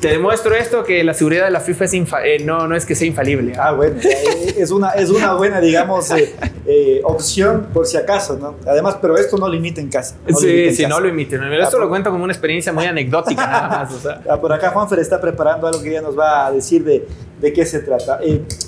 te 0.00 0.08
demuestro 0.08 0.54
esto 0.54 0.84
que 0.84 1.02
la 1.02 1.12
seguridad 1.12 1.44
de 1.46 1.50
la 1.50 1.60
FIFA 1.60 1.84
es 1.86 1.94
eh, 1.94 2.38
no, 2.44 2.68
no 2.68 2.76
es 2.76 2.86
que 2.86 2.94
sea 2.94 3.06
infalible. 3.08 3.54
Ah, 3.58 3.72
bueno, 3.72 3.96
eh, 4.00 4.54
es 4.56 4.70
una, 4.70 4.90
es 4.90 5.10
una 5.10 5.34
buena, 5.34 5.60
digamos, 5.60 6.10
eh, 6.12 6.34
eh, 6.66 7.00
opción 7.02 7.68
por 7.72 7.86
si 7.86 7.96
acaso, 7.96 8.36
¿no? 8.38 8.54
Además, 8.70 8.98
pero 9.00 9.16
esto 9.16 9.36
no 9.36 9.48
limita 9.48 9.80
en 9.80 9.88
casa. 9.88 10.16
no 10.28 10.36
sí, 10.36 10.64
en 10.66 10.74
sí, 10.76 10.82
casa. 10.84 10.94
no 10.94 11.00
lo 11.00 11.08
imiten. 11.08 11.40
Ah, 11.42 11.52
Esto 11.56 11.72
por- 11.72 11.80
lo 11.80 11.88
cuento 11.88 12.10
como 12.10 12.22
una 12.22 12.32
experiencia 12.32 12.72
muy 12.72 12.84
anecdótica, 12.84 13.44
nada 13.46 13.68
más. 13.68 13.92
O 13.94 13.98
sea. 13.98 14.20
Ah, 14.30 14.40
Por 14.40 14.52
acá 14.52 14.70
Juanfer 14.70 14.98
está 15.00 15.20
preparando 15.20 15.66
algo 15.66 15.82
que 15.82 15.92
ya 15.92 16.00
nos 16.02 16.16
va 16.18 16.46
a 16.46 16.52
decir 16.52 16.84
de, 16.84 17.06
de 17.40 17.52
qué 17.52 17.64
se 17.66 17.80
trata. 17.80 18.20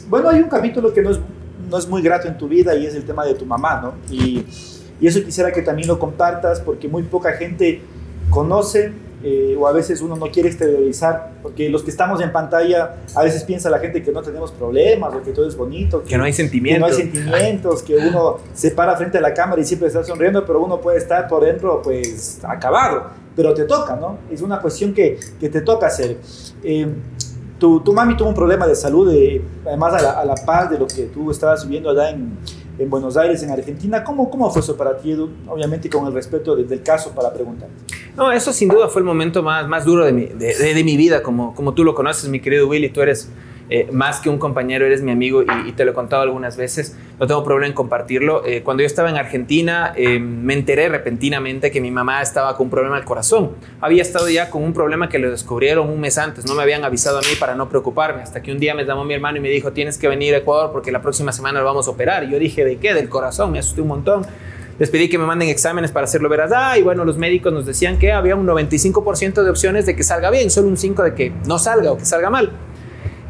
Bueno, 0.08 0.30
hay 0.30 0.40
un 0.40 0.48
capítulo 0.48 0.92
que 0.92 1.02
no 1.02 1.10
es, 1.10 1.20
no 1.68 1.78
es 1.78 1.86
muy 1.86 2.02
grato 2.02 2.26
en 2.28 2.36
tu 2.38 2.48
vida 2.48 2.74
y 2.74 2.86
es 2.86 2.94
el 2.94 3.04
tema 3.04 3.24
de 3.24 3.34
tu 3.34 3.44
mamá, 3.46 3.80
¿no? 3.80 3.94
Y, 4.12 4.44
y 5.00 5.06
eso 5.06 5.22
quisiera 5.22 5.52
que 5.52 5.62
también 5.62 5.86
lo 5.86 5.98
compartas 5.98 6.60
porque 6.60 6.88
muy 6.88 7.02
poca 7.04 7.32
gente 7.34 7.82
conoce 8.30 8.92
eh, 9.22 9.54
o 9.58 9.66
a 9.66 9.72
veces 9.72 10.00
uno 10.00 10.16
no 10.16 10.26
quiere 10.30 10.48
exteriorizar, 10.48 11.32
porque 11.42 11.68
los 11.68 11.82
que 11.82 11.90
estamos 11.90 12.20
en 12.22 12.32
pantalla 12.32 12.96
a 13.14 13.22
veces 13.22 13.44
piensa 13.44 13.68
la 13.68 13.78
gente 13.78 14.02
que 14.02 14.12
no 14.12 14.22
tenemos 14.22 14.50
problemas 14.50 15.14
o 15.14 15.22
que 15.22 15.32
todo 15.32 15.46
es 15.46 15.56
bonito, 15.56 16.02
Que 16.04 16.16
no 16.16 16.24
hay 16.24 16.32
que 16.32 16.42
no 16.42 16.48
sentimientos. 16.48 16.90
hay 16.90 16.96
sentimientos, 16.96 17.82
que 17.82 17.96
uno 17.96 18.38
se 18.54 18.70
para 18.70 18.96
frente 18.96 19.18
a 19.18 19.20
la 19.20 19.34
cámara 19.34 19.60
y 19.60 19.64
siempre 19.64 19.88
está 19.88 20.02
sonriendo, 20.04 20.46
pero 20.46 20.60
uno 20.62 20.80
puede 20.80 20.98
estar 20.98 21.28
por 21.28 21.44
dentro 21.44 21.82
pues 21.82 22.40
acabado, 22.44 23.08
pero 23.36 23.52
te 23.52 23.64
toca, 23.64 23.96
¿no? 23.96 24.18
Es 24.30 24.40
una 24.40 24.60
cuestión 24.60 24.94
que, 24.94 25.18
que 25.38 25.48
te 25.48 25.60
toca 25.60 25.88
hacer. 25.88 26.16
Eh, 26.62 26.88
tu, 27.58 27.80
tu 27.80 27.92
mami 27.92 28.16
tuvo 28.16 28.30
un 28.30 28.34
problema 28.34 28.66
de 28.66 28.74
salud, 28.74 29.12
eh, 29.12 29.42
además 29.66 29.92
a 29.94 30.02
la, 30.02 30.10
a 30.12 30.24
la 30.24 30.34
par 30.34 30.70
de 30.70 30.78
lo 30.78 30.86
que 30.86 31.02
tú 31.12 31.30
estabas 31.30 31.62
viviendo 31.64 31.90
allá 31.90 32.10
en, 32.10 32.38
en 32.80 32.88
Buenos 32.88 33.16
Aires, 33.16 33.42
en 33.42 33.50
Argentina. 33.50 34.02
¿Cómo, 34.02 34.30
cómo 34.30 34.50
fue 34.50 34.62
eso 34.62 34.74
para 34.76 34.96
ti, 34.96 35.12
Edu? 35.12 35.28
Obviamente 35.48 35.90
con 35.90 36.06
el 36.06 36.12
respeto 36.14 36.56
de- 36.56 36.64
del 36.64 36.82
caso 36.82 37.10
para 37.14 37.32
preguntar. 37.32 37.68
No, 38.16 38.32
eso 38.32 38.52
sin 38.52 38.68
duda 38.70 38.88
fue 38.88 39.00
el 39.00 39.06
momento 39.06 39.42
más, 39.42 39.68
más 39.68 39.84
duro 39.84 40.04
de 40.04 40.12
mi, 40.12 40.26
de, 40.26 40.54
de- 40.56 40.74
de 40.74 40.84
mi 40.84 40.96
vida, 40.96 41.22
como, 41.22 41.54
como 41.54 41.74
tú 41.74 41.84
lo 41.84 41.94
conoces, 41.94 42.28
mi 42.30 42.40
querido 42.40 42.66
Willy, 42.68 42.88
tú 42.88 43.02
eres 43.02 43.28
eh, 43.72 43.88
más 43.92 44.18
que 44.18 44.28
un 44.28 44.38
compañero, 44.38 44.84
eres 44.84 45.00
mi 45.00 45.12
amigo 45.12 45.42
y, 45.42 45.72
te 45.72 45.84
lo 45.84 45.92
he 45.92 45.94
contado 45.94 46.22
algunas 46.22 46.56
veces, 46.56 46.96
no 47.20 47.28
tengo 47.28 47.44
problema 47.44 47.68
en 47.68 47.72
compartirlo. 47.72 48.44
Eh, 48.44 48.62
cuando 48.64 48.82
yo 48.82 48.86
estaba 48.88 49.08
en 49.08 49.16
Argentina, 49.16 49.92
eh, 49.96 50.18
me 50.18 50.54
enteré 50.54 50.88
repentinamente 50.88 51.70
que 51.70 51.80
mi 51.80 51.92
mamá 51.92 52.20
estaba 52.20 52.56
con 52.56 52.66
un 52.66 52.70
problema 52.70 52.96
al 52.96 53.04
corazón. 53.04 53.52
Había 53.80 54.02
estado 54.02 54.28
ya 54.28 54.50
con 54.50 54.64
un 54.64 54.72
problema 54.72 55.08
que 55.08 55.20
lo 55.20 55.30
descubrieron 55.30 55.88
un 55.88 56.00
mes 56.00 56.18
antes, 56.18 56.46
no 56.46 56.56
me 56.56 56.64
habían 56.64 56.84
avisado 56.84 57.18
a 57.18 57.20
mí 57.20 57.28
para 57.38 57.54
no 57.54 57.68
preocuparme, 57.68 58.22
hasta 58.22 58.42
que 58.42 58.50
un 58.50 58.58
día 58.58 58.74
me 58.74 58.84
llamó 58.84 59.04
mi 59.04 59.14
hermano 59.14 59.38
y 59.38 59.40
me 59.40 59.50
dijo, 59.50 59.70
tienes 59.70 59.98
que 59.98 60.08
venir 60.08 60.34
a 60.34 60.38
Ecuador 60.38 60.72
porque 60.72 60.90
la 60.90 61.00
próxima 61.00 61.30
semana 61.30 61.60
lo 61.60 61.66
vamos 61.66 61.86
a 61.86 61.92
operar. 61.92 62.24
Y 62.24 62.32
yo 62.32 62.40
dije, 62.40 62.64
¿de 62.64 62.76
qué? 62.78 62.92
Del 62.92 63.08
corazón, 63.08 63.52
me 63.52 63.60
asusté 63.60 63.82
un 63.82 63.88
montón. 63.88 64.26
Les 64.80 64.90
pedí 64.90 65.08
que 65.08 65.18
me 65.18 65.26
manden 65.26 65.48
exámenes 65.48 65.92
para 65.92 66.04
hacerlo 66.04 66.28
ver 66.28 66.40
allá 66.40 66.76
y 66.78 66.82
bueno, 66.82 67.04
los 67.04 67.18
médicos 67.18 67.52
nos 67.52 67.66
decían 67.66 67.98
que 67.98 68.12
había 68.12 68.34
un 68.34 68.46
95% 68.46 69.44
de 69.44 69.50
opciones 69.50 69.86
de 69.86 69.94
que 69.94 70.02
salga 70.02 70.30
bien, 70.30 70.50
solo 70.50 70.68
un 70.68 70.76
5% 70.76 71.04
de 71.04 71.14
que 71.14 71.32
no 71.46 71.58
salga 71.58 71.92
o 71.92 71.98
que 71.98 72.06
salga 72.06 72.30
mal. 72.30 72.50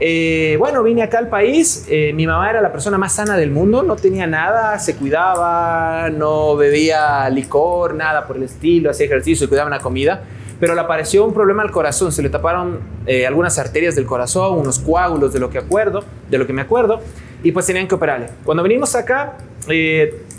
Eh, 0.02 0.56
bueno, 0.58 0.82
vine 0.82 1.02
acá 1.02 1.18
al 1.18 1.28
país, 1.28 1.84
eh, 1.90 2.14
mi 2.14 2.26
mamá 2.26 2.48
era 2.48 2.62
la 2.62 2.72
persona 2.72 2.96
más 2.96 3.12
sana 3.12 3.36
del 3.36 3.50
mundo, 3.50 3.82
no 3.82 3.96
tenía 3.96 4.26
nada, 4.26 4.78
se 4.78 4.96
cuidaba, 4.96 6.08
no 6.08 6.56
bebía 6.56 7.28
licor, 7.28 7.94
nada 7.94 8.26
por 8.26 8.38
el 8.38 8.44
estilo, 8.44 8.88
hacía 8.90 9.04
ejercicio, 9.04 9.46
cuidaba 9.46 9.68
la 9.68 9.78
comida, 9.78 10.22
pero 10.58 10.74
le 10.74 10.80
apareció 10.80 11.22
un 11.26 11.34
problema 11.34 11.62
al 11.62 11.70
corazón, 11.70 12.12
se 12.12 12.22
le 12.22 12.30
taparon 12.30 12.80
eh, 13.06 13.26
algunas 13.26 13.58
arterias 13.58 13.94
del 13.94 14.06
corazón, 14.06 14.58
unos 14.58 14.78
coágulos 14.78 15.34
de 15.34 15.38
lo 15.38 15.50
que 15.50 15.58
acuerdo, 15.58 16.02
de 16.30 16.38
lo 16.38 16.46
que 16.46 16.54
me 16.54 16.62
acuerdo, 16.62 17.02
y 17.42 17.52
pues 17.52 17.66
tenían 17.66 17.86
que 17.86 17.94
operarle. 17.94 18.28
Cuando 18.42 18.62
venimos 18.62 18.94
acá, 18.94 19.36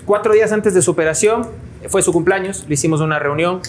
cuatro 0.05 0.33
días 0.33 0.51
antes 0.51 0.73
de 0.73 0.81
su 0.81 0.89
operación, 0.89 1.47
fue 1.87 2.01
su 2.01 2.11
cumpleaños, 2.11 2.65
le 2.67 2.73
hicimos 2.73 2.99
una 2.99 3.19
reunión, 3.19 3.61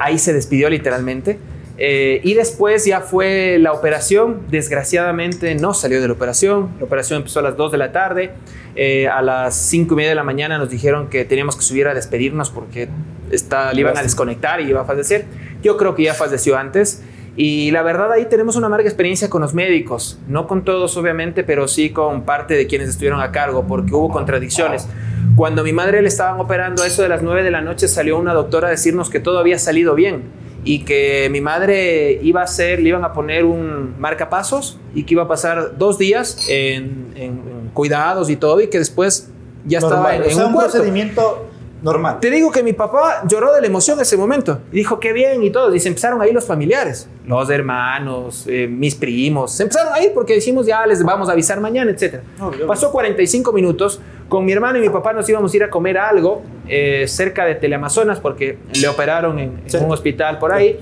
ahí 0.00 0.18
se 0.18 0.32
despidió 0.32 0.68
literalmente. 0.68 1.38
Eh, 1.84 2.20
y 2.22 2.34
después 2.34 2.84
ya 2.84 3.00
fue 3.00 3.58
la 3.58 3.72
operación. 3.72 4.42
Desgraciadamente 4.48 5.56
no 5.56 5.74
salió 5.74 6.00
de 6.00 6.06
la 6.06 6.12
operación. 6.12 6.68
La 6.78 6.84
operación 6.84 7.16
empezó 7.16 7.40
a 7.40 7.42
las 7.42 7.56
2 7.56 7.72
de 7.72 7.78
la 7.78 7.90
tarde. 7.90 8.30
Eh, 8.76 9.08
a 9.08 9.20
las 9.20 9.56
5 9.56 9.92
y 9.92 9.96
media 9.96 10.10
de 10.10 10.14
la 10.14 10.22
mañana 10.22 10.58
nos 10.58 10.70
dijeron 10.70 11.08
que 11.10 11.24
teníamos 11.24 11.56
que 11.56 11.62
subir 11.62 11.88
a 11.88 11.94
despedirnos 11.94 12.50
porque 12.50 12.88
está, 13.32 13.72
le 13.72 13.80
iban 13.80 13.98
a 13.98 14.02
desconectar 14.04 14.60
y 14.60 14.68
iba 14.68 14.82
a 14.82 14.84
fallecer. 14.84 15.24
Yo 15.60 15.76
creo 15.76 15.96
que 15.96 16.04
ya 16.04 16.14
falleció 16.14 16.56
antes. 16.56 17.02
Y 17.34 17.72
la 17.72 17.82
verdad 17.82 18.12
ahí 18.12 18.26
tenemos 18.26 18.54
una 18.54 18.68
amarga 18.68 18.86
experiencia 18.88 19.28
con 19.28 19.42
los 19.42 19.52
médicos. 19.52 20.20
No 20.28 20.46
con 20.46 20.62
todos 20.62 20.96
obviamente, 20.96 21.42
pero 21.42 21.66
sí 21.66 21.90
con 21.90 22.22
parte 22.22 22.54
de 22.54 22.68
quienes 22.68 22.90
estuvieron 22.90 23.20
a 23.20 23.32
cargo 23.32 23.66
porque 23.66 23.92
hubo 23.92 24.08
contradicciones. 24.08 24.86
Cuando 25.34 25.64
mi 25.64 25.72
madre 25.72 26.00
le 26.00 26.06
estaban 26.06 26.38
operando, 26.38 26.84
a 26.84 26.86
eso 26.86 27.02
de 27.02 27.08
las 27.08 27.24
9 27.24 27.42
de 27.42 27.50
la 27.50 27.60
noche 27.60 27.88
salió 27.88 28.18
una 28.18 28.34
doctora 28.34 28.68
a 28.68 28.70
decirnos 28.70 29.10
que 29.10 29.18
todo 29.18 29.40
había 29.40 29.58
salido 29.58 29.96
bien 29.96 30.41
y 30.64 30.80
que 30.84 31.28
mi 31.30 31.40
madre 31.40 32.18
iba 32.22 32.40
a 32.40 32.44
hacer, 32.44 32.80
le 32.80 32.90
iban 32.90 33.04
a 33.04 33.12
poner 33.12 33.44
un 33.44 33.94
marcapasos 33.98 34.78
y 34.94 35.02
que 35.04 35.14
iba 35.14 35.24
a 35.24 35.28
pasar 35.28 35.76
dos 35.78 35.98
días 35.98 36.46
en, 36.48 37.08
en- 37.16 37.30
en 37.30 37.70
cuidados 37.74 38.30
y 38.30 38.36
todo 38.36 38.60
y 38.60 38.68
que 38.68 38.78
después 38.78 39.30
ya 39.64 39.78
estaba 39.78 40.14
en, 40.16 40.22
o 40.22 40.24
sea, 40.36 40.46
un 40.46 40.54
un 40.54 40.60
procedimiento 40.60 41.46
normal. 41.82 42.18
Te 42.20 42.30
digo 42.30 42.50
que 42.50 42.62
mi 42.62 42.72
papá 42.72 43.22
lloró 43.28 43.52
de 43.52 43.60
la 43.60 43.66
emoción 43.66 43.98
en 43.98 44.02
ese 44.02 44.16
momento. 44.16 44.60
Y 44.72 44.76
dijo, 44.76 44.98
qué 45.00 45.12
bien 45.12 45.42
y 45.42 45.50
todo. 45.50 45.74
Y 45.74 45.80
se 45.80 45.88
empezaron 45.88 46.20
ahí 46.22 46.32
los 46.32 46.44
familiares, 46.46 47.08
los 47.26 47.50
hermanos, 47.50 48.44
eh, 48.48 48.66
mis 48.68 48.94
primos. 48.94 49.52
Se 49.52 49.64
empezaron 49.64 49.92
a 49.92 50.02
ir 50.02 50.12
porque 50.14 50.34
dijimos, 50.34 50.66
ya 50.66 50.86
les 50.86 51.02
vamos 51.02 51.28
a 51.28 51.32
avisar 51.32 51.60
mañana, 51.60 51.90
etc. 51.90 52.20
Obvio. 52.40 52.66
Pasó 52.66 52.90
45 52.92 53.52
minutos. 53.52 54.00
Con 54.28 54.46
mi 54.46 54.52
hermano 54.52 54.78
y 54.78 54.80
mi 54.80 54.88
papá 54.88 55.12
nos 55.12 55.28
íbamos 55.28 55.52
a 55.52 55.56
ir 55.58 55.64
a 55.64 55.68
comer 55.68 55.98
algo 55.98 56.42
eh, 56.66 57.04
cerca 57.06 57.44
de 57.44 57.54
Teleamazonas 57.56 58.18
porque 58.18 58.56
le 58.80 58.88
operaron 58.88 59.38
en, 59.38 59.58
en 59.64 59.70
Sí. 59.70 59.76
un 59.76 59.90
hospital 59.92 60.38
por 60.38 60.52
ahí. 60.52 60.80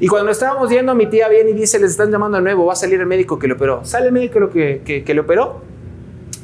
Y 0.00 0.08
cuando 0.08 0.26
nos 0.26 0.36
estábamos 0.36 0.68
yendo, 0.70 0.94
mi 0.96 1.06
tía 1.06 1.28
viene 1.28 1.50
y 1.50 1.54
dice, 1.54 1.78
les 1.78 1.92
están 1.92 2.10
llamando 2.10 2.38
de 2.38 2.42
nuevo, 2.42 2.66
va 2.66 2.72
a 2.72 2.76
salir 2.76 2.98
el 2.98 3.06
médico 3.06 3.38
que 3.38 3.46
le 3.46 3.54
operó. 3.54 3.84
Sale 3.84 4.06
el 4.06 4.12
médico 4.12 4.40
lo 4.40 4.50
que, 4.50 4.82
que, 4.84 5.04
que 5.04 5.14
le 5.14 5.20
operó 5.20 5.60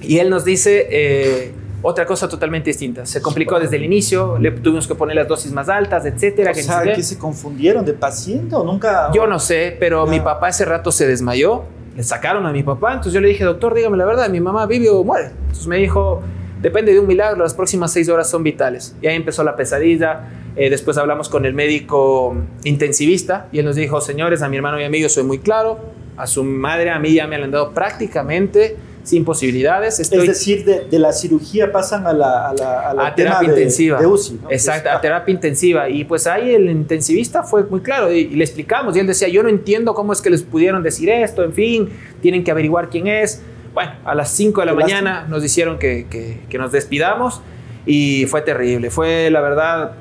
y 0.01 0.19
él 0.19 0.31
nos 0.31 0.45
dice 0.45 0.87
eh, 0.91 1.53
otra 1.87 2.07
cosa 2.07 2.27
totalmente 2.29 2.71
distinta. 2.71 3.05
Se 3.05 3.21
complicó 3.21 3.61
desde 3.61 3.77
el 3.77 3.85
inicio, 3.85 4.39
le 4.39 4.51
tuvimos 4.51 4.89
que 4.89 4.95
poner 4.95 5.17
las 5.17 5.29
dosis 5.29 5.53
más 5.53 5.69
altas, 5.69 6.07
etcétera. 6.07 6.51
O 6.51 6.55
que 6.55 6.63
sea, 6.63 6.83
que 6.83 7.03
se 7.03 7.19
confundieron 7.19 7.85
de 7.85 7.93
paciente 7.93 8.55
o 8.57 8.65
nunca. 8.65 9.11
Yo 9.13 9.27
no 9.27 9.39
sé, 9.39 9.77
pero 9.79 10.07
Ya. 10.07 10.11
mi 10.11 10.21
papá 10.21 10.49
ese 10.49 10.65
rato 10.65 10.91
se 10.91 11.07
desmayó. 11.07 11.65
Le 11.95 12.03
sacaron 12.03 12.47
a 12.47 12.53
mi 12.53 12.63
papá. 12.63 12.93
Entonces 12.95 13.13
yo 13.13 13.21
le 13.21 13.29
dije, 13.29 13.45
doctor, 13.45 13.75
dígame 13.75 13.97
la 13.99 14.07
verdad, 14.07 14.29
mi 14.31 14.41
mamá 14.41 14.65
vive 14.67 14.89
o 14.89 15.05
muere. 15.05 15.27
Entonces 15.43 15.67
me 15.67 15.77
dijo, 15.77 16.23
depende 16.63 16.93
de 16.95 17.01
un 17.01 17.07
milagro, 17.07 17.43
las 17.43 17.53
próximas 17.53 17.93
seis 17.93 18.09
horas 18.09 18.31
son 18.31 18.43
vitales. 18.43 18.97
Y 19.03 19.07
ahí 19.07 19.15
empezó 19.17 19.45
la 19.45 19.55
pesadilla. 19.55 20.23
Eh, 20.57 20.71
después 20.71 20.97
hablamos 20.97 21.29
con 21.29 21.45
el 21.45 21.53
médico 21.53 22.35
intensivista 22.65 23.49
y 23.53 23.59
él 23.59 23.65
nos 23.67 23.77
dijo, 23.77 24.01
señores, 24.01 24.41
a 24.43 24.49
mi 24.49 24.57
hermano 24.57 24.81
y 24.81 24.85
a 24.85 24.89
mí 24.89 25.01
yo 25.01 25.09
soy 25.11 25.25
muy 25.25 25.39
claro. 25.39 25.79
A 26.17 26.27
su 26.27 26.45
madre, 26.45 26.91
a 26.91 26.99
mí 26.99 27.13
ya 27.13 27.27
me 27.27 27.37
han 27.37 27.51
dado 27.51 27.73
prácticamente 27.73 28.77
sin 29.05 29.25
posibilidades. 29.25 30.01
Estoy 30.01 30.21
Es 30.23 30.27
decir, 30.27 30.65
de, 30.65 30.87
de 30.91 30.99
la 30.99 31.13
cirugía 31.13 31.71
pasan 31.71 32.07
a 32.07 32.13
la, 32.13 32.49
a 32.49 32.55
la, 32.55 32.81
a 32.91 32.95
la 32.95 33.07
a 33.09 33.15
terapia 33.15 33.49
de- 33.51 33.55
intensiva. 33.55 34.01
De 34.01 34.07
UCI. 34.07 34.41
¿no? 34.43 34.51
Exacto, 34.51 34.85
Pues, 34.85 34.97
a 34.97 35.01
terapia 35.01 35.33
intensiva. 35.33 35.89
Y 35.89 36.05
pues 36.05 36.27
ahí 36.27 36.53
el 36.55 36.69
intensivista 36.71 37.43
fue 37.45 37.63
muy 37.65 37.81
claro 37.81 38.13
y, 38.13 38.19
y 38.21 38.31
le 38.35 38.43
explicamos. 38.45 38.97
Y 38.97 39.01
él 39.01 39.07
decía, 39.07 39.29
yo 39.29 39.43
no 39.43 39.49
entiendo 39.49 39.95
cómo 39.95 40.13
es 40.13 40.21
que 40.21 40.31
les 40.31 40.43
pudieron 40.43 40.83
decir 40.83 41.09
esto, 41.11 41.45
en 41.45 41.53
fin, 41.53 41.89
tienen 42.21 42.43
que 42.43 42.51
averiguar 42.51 42.89
quién 42.89 43.07
es. 43.07 43.43
Bueno, 43.75 43.93
a 44.05 44.15
las 44.15 44.31
5 44.31 44.61
de 44.61 44.67
la 44.67 44.73
Qué 44.73 44.79
mañana 44.81 45.27
nos 45.29 45.43
dijeron 45.43 45.79
que, 45.79 46.07
que- 46.11 46.41
que 46.49 46.59
nos 46.59 46.73
despidamos 46.73 47.41
y 47.87 48.25
fue 48.27 48.41
terrible. 48.43 48.89
Fue, 48.91 49.31
la 49.31 49.41
verdad, 49.43 49.93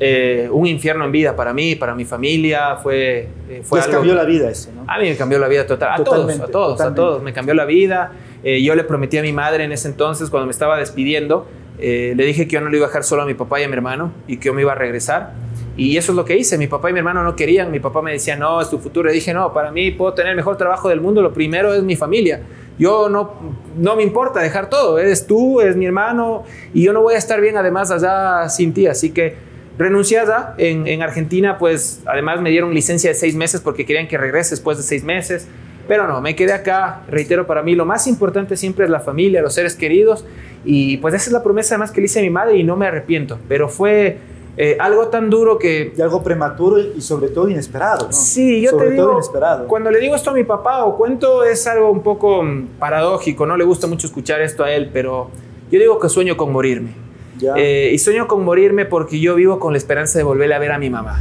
eh, 0.00 0.48
un 0.50 0.66
infierno 0.66 1.04
en 1.04 1.12
vida 1.12 1.36
para 1.36 1.52
mí, 1.54 1.76
para 1.76 1.94
mi 1.94 2.04
familia. 2.04 2.76
Fue, 2.76 3.28
eh, 3.48 3.60
fue 3.62 3.78
les 3.78 3.86
algo... 3.86 3.98
cambió 4.00 4.14
la 4.14 4.24
vida 4.24 4.50
eso, 4.50 4.70
¿no? 4.74 4.84
A 4.88 4.98
mí 4.98 5.08
me 5.08 5.16
cambió 5.16 5.38
la 5.38 5.46
vida 5.48 5.66
total. 5.66 5.92
A 5.92 5.96
Totalmente, 6.04 6.34
todos, 6.38 6.48
a 6.48 6.52
todos, 6.52 6.72
totalmente. 6.72 7.00
a 7.00 7.04
todos. 7.04 7.22
Me 7.22 7.32
cambió 7.32 7.54
la 7.54 7.64
vida. 7.64 8.12
Eh, 8.42 8.62
yo 8.62 8.74
le 8.74 8.84
prometí 8.84 9.18
a 9.18 9.22
mi 9.22 9.32
madre 9.32 9.64
en 9.64 9.72
ese 9.72 9.88
entonces, 9.88 10.30
cuando 10.30 10.46
me 10.46 10.52
estaba 10.52 10.78
despidiendo, 10.78 11.46
eh, 11.78 12.12
le 12.16 12.24
dije 12.24 12.46
que 12.46 12.54
yo 12.54 12.60
no 12.60 12.68
le 12.68 12.76
iba 12.76 12.86
a 12.86 12.88
dejar 12.88 13.04
solo 13.04 13.22
a 13.22 13.26
mi 13.26 13.34
papá 13.34 13.60
y 13.60 13.64
a 13.64 13.68
mi 13.68 13.74
hermano 13.74 14.12
y 14.26 14.36
que 14.36 14.46
yo 14.46 14.54
me 14.54 14.62
iba 14.62 14.72
a 14.72 14.74
regresar. 14.74 15.32
Y 15.76 15.96
eso 15.96 16.12
es 16.12 16.16
lo 16.16 16.24
que 16.24 16.36
hice. 16.36 16.58
Mi 16.58 16.66
papá 16.66 16.90
y 16.90 16.92
mi 16.92 16.98
hermano 16.98 17.22
no 17.24 17.34
querían. 17.36 17.70
Mi 17.70 17.80
papá 17.80 18.02
me 18.02 18.12
decía, 18.12 18.36
no, 18.36 18.60
es 18.60 18.68
tu 18.68 18.78
futuro. 18.78 19.08
Le 19.08 19.14
dije, 19.14 19.32
no, 19.32 19.52
para 19.54 19.70
mí 19.72 19.90
puedo 19.92 20.12
tener 20.12 20.30
el 20.30 20.36
mejor 20.36 20.58
trabajo 20.58 20.90
del 20.90 21.00
mundo. 21.00 21.22
Lo 21.22 21.32
primero 21.32 21.72
es 21.72 21.82
mi 21.82 21.96
familia. 21.96 22.42
Yo 22.78 23.08
no, 23.08 23.32
no 23.78 23.96
me 23.96 24.02
importa 24.02 24.40
dejar 24.40 24.68
todo. 24.68 24.98
Eres 24.98 25.26
tú, 25.26 25.60
eres 25.60 25.76
mi 25.76 25.86
hermano 25.86 26.44
y 26.74 26.82
yo 26.82 26.92
no 26.92 27.00
voy 27.00 27.14
a 27.14 27.18
estar 27.18 27.40
bien 27.40 27.56
además 27.56 27.90
allá 27.90 28.48
sin 28.50 28.74
ti. 28.74 28.86
Así 28.86 29.10
que 29.10 29.36
renunciada 29.78 30.54
en, 30.58 30.86
en 30.86 31.00
Argentina, 31.02 31.56
pues 31.56 32.02
además 32.04 32.42
me 32.42 32.50
dieron 32.50 32.74
licencia 32.74 33.08
de 33.08 33.14
seis 33.14 33.34
meses 33.34 33.62
porque 33.62 33.86
querían 33.86 34.06
que 34.06 34.18
regrese 34.18 34.50
después 34.50 34.76
de 34.76 34.82
seis 34.82 35.02
meses. 35.02 35.48
Pero 35.90 36.06
no, 36.06 36.20
me 36.20 36.36
quedé 36.36 36.52
acá. 36.52 37.00
Reitero, 37.08 37.48
para 37.48 37.64
mí 37.64 37.74
lo 37.74 37.84
más 37.84 38.06
importante 38.06 38.56
siempre 38.56 38.84
es 38.84 38.90
la 38.92 39.00
familia, 39.00 39.42
los 39.42 39.54
seres 39.54 39.74
queridos. 39.74 40.24
Y 40.64 40.98
pues 40.98 41.14
esa 41.14 41.24
es 41.26 41.32
la 41.32 41.42
promesa 41.42 41.74
además 41.74 41.90
que 41.90 42.00
le 42.00 42.04
hice 42.04 42.20
a 42.20 42.22
mi 42.22 42.30
madre 42.30 42.56
y 42.56 42.62
no 42.62 42.76
me 42.76 42.86
arrepiento. 42.86 43.38
Pero 43.48 43.68
fue 43.68 44.18
eh, 44.56 44.76
algo 44.78 45.08
tan 45.08 45.28
duro 45.30 45.58
que 45.58 45.92
Y 45.98 46.00
algo 46.00 46.22
prematuro 46.22 46.78
y 46.78 47.00
sobre 47.00 47.26
todo 47.26 47.48
inesperado, 47.48 48.06
¿no? 48.06 48.12
Sí, 48.12 48.60
yo 48.60 48.70
sobre 48.70 48.90
te 48.90 48.94
todo 48.94 49.06
digo, 49.06 49.18
inesperado. 49.18 49.66
cuando 49.66 49.90
le 49.90 49.98
digo 49.98 50.14
esto 50.14 50.30
a 50.30 50.32
mi 50.32 50.44
papá 50.44 50.84
o 50.84 50.96
cuento 50.96 51.42
es 51.42 51.66
algo 51.66 51.90
un 51.90 52.04
poco 52.04 52.44
mm, 52.44 52.78
paradójico, 52.78 53.44
no 53.44 53.56
le 53.56 53.64
gusta 53.64 53.88
mucho 53.88 54.06
escuchar 54.06 54.40
esto 54.42 54.62
a 54.62 54.70
él, 54.70 54.90
pero 54.92 55.28
Yo 55.72 55.80
digo 55.80 55.98
que 55.98 56.08
sueño 56.08 56.36
con 56.36 56.52
morirme. 56.52 56.90
Ya. 57.36 57.54
Eh, 57.56 57.90
y 57.92 57.98
sueño 57.98 58.28
con 58.28 58.44
morirme 58.44 58.84
porque 58.84 59.18
yo 59.18 59.34
vivo 59.34 59.58
con 59.58 59.72
la 59.72 59.78
esperanza 59.78 60.20
de 60.20 60.22
volver 60.22 60.52
a 60.52 60.60
ver 60.60 60.70
a 60.70 60.78
mi 60.78 60.88
mamá. 60.88 61.20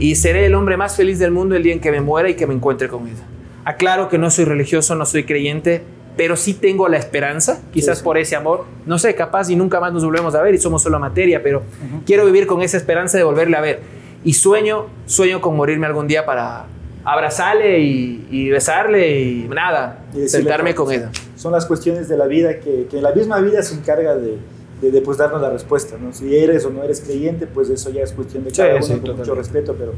Y 0.00 0.16
seré 0.16 0.46
el 0.46 0.54
hombre 0.56 0.76
más 0.76 0.96
feliz 0.96 1.20
del 1.20 1.30
mundo 1.30 1.54
el 1.54 1.62
día 1.62 1.74
en 1.74 1.80
que 1.80 1.92
me 1.92 2.00
muera 2.00 2.28
y 2.28 2.34
que 2.34 2.48
me 2.48 2.54
encuentre 2.54 2.88
con 2.88 3.06
ella. 3.06 3.29
Aclaro 3.70 4.08
que 4.08 4.18
no 4.18 4.30
soy 4.30 4.44
religioso, 4.44 4.94
no 4.94 5.06
soy 5.06 5.24
creyente, 5.24 5.82
pero 6.16 6.36
sí 6.36 6.54
tengo 6.54 6.88
la 6.88 6.96
esperanza, 6.98 7.60
quizás 7.72 7.98
Sí, 7.98 8.00
sí. 8.00 8.04
por 8.04 8.18
ese 8.18 8.36
amor. 8.36 8.64
No 8.86 8.98
sé, 8.98 9.14
capaz 9.14 9.48
y 9.50 9.56
nunca 9.56 9.80
más 9.80 9.92
nos 9.92 10.04
volvemos 10.04 10.34
a 10.34 10.42
ver 10.42 10.54
y 10.54 10.58
somos 10.58 10.82
solo 10.82 10.98
materia, 10.98 11.42
pero 11.42 11.62
quiero 12.06 12.24
vivir 12.26 12.46
con 12.46 12.62
esa 12.62 12.76
esperanza 12.76 13.16
de 13.16 13.24
volverle 13.24 13.56
a 13.56 13.60
ver. 13.60 13.80
Y 14.24 14.32
sueño, 14.34 14.86
sueño 15.06 15.40
con 15.40 15.56
morirme 15.56 15.86
algún 15.86 16.06
día 16.06 16.26
para 16.26 16.66
abrazarle 17.04 17.80
y, 17.80 18.26
y 18.30 18.50
besarle 18.50 19.20
y 19.20 19.48
nada, 19.48 20.00
Y 20.14 20.28
sentarme 20.28 20.74
con 20.74 20.92
ella. 20.92 21.10
Son 21.36 21.52
las 21.52 21.64
cuestiones 21.64 22.08
de 22.08 22.16
la 22.18 22.26
vida 22.26 22.60
que, 22.60 22.86
que 22.90 23.00
la 23.00 23.12
misma 23.12 23.40
vida 23.40 23.62
se 23.62 23.74
encarga 23.74 24.14
de, 24.16 24.36
de, 24.80 24.90
de, 24.90 25.00
pues, 25.02 25.18
darnos 25.18 25.40
la 25.40 25.50
respuesta. 25.50 25.96
¿no? 26.00 26.12
Si 26.12 26.36
eres 26.36 26.64
o 26.64 26.70
no 26.70 26.82
eres 26.82 27.00
creyente, 27.00 27.46
pues 27.46 27.70
eso 27.70 27.90
ya 27.90 28.02
es 28.02 28.12
cuestión 28.12 28.44
de 28.44 28.50
Sí, 28.50 28.56
cada 28.58 28.76
uno, 28.76 28.82
sí, 28.82 28.94
con 28.98 29.16
mucho 29.16 29.34
respeto, 29.34 29.74
pero 29.78 29.92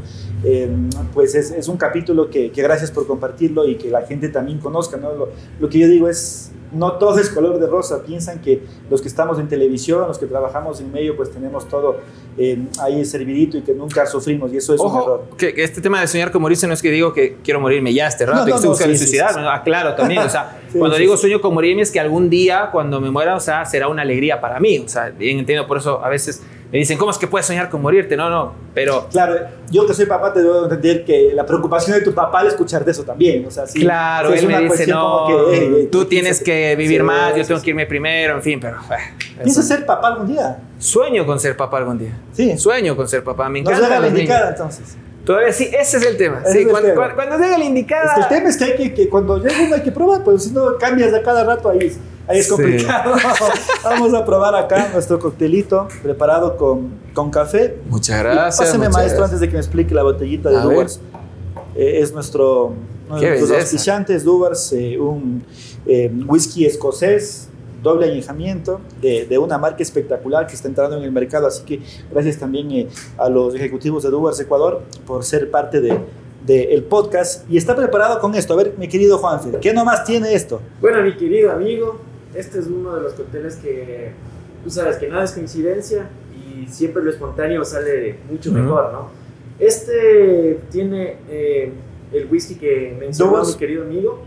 eh, 0.45 0.71
pues 1.15 1.35
es, 1.35 1.51
es 1.51 1.69
un 1.69 1.77
capítulo 1.77 2.31
que, 2.31 2.51
que 2.51 2.63
gracias 2.63 2.91
por 2.91 3.07
compartirlo 3.07 3.67
y 3.69 3.77
que 3.77 3.91
la 3.91 4.03
gente 4.03 4.29
también 4.29 4.59
conozca. 4.59 4.97
¿no? 4.97 5.13
Lo, 5.15 5.29
lo 5.61 5.69
que 5.69 5.79
yo 5.79 5.89
digo 5.89 6.09
es, 6.09 6.53
no 6.73 6.93
todo 6.93 7.19
es 7.19 7.29
color 7.31 7.59
de 7.59 7.67
rosa, 7.67 8.03
piensan 8.03 8.41
que 8.41 8.63
los 8.91 9.01
que 9.03 9.09
estamos 9.09 9.39
en 9.39 9.49
televisión, 9.49 10.07
los 10.09 10.19
que 10.19 10.27
trabajamos 10.27 10.81
en 10.81 10.93
medio, 10.93 11.17
pues 11.17 11.31
tenemos 11.31 11.69
todo 11.69 11.99
eh, 12.39 12.59
ahí 12.81 13.05
servidito 13.05 13.59
y 13.59 13.63
que 13.63 13.75
nunca 13.75 14.07
sufrimos 14.07 14.53
y 14.53 14.57
eso 14.57 14.75
es 14.75 14.81
un 14.81 14.91
error. 14.91 15.25
Ojo, 15.29 15.37
que, 15.37 15.55
que 15.55 15.65
este 15.65 15.81
tema 15.81 16.01
de 16.01 16.07
soñar 16.07 16.31
con 16.31 16.43
morirse 16.43 16.67
no 16.67 16.75
es 16.75 16.83
que 16.83 16.91
digo 16.91 17.13
que 17.13 17.37
quiero 17.45 17.61
morirme 17.61 17.93
ya 17.93 18.07
este 18.07 18.27
rato, 18.27 18.41
No, 18.41 18.43
y 18.43 18.45
que 18.47 18.51
no, 18.51 18.57
estoy 18.57 18.67
no, 18.69 18.73
buscando 18.73 18.95
sí, 18.95 18.99
sí, 18.99 19.05
suicidarme. 19.07 19.43
sí. 19.43 19.49
Aclaro 19.51 19.95
también, 19.95 20.23
o 20.23 20.29
sea, 20.29 20.61
cuando 20.79 20.97
digo 20.97 21.17
sueño 21.17 21.41
con 21.41 21.55
morirme 21.55 21.83
es 21.83 21.91
que 21.91 22.01
algún 22.01 22.31
día 22.31 22.71
cuando 22.73 23.01
me 23.01 23.11
muera, 23.11 23.37
o 23.37 23.41
sea, 23.41 23.65
será 23.65 23.89
una 23.89 24.03
alegría 24.03 24.41
para 24.41 24.59
mí. 24.61 24.79
O 24.79 24.89
sea, 24.89 25.11
bien 25.11 25.39
entiendo, 25.39 25.67
por 25.67 25.79
eso 25.79 26.03
a 26.05 26.09
veces 26.09 26.43
me 26.73 26.79
dicen, 26.79 26.97
¿cómo 26.97 27.11
es 27.11 27.19
que 27.19 27.27
puedes 27.27 27.47
soñar 27.47 27.69
con 27.69 27.83
morirte? 27.83 28.17
No, 28.17 28.31
no, 28.31 28.55
pero 28.75 29.07
Claro, 29.11 29.37
yo 29.71 29.87
que 29.87 29.93
soy 29.95 30.07
papá 30.07 30.33
te 30.33 30.41
debo 30.43 30.65
entender 30.65 31.05
que 31.05 31.31
la 31.35 31.45
preocupación 31.45 31.99
de 31.99 32.03
tu 32.03 32.13
papá 32.15 32.41
al 32.41 32.47
escuchar 32.49 32.83
de 32.85 32.91
eso 32.93 33.03
también, 33.05 33.45
o 33.47 33.51
sea, 33.51 33.67
sí, 33.67 33.81
claro, 33.81 34.33
sí 34.33 34.39
él 34.39 34.47
me 34.49 34.61
dice, 34.63 34.87
no, 34.87 35.27
que, 35.27 35.55
"Ey, 35.59 35.75
ey, 35.81 35.87
tú 35.89 36.07
tienes 36.07 36.43
que 36.43 36.75
vivir 36.77 37.01
sí, 37.01 37.07
más, 37.07 37.37
yo 37.37 37.45
tengo 37.47 37.61
que 37.61 37.71
irme 37.71 37.85
primero, 37.87 38.35
en 38.37 38.43
fin, 38.43 38.59
pero... 38.59 38.79
¿Piensas 39.43 39.69
ser 39.69 39.85
papá 39.85 40.09
algún 40.09 40.29
día? 40.29 40.59
Sueño 40.79 41.27
con 41.27 41.39
ser 41.39 41.57
papá 41.57 41.79
algún 41.79 41.99
día. 41.99 42.19
Sí. 42.33 42.57
Sueño 42.57 42.97
con 42.97 43.07
ser 43.07 43.23
papá, 43.23 43.49
me 43.49 43.59
encanta. 43.61 43.81
llega 43.81 44.01
la 44.01 44.09
indicada 44.09 44.49
entonces. 44.51 44.97
Todavía 45.27 45.53
sí, 45.53 45.71
ese 45.79 45.99
es 45.99 46.05
el 46.07 46.17
tema. 46.17 46.43
Sí, 46.45 46.65
cuando, 46.65 46.95
cuando- 46.95 47.15
cuando 47.15 47.39
llega 47.39 47.57
la 47.59 47.65
indicada... 47.65 48.07
Es 48.07 48.13
que 48.15 48.21
el 48.23 48.29
tema 48.29 48.49
es 48.49 48.57
que, 48.57 48.65
hay 48.65 48.75
que, 48.77 48.95
que 48.95 49.09
cuando 49.09 49.39
llega 49.39 49.55
uno 49.65 49.75
hay 49.77 49.83
que 49.83 49.93
probar, 49.93 50.25
pues 50.25 50.45
si 50.45 50.51
no 50.53 50.77
cambias 50.79 51.13
a 51.15 51.23
cada 51.23 51.45
rato 51.45 51.69
ahí, 51.69 51.93
ahí 52.29 52.39
es 52.39 52.47
Sí. 52.47 52.51
complicado. 52.53 53.15
Vamos 53.85 54.15
a 54.15 54.25
probar 54.25 54.55
acá 54.55 54.91
nuestro 54.93 55.19
coctelito 55.19 55.89
preparado 56.03 56.57
con, 56.57 56.91
con 57.15 57.31
café. 57.31 57.79
Muchas 57.89 58.23
gracias. 58.23 58.59
Páseme, 58.59 58.79
muchas 58.89 58.93
maestro, 58.95 59.19
gracias. 59.19 59.25
antes 59.25 59.41
de 59.41 59.49
que 59.49 59.53
me 59.55 59.61
explique 59.61 59.95
la 59.95 60.03
botellita 60.03 60.51
de. 60.51 60.61
Duvers. 60.61 61.01
Eh, 61.75 62.01
es 62.01 62.13
nuestro, 62.13 62.75
uno 63.09 63.19
Qué 63.19 63.31
de 63.31 63.39
nuestros 63.39 63.61
auspiciantes, 63.63 64.25
eh, 64.73 64.99
un 64.99 65.43
eh, 65.87 66.11
whisky 66.27 66.67
escocés, 66.67 67.49
doble 67.83 68.11
añejamiento, 68.11 68.81
de, 69.01 69.25
de 69.27 69.39
una 69.39 69.57
marca 69.59 69.83
espectacular 69.83 70.47
que 70.47 70.55
está 70.55 70.69
entrando 70.69 70.97
en 70.99 71.03
el 71.03 71.11
mercado. 71.13 71.47
Así 71.47 71.63
que 71.65 71.81
gracias 72.13 72.39
también 72.39 72.71
eh, 72.73 72.89
a 73.19 73.29
los 73.29 73.55
ejecutivos 73.55 74.03
de 74.03 74.11
Duvers 74.11 74.39
Ecuador 74.41 74.83
por 75.07 75.25
ser 75.25 75.51
parte 75.51 75.81
de 75.81 75.99
del 76.43 76.83
podcast 76.83 77.49
y 77.49 77.57
está 77.57 77.77
preparado 77.77 78.19
con 78.19 78.35
esto. 78.35 78.55
A 78.55 78.57
ver, 78.57 78.75
mi 78.77 78.89
querido 78.89 79.17
Juanfer, 79.19 79.61
¿qué 79.61 79.73
nomás 79.73 80.05
tiene 80.05 80.35
esto? 80.35 80.61
Bueno, 80.81 81.01
mi 81.03 81.15
querido 81.17 81.53
amigo, 81.53 82.01
este 82.35 82.59
es 82.59 82.67
uno 82.67 82.95
de 82.97 83.03
los 83.03 83.13
cócteles 83.15 83.57
que 83.57 84.13
tú 84.65 84.71
sabes 84.71 84.97
que 84.97 85.09
nada 85.09 85.25
es 85.25 85.33
coincidencia 85.33 86.09
y 86.35 86.67
siempre 86.67 87.03
lo 87.03 87.11
espontáneo 87.11 87.65
sale 87.65 88.17
mucho 88.31 88.51
Ujú. 88.51 88.59
mejor, 88.61 88.93
¿no? 88.93 89.09
Este 89.59 90.61
tiene 90.71 91.17
eh, 91.31 91.73
el 92.13 92.27
whisky 92.31 92.57
que 92.57 92.97
mencionó 92.99 93.45
mi 93.45 93.55
querido 93.55 93.85
amigo. 93.85 94.23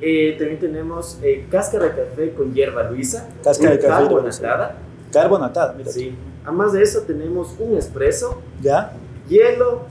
Eh, 0.00 0.34
también 0.38 0.58
tenemos 0.58 1.18
eh, 1.22 1.46
cáscara 1.50 1.86
de 1.86 1.90
café 2.04 2.32
con 2.32 2.52
hierba 2.52 2.90
luisa, 2.90 3.28
Cáscara 3.42 3.70
de 3.72 3.78
café 3.78 4.04
carbonatada. 4.04 4.76
Carbonatada, 5.12 5.72
mira. 5.74 5.90
Sí. 5.90 6.14
Además 6.44 6.72
de 6.72 6.82
eso 6.82 7.00
tenemos 7.02 7.54
un 7.58 7.76
espresso, 7.78 8.42
¿Ya? 8.60 8.92
hielo 9.28 9.82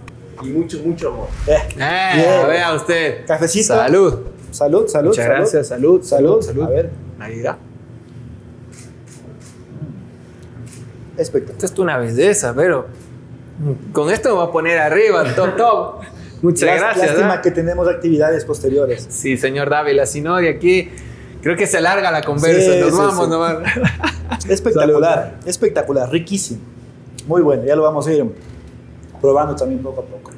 y 0.43 0.47
mucho, 0.49 0.79
mucho 0.83 1.09
amor. 1.09 1.27
Eh, 1.47 1.57
Eh, 1.79 2.43
vea 2.47 2.75
usted. 2.75 3.25
Cafecito. 3.25 3.73
Salud. 3.73 4.19
Salud, 4.51 4.87
salud. 4.87 5.09
Muchas 5.09 5.25
salud. 5.25 5.37
gracias. 5.39 5.67
Salud, 5.67 6.03
Salud, 6.03 6.41
salud. 6.41 6.63
A 6.63 6.69
ver, 6.69 6.89
Da. 7.29 7.57
espectacular. 11.17 11.63
Esto 11.63 11.65
es 11.65 11.79
una 11.79 11.97
belleza, 11.97 12.53
pero 12.55 12.88
con 13.91 14.09
esto 14.12 14.29
me 14.29 14.36
voy 14.36 14.47
a 14.47 14.51
poner 14.51 14.79
arriba, 14.79 15.23
top, 15.36 15.55
top. 15.55 16.01
Muchas 16.41 16.67
Lás- 16.69 16.79
gracias. 16.79 17.07
Lástima 17.07 17.33
¿ah? 17.33 17.41
que 17.41 17.51
tenemos 17.51 17.88
actividades 17.88 18.43
posteriores. 18.45 19.05
Sí, 19.09 19.38
señor 19.38 19.69
Dávila, 19.69 20.05
si 20.05 20.21
no, 20.21 20.36
de 20.38 20.49
aquí 20.49 20.89
creo 21.41 21.55
que 21.55 21.67
se 21.67 21.77
alarga 21.77 22.12
la 22.12 22.21
conversa. 22.21 22.73
Sí, 22.73 22.79
Nos 22.81 22.91
sí, 22.91 22.97
vamos 22.97 23.25
sí. 23.25 23.29
nomás. 23.31 23.57
Espectacular, 24.49 25.39
espectacular, 25.45 26.09
riquísimo. 26.12 26.59
Muy 27.27 27.41
bueno, 27.41 27.63
ya 27.63 27.75
lo 27.77 27.83
vamos 27.83 28.05
a 28.07 28.13
ir 28.13 28.25
probando 29.21 29.55
también 29.55 29.81
poco 29.81 30.01
a 30.01 30.05
poco. 30.05 30.31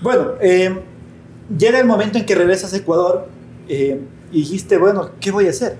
Bueno, 0.00 0.32
eh, 0.40 0.74
llega 1.58 1.78
el 1.78 1.84
momento 1.86 2.16
en 2.16 2.24
que 2.24 2.34
regresas 2.34 2.72
a 2.72 2.76
Ecuador 2.78 3.26
eh, 3.68 4.00
y 4.32 4.38
dijiste, 4.38 4.78
bueno, 4.78 5.10
¿qué 5.20 5.30
voy 5.30 5.46
a 5.46 5.50
hacer? 5.50 5.76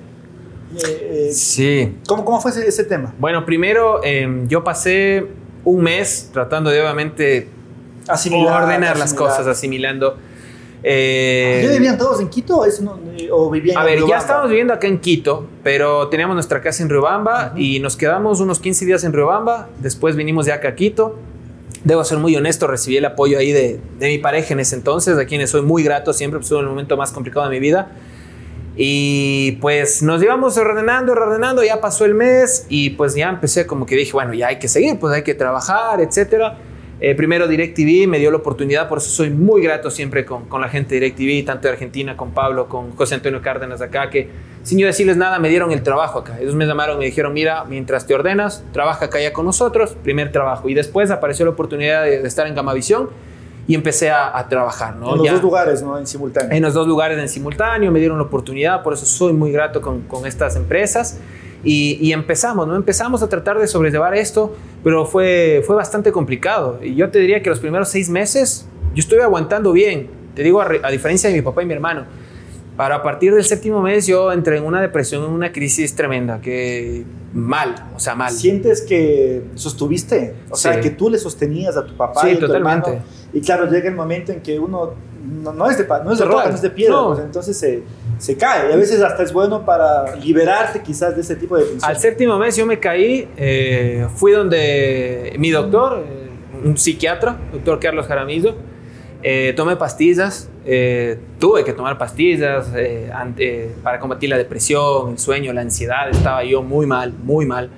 Eh, 0.74 1.28
eh, 1.28 1.32
Sí. 1.32 1.96
¿cómo, 2.06 2.24
¿Cómo 2.24 2.40
fue 2.40 2.50
ese, 2.50 2.66
ese 2.66 2.84
tema? 2.84 3.14
Bueno, 3.18 3.44
primero 3.46 4.00
eh, 4.04 4.44
yo 4.48 4.62
pasé 4.64 5.26
un 5.64 5.82
mes 5.82 6.30
tratando 6.32 6.70
de 6.70 6.80
obviamente 6.80 7.48
Asimilar, 8.08 8.62
ordenar 8.64 8.98
las 8.98 9.12
asimilar. 9.12 9.30
cosas, 9.30 9.46
asimilando. 9.46 10.16
Eh, 10.86 11.62
¿Ya 11.64 11.72
vivían 11.72 11.96
todos 11.96 12.20
en 12.20 12.28
Quito 12.28 12.58
o, 12.58 12.64
eso 12.66 12.82
no- 12.82 12.98
eh, 13.16 13.28
o 13.32 13.48
vivían 13.50 13.78
A 13.78 13.80
en 13.80 13.86
ver, 14.00 14.06
ya 14.06 14.18
estábamos 14.18 14.50
viviendo 14.50 14.74
acá 14.74 14.86
en 14.86 14.98
Quito, 14.98 15.46
pero 15.62 16.08
teníamos 16.08 16.34
nuestra 16.34 16.60
casa 16.60 16.82
en 16.82 16.90
Riobamba 16.90 17.54
y 17.56 17.80
nos 17.80 17.96
quedamos 17.96 18.40
unos 18.40 18.60
15 18.60 18.84
días 18.84 19.02
en 19.04 19.14
Riobamba. 19.14 19.68
Después 19.80 20.14
vinimos 20.16 20.44
de 20.44 20.52
acá 20.52 20.68
a 20.68 20.74
Quito. 20.74 21.16
Debo 21.84 22.04
ser 22.04 22.18
muy 22.18 22.34
honesto, 22.36 22.66
recibí 22.66 22.96
el 22.98 23.04
apoyo 23.06 23.38
ahí 23.38 23.52
de, 23.52 23.78
de 23.98 24.08
mi 24.08 24.18
pareja 24.18 24.52
en 24.54 24.60
ese 24.60 24.74
entonces, 24.74 25.16
a 25.18 25.24
quienes 25.26 25.50
soy 25.50 25.62
muy 25.62 25.82
grato 25.82 26.12
siempre, 26.14 26.38
pues, 26.40 26.50
en 26.52 26.58
el 26.58 26.66
momento 26.66 26.96
más 26.96 27.12
complicado 27.12 27.46
de 27.48 27.50
mi 27.54 27.60
vida. 27.60 27.92
Y 28.76 29.52
pues 29.60 30.02
nos 30.02 30.22
íbamos 30.22 30.56
ordenando, 30.58 31.12
ordenando, 31.12 31.62
ya 31.62 31.80
pasó 31.80 32.04
el 32.04 32.14
mes 32.14 32.66
y 32.68 32.90
pues 32.90 33.14
ya 33.14 33.28
empecé 33.28 33.66
como 33.66 33.86
que 33.86 33.94
dije, 33.94 34.12
bueno, 34.12 34.34
ya 34.34 34.48
hay 34.48 34.58
que 34.58 34.66
seguir, 34.66 34.98
pues 34.98 35.14
hay 35.14 35.22
que 35.22 35.34
trabajar, 35.34 36.00
etcétera. 36.00 36.58
Eh, 37.00 37.14
primero 37.14 37.46
DirecTV 37.46 38.08
me 38.08 38.18
dio 38.18 38.30
la 38.30 38.38
oportunidad, 38.38 38.88
por 38.88 38.98
eso 38.98 39.10
soy 39.10 39.30
muy 39.30 39.62
grato 39.62 39.90
siempre 39.90 40.24
con, 40.24 40.46
con 40.46 40.60
la 40.60 40.68
gente 40.68 40.94
de 40.94 41.00
DirecTV, 41.00 41.44
tanto 41.44 41.68
de 41.68 41.74
Argentina, 41.74 42.16
con 42.16 42.32
Pablo, 42.32 42.68
con 42.68 42.92
José 42.92 43.16
Antonio 43.16 43.42
Cárdenas 43.42 43.80
acá, 43.80 44.10
que 44.10 44.28
sin 44.62 44.78
yo 44.78 44.86
decirles 44.86 45.16
nada 45.16 45.38
me 45.38 45.48
dieron 45.48 45.70
el 45.70 45.82
trabajo 45.82 46.20
acá. 46.20 46.38
Ellos 46.40 46.54
me 46.54 46.66
llamaron, 46.66 46.98
me 46.98 47.04
dijeron, 47.04 47.32
mira, 47.32 47.64
mientras 47.64 48.06
te 48.06 48.14
ordenas, 48.14 48.64
trabaja 48.72 49.04
acá 49.04 49.20
ya 49.20 49.32
con 49.32 49.44
nosotros, 49.44 49.96
primer 50.02 50.32
trabajo. 50.32 50.68
Y 50.68 50.74
después 50.74 51.10
apareció 51.10 51.44
la 51.44 51.52
oportunidad 51.52 52.04
de, 52.04 52.22
de 52.22 52.28
estar 52.28 52.46
en 52.46 52.54
Gamavisión 52.54 53.10
y 53.66 53.74
empecé 53.74 54.10
a, 54.10 54.36
a 54.38 54.48
trabajar, 54.48 54.96
¿no? 54.96 55.12
En 55.12 55.16
los 55.18 55.24
Ya- 55.26 55.32
dos 55.32 55.42
lugares, 55.42 55.82
¿no? 55.82 55.98
En 55.98 56.06
simultáneo. 56.06 56.50
en 56.56 56.62
los 56.62 56.74
dos 56.74 56.86
lugares 56.86 57.18
en 57.18 57.28
simultáneo, 57.28 57.90
me 57.90 57.98
dieron 57.98 58.18
la 58.18 58.24
oportunidad, 58.24 58.82
por 58.82 58.92
eso 58.94 59.06
soy 59.06 59.32
muy 59.32 59.52
grato 59.52 59.80
con, 59.80 60.02
con 60.02 60.26
estas 60.26 60.56
empresas. 60.56 61.18
Y, 61.66 61.96
y 61.98 62.12
empezamos, 62.12 62.68
¿no? 62.68 62.76
Empezamos 62.76 63.22
a 63.22 63.28
tratar 63.30 63.58
de 63.58 63.66
sobrellevar 63.66 64.14
esto, 64.14 64.54
pero 64.82 65.06
fue, 65.06 65.62
fue 65.66 65.74
bastante 65.74 66.12
complicado. 66.12 66.78
Y 66.82 66.94
yo 66.94 67.08
te 67.10 67.18
diría 67.20 67.42
que 67.42 67.48
los 67.48 67.58
primeros 67.58 67.88
seis 67.88 68.10
meses 68.10 68.66
yo 68.94 69.00
estuve 69.00 69.22
aguantando 69.22 69.72
bien, 69.72 70.10
te 70.34 70.42
digo, 70.42 70.60
a, 70.60 70.66
a 70.82 70.90
diferencia 70.90 71.30
de 71.30 71.36
mi 71.36 71.40
papá 71.40 71.62
y 71.62 71.66
mi 71.66 71.72
hermano. 71.72 72.04
Para 72.76 72.96
a 72.96 73.02
partir 73.02 73.32
del 73.34 73.44
séptimo 73.44 73.80
mes 73.80 74.06
yo 74.06 74.30
entré 74.32 74.58
en 74.58 74.64
una 74.64 74.82
depresión, 74.82 75.24
en 75.24 75.30
una 75.30 75.52
crisis 75.52 75.94
tremenda, 75.96 76.40
que 76.42 77.04
mal, 77.32 77.74
o 77.96 77.98
sea, 78.00 78.14
mal. 78.14 78.30
¿Sientes 78.32 78.82
que 78.82 79.44
sostuviste? 79.54 80.34
O 80.50 80.56
sea, 80.56 80.74
Sí. 80.74 80.80
que 80.80 80.90
tú 80.90 81.08
le 81.08 81.16
sostenías 81.18 81.76
a 81.78 81.86
tu 81.86 81.96
papá 81.96 82.20
Sí, 82.22 82.28
y 82.28 82.30
a 82.32 82.34
tu 82.40 82.46
totalmente. 82.46 82.90
hermano. 82.90 83.06
Y 83.34 83.40
claro, 83.40 83.66
llega 83.70 83.88
el 83.88 83.94
momento 83.96 84.32
en 84.32 84.40
que 84.40 84.58
uno 84.58 84.94
no, 85.42 85.52
no 85.52 85.68
es 85.70 85.76
de, 85.76 85.86
no 85.86 86.12
es 86.12 86.18
de 86.18 86.24
roca, 86.24 86.48
no 86.48 86.54
es 86.54 86.62
de 86.62 86.70
piedra, 86.70 86.94
No. 86.94 87.08
pues 87.14 87.20
entonces 87.24 87.58
se, 87.58 87.82
se 88.18 88.36
cae. 88.36 88.70
Y 88.70 88.72
a 88.72 88.76
veces 88.76 89.02
hasta 89.02 89.22
es 89.22 89.32
bueno 89.32 89.64
para 89.64 90.14
liberarte 90.16 90.80
quizás 90.82 91.14
de 91.14 91.22
ese 91.22 91.34
tipo 91.36 91.56
de 91.56 91.64
tensión. 91.64 91.90
Al 91.90 91.96
séptimo 91.98 92.38
mes 92.38 92.56
yo 92.56 92.64
me 92.64 92.78
caí, 92.78 93.28
eh, 93.36 94.06
fui 94.14 94.32
donde 94.32 95.34
mi 95.38 95.50
doctor, 95.50 95.98
eh, 96.06 96.28
un 96.64 96.76
psiquiatra, 96.78 97.36
doctor 97.52 97.80
Carlos 97.80 98.06
Jaramillo, 98.06 98.54
eh, 99.22 99.54
tomé 99.56 99.76
pastillas, 99.76 100.50
eh, 100.66 101.18
tuve 101.38 101.64
que 101.64 101.72
tomar 101.72 101.96
pastillas 101.96 102.68
eh, 102.76 103.10
ante- 103.12 103.74
para 103.82 103.98
combatir 103.98 104.28
la 104.30 104.36
depresión, 104.38 105.12
el 105.12 105.18
sueño, 105.18 105.52
la 105.54 105.62
ansiedad, 105.62 106.10
estaba 106.10 106.44
yo 106.44 106.62
muy 106.62 106.86
mal, 106.86 107.12
muy 107.22 107.46
mal. 107.46 107.70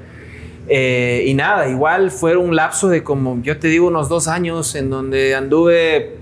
Eh, 0.68 1.24
y 1.26 1.34
nada, 1.34 1.68
igual 1.68 2.10
fue 2.10 2.36
un 2.36 2.56
lapso 2.56 2.88
de 2.88 3.02
como, 3.02 3.40
yo 3.42 3.58
te 3.58 3.68
digo, 3.68 3.86
unos 3.86 4.08
dos 4.08 4.28
años 4.28 4.74
en 4.74 4.90
donde 4.90 5.34
anduve 5.34 6.16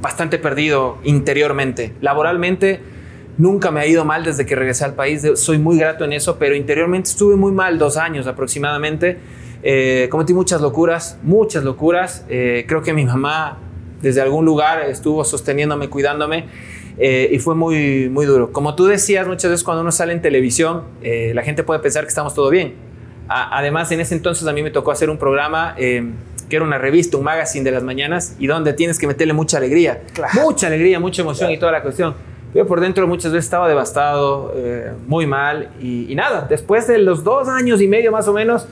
bastante 0.00 0.38
perdido 0.38 0.98
interiormente. 1.04 1.94
Laboralmente 2.00 2.80
Nunca 3.38 3.70
me 3.70 3.80
ha 3.80 3.86
ido 3.86 4.04
mal 4.04 4.24
desde 4.24 4.44
que 4.44 4.56
regresé 4.56 4.84
al 4.84 4.94
país, 4.94 5.24
soy 5.36 5.58
muy 5.58 5.78
grato 5.78 6.04
en 6.04 6.12
eso, 6.12 6.40
pero 6.40 6.56
interiormente 6.56 7.10
estuve 7.10 7.36
muy 7.36 7.52
mal 7.52 7.78
dos 7.78 7.96
años 7.96 8.26
aproximadamente. 8.26 9.16
Eh, 9.62 10.08
cometí 10.10 10.34
muchas 10.34 10.60
locuras, 10.60 11.20
muchas 11.22 11.62
locuras. 11.62 12.26
Eh, 12.28 12.64
creo 12.66 12.82
que 12.82 12.92
mi 12.92 13.04
mamá 13.04 13.58
desde 14.02 14.20
algún 14.22 14.44
lugar 14.44 14.82
estuvo 14.90 15.24
sosteniéndome, 15.24 15.88
cuidándome 15.88 16.46
eh, 16.98 17.28
y 17.30 17.38
fue 17.38 17.54
muy, 17.54 18.08
muy 18.08 18.26
duro. 18.26 18.50
Como 18.50 18.74
tú 18.74 18.86
decías, 18.86 19.24
muchas 19.28 19.52
veces 19.52 19.62
cuando 19.62 19.82
uno 19.82 19.92
sale 19.92 20.12
en 20.12 20.20
televisión, 20.20 20.82
eh, 21.00 21.30
la 21.32 21.42
gente 21.42 21.62
puede 21.62 21.78
pensar 21.78 22.02
que 22.02 22.08
estamos 22.08 22.34
todo 22.34 22.50
bien. 22.50 22.74
A- 23.28 23.58
además, 23.58 23.90
en 23.92 24.00
ese 24.00 24.14
entonces 24.14 24.46
a 24.46 24.52
mí 24.52 24.62
me 24.62 24.70
tocó 24.70 24.90
hacer 24.90 25.10
un 25.10 25.18
programa 25.18 25.74
eh, 25.76 26.02
que 26.48 26.56
era 26.56 26.64
una 26.64 26.78
revista, 26.78 27.16
un 27.18 27.24
magazine 27.24 27.62
de 27.64 27.70
las 27.72 27.82
mañanas 27.82 28.34
y 28.38 28.46
donde 28.46 28.72
tienes 28.72 28.98
que 28.98 29.06
meterle 29.06 29.34
mucha 29.34 29.58
alegría, 29.58 30.02
mucha 30.42 30.66
alegría, 30.68 30.98
mucha 30.98 31.20
emoción 31.22 31.50
y 31.50 31.58
toda 31.58 31.72
la 31.72 31.82
cuestión. 31.82 32.14
Yo 32.54 32.66
por 32.66 32.80
dentro 32.80 33.06
muchas 33.06 33.30
veces 33.32 33.44
estaba 33.44 33.68
devastado, 33.68 34.54
eh, 34.56 34.92
muy 35.06 35.26
mal 35.26 35.68
y, 35.80 36.10
y 36.10 36.14
nada, 36.14 36.46
después 36.48 36.86
de 36.86 36.96
los 36.96 37.22
dos 37.22 37.46
años 37.48 37.82
y 37.82 37.86
medio 37.88 38.10
más 38.10 38.26
o 38.28 38.32
menos, 38.32 38.66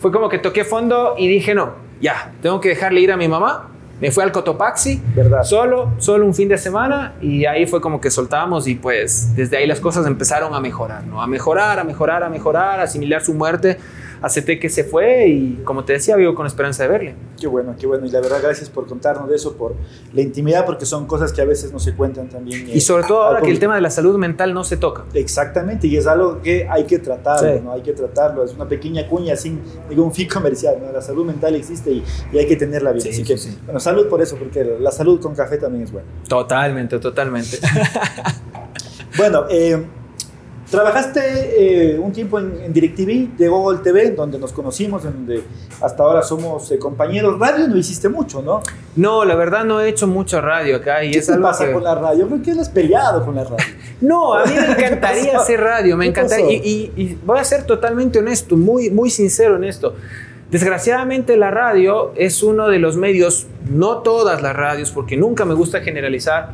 fue 0.00 0.12
como 0.12 0.28
que 0.28 0.38
toqué 0.38 0.64
fondo 0.64 1.14
y 1.16 1.26
dije, 1.26 1.54
no, 1.54 1.72
ya, 2.02 2.32
tengo 2.42 2.60
que 2.60 2.68
dejarle 2.70 3.00
ir 3.00 3.12
a 3.12 3.16
mi 3.16 3.28
mamá. 3.28 3.69
Me 4.00 4.10
fui 4.10 4.22
al 4.22 4.32
Cotopaxi, 4.32 5.02
¿Verdad? 5.14 5.42
solo, 5.42 5.92
solo 5.98 6.24
un 6.24 6.34
fin 6.34 6.48
de 6.48 6.56
semana 6.56 7.12
y 7.20 7.44
ahí 7.44 7.66
fue 7.66 7.80
como 7.80 8.00
que 8.00 8.10
soltamos 8.10 8.66
y 8.66 8.74
pues 8.74 9.36
desde 9.36 9.58
ahí 9.58 9.66
las 9.66 9.78
cosas 9.78 10.06
empezaron 10.06 10.54
a 10.54 10.60
mejorar, 10.60 11.04
¿no? 11.04 11.20
A 11.20 11.26
mejorar, 11.26 11.78
a 11.78 11.84
mejorar, 11.84 12.22
a 12.22 12.30
mejorar, 12.30 12.80
a 12.80 12.84
asimilar 12.84 13.22
su 13.22 13.34
muerte. 13.34 13.78
Acepté 14.22 14.58
que 14.58 14.68
se 14.68 14.84
fue 14.84 15.28
y 15.28 15.60
como 15.64 15.84
te 15.84 15.94
decía, 15.94 16.14
vivo 16.16 16.34
con 16.34 16.46
esperanza 16.46 16.82
de 16.82 16.88
verle. 16.90 17.14
Qué 17.40 17.46
bueno, 17.46 17.74
qué 17.78 17.86
bueno. 17.86 18.04
Y 18.06 18.10
la 18.10 18.20
verdad, 18.20 18.38
gracias 18.42 18.68
por 18.68 18.86
contarnos 18.86 19.28
de 19.28 19.36
eso, 19.36 19.54
por 19.56 19.74
la 20.12 20.20
intimidad, 20.20 20.66
porque 20.66 20.84
son 20.84 21.06
cosas 21.06 21.32
que 21.32 21.40
a 21.40 21.44
veces 21.46 21.72
no 21.72 21.78
se 21.78 21.94
cuentan 21.94 22.28
también. 22.28 22.68
eh, 22.68 22.72
Y 22.74 22.80
sobre 22.80 23.04
todo 23.04 23.22
ahora 23.22 23.40
que 23.40 23.50
el 23.50 23.58
tema 23.58 23.74
de 23.74 23.80
la 23.80 23.90
salud 23.90 24.16
mental 24.18 24.52
no 24.52 24.62
se 24.64 24.76
toca. 24.76 25.04
Exactamente, 25.14 25.86
y 25.86 25.96
es 25.96 26.06
algo 26.06 26.42
que 26.42 26.68
hay 26.68 26.84
que 26.84 26.98
tratarlo, 26.98 27.54
Sí. 27.56 27.60
¿no? 27.64 27.72
Hay 27.72 27.82
que 27.82 27.92
tratarlo. 27.92 28.44
Es 28.44 28.52
una 28.52 28.68
pequeña 28.68 29.08
cuña 29.08 29.36
sin 29.36 29.60
ningún 29.88 30.12
fin 30.12 30.28
comercial, 30.32 30.76
¿no? 30.84 30.92
La 30.92 31.00
salud 31.00 31.24
mental 31.24 31.54
existe 31.54 31.90
y, 31.90 32.04
y 32.32 32.38
hay 32.38 32.46
que 32.46 32.56
tenerla 32.56 32.92
bien. 32.92 33.02
Sí, 33.02 33.08
Así 33.08 33.18
sí, 33.18 33.24
que, 33.24 33.38
sí. 33.38 33.58
bueno, 33.64 33.80
salud 33.80 34.06
por 34.08 34.20
eso, 34.20 34.36
porque 34.36 34.64
la 34.78 34.90
salud 34.92 35.20
con 35.20 35.34
café 35.34 35.56
también 35.56 35.84
es 35.84 35.92
buena. 35.92 36.08
Totalmente, 36.28 36.98
totalmente. 36.98 37.58
Bueno, 39.16 39.44
eh, 39.50 39.84
trabajaste 40.70 41.20
eh, 41.94 41.98
un 41.98 42.12
tiempo 42.12 42.38
en, 42.38 42.60
en 42.62 42.72
DirecTV, 42.72 43.36
llegó 43.36 43.60
Gol 43.62 43.82
TV, 43.82 44.10
donde 44.12 44.38
nos 44.38 44.52
conocimos, 44.52 45.04
en 45.04 45.12
donde 45.12 45.42
hasta 45.80 46.02
ahora 46.02 46.22
somos 46.22 46.70
eh, 46.70 46.78
compañeros. 46.78 47.38
Radio 47.38 47.66
no 47.68 47.76
hiciste 47.76 48.08
mucho, 48.08 48.40
¿no? 48.42 48.60
No, 48.96 49.24
la 49.24 49.34
verdad 49.34 49.64
no 49.64 49.80
he 49.80 49.88
hecho 49.88 50.06
mucho 50.06 50.40
radio 50.40 50.76
acá 50.76 51.02
y 51.04 51.10
¿Qué 51.12 51.18
es 51.18 51.26
te 51.26 51.32
algo 51.32 51.46
pasa 51.48 51.66
que... 51.66 51.72
con 51.72 51.82
la 51.84 51.94
radio? 51.94 52.26
Creo 52.28 52.42
que 52.42 52.50
has 52.60 52.68
peleado 52.68 53.24
con 53.24 53.34
la 53.34 53.44
radio. 53.44 53.56
No, 54.00 54.32
a 54.32 54.46
mí 54.46 54.52
me 54.54 54.72
encantaría 54.86 55.38
hacer 55.38 55.60
radio, 55.60 55.94
me 55.96 56.04
¿Qué 56.06 56.10
encantaría. 56.10 56.52
Y, 56.52 56.90
y- 56.96 57.02
y 57.02 57.18
voy 57.22 57.38
a 57.38 57.44
ser 57.44 57.64
totalmente 57.64 58.18
honesto, 58.18 58.56
muy, 58.56 58.88
muy 58.90 59.10
sincero 59.10 59.56
en 59.56 59.64
esto. 59.64 59.94
Desgraciadamente 60.50 61.36
la 61.36 61.50
radio 61.50 62.12
es 62.16 62.42
uno 62.42 62.68
de 62.68 62.78
los 62.78 62.96
medios, 62.96 63.46
no 63.70 63.98
todas 63.98 64.40
las 64.42 64.56
radios, 64.56 64.90
porque 64.90 65.16
nunca 65.16 65.44
me 65.44 65.52
gusta 65.54 65.80
generalizar, 65.80 66.52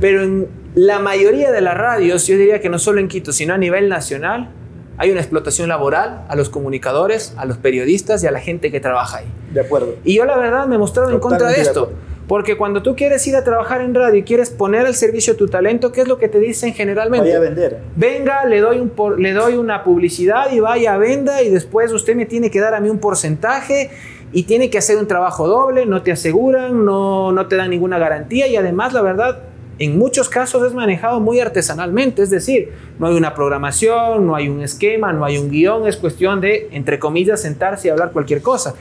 pero 0.00 0.22
en 0.22 0.48
la 0.74 0.98
mayoría 0.98 1.50
de 1.52 1.60
las 1.60 1.76
radios, 1.76 2.26
yo 2.26 2.36
diría 2.36 2.60
que 2.60 2.68
no 2.68 2.78
solo 2.78 3.00
en 3.00 3.08
Quito, 3.08 3.32
sino 3.32 3.54
a 3.54 3.58
nivel 3.58 3.88
nacional, 3.88 4.50
hay 4.96 5.10
una 5.10 5.20
explotación 5.20 5.68
laboral 5.68 6.24
a 6.28 6.36
los 6.36 6.50
comunicadores, 6.50 7.34
a 7.36 7.44
los 7.46 7.56
periodistas 7.58 8.22
y 8.22 8.26
a 8.26 8.30
la 8.30 8.40
gente 8.40 8.70
que 8.70 8.80
trabaja 8.80 9.18
ahí. 9.18 9.26
De 9.52 9.60
acuerdo. 9.60 9.94
Y 10.04 10.14
yo 10.16 10.24
la 10.24 10.36
verdad 10.36 10.66
me 10.66 10.76
he 10.76 10.78
mostrado 10.78 11.10
en 11.10 11.18
contra 11.18 11.48
de 11.48 11.54
Totalmente 11.54 11.62
de 11.62 11.68
esto. 11.68 11.80
acuerdo. 11.82 12.14
Porque 12.26 12.56
cuando 12.56 12.82
tú 12.82 12.96
quieres 12.96 13.26
ir 13.26 13.36
a 13.36 13.44
trabajar 13.44 13.82
en 13.82 13.94
radio 13.94 14.14
y 14.14 14.22
quieres 14.22 14.48
poner 14.48 14.86
al 14.86 14.94
servicio 14.94 15.36
tu 15.36 15.46
talento, 15.46 15.92
¿qué 15.92 16.00
es 16.00 16.08
lo 16.08 16.16
que 16.16 16.28
te 16.28 16.38
dicen 16.38 16.72
generalmente? 16.72 17.26
Vaya 17.26 17.36
a 17.36 17.40
vender. 17.40 17.78
Venga, 17.96 18.46
le 18.46 18.60
doy, 18.60 18.78
un 18.80 18.88
por- 18.88 19.20
le 19.20 19.32
doy 19.34 19.56
una 19.56 19.84
publicidad 19.84 20.50
y 20.50 20.58
vaya, 20.60 20.96
venda 20.96 21.42
y 21.42 21.50
después 21.50 21.92
usted 21.92 22.16
me 22.16 22.24
tiene 22.24 22.50
que 22.50 22.60
dar 22.60 22.72
a 22.74 22.80
mí 22.80 22.88
un 22.88 22.98
porcentaje 22.98 23.90
y 24.32 24.44
tiene 24.44 24.70
que 24.70 24.78
hacer 24.78 24.96
un 24.96 25.06
trabajo 25.06 25.46
doble, 25.46 25.84
no 25.84 26.00
te 26.02 26.12
aseguran, 26.12 26.84
no, 26.86 27.30
no 27.32 27.46
te 27.46 27.56
dan 27.56 27.68
ninguna 27.70 27.98
garantía 27.98 28.46
y 28.46 28.56
además 28.56 28.94
la 28.94 29.02
verdad, 29.02 29.40
en 29.78 29.98
muchos 29.98 30.28
casos 30.28 30.64
es 30.66 30.74
manejado 30.74 31.20
muy 31.20 31.40
artesanalmente, 31.40 32.22
es 32.22 32.30
decir, 32.30 32.72
no 32.98 33.06
hay 33.06 33.14
una 33.14 33.34
programación, 33.34 34.26
no 34.26 34.36
hay 34.36 34.48
un 34.48 34.62
esquema, 34.62 35.12
no 35.12 35.24
hay 35.24 35.38
un 35.38 35.50
guion, 35.50 35.86
es 35.86 35.96
cuestión 35.96 36.40
de, 36.40 36.68
entre 36.72 36.98
comillas, 36.98 37.42
sentarse 37.42 37.88
y 37.88 37.90
hablar 37.90 38.12
cualquier 38.12 38.40
cosa. 38.40 38.74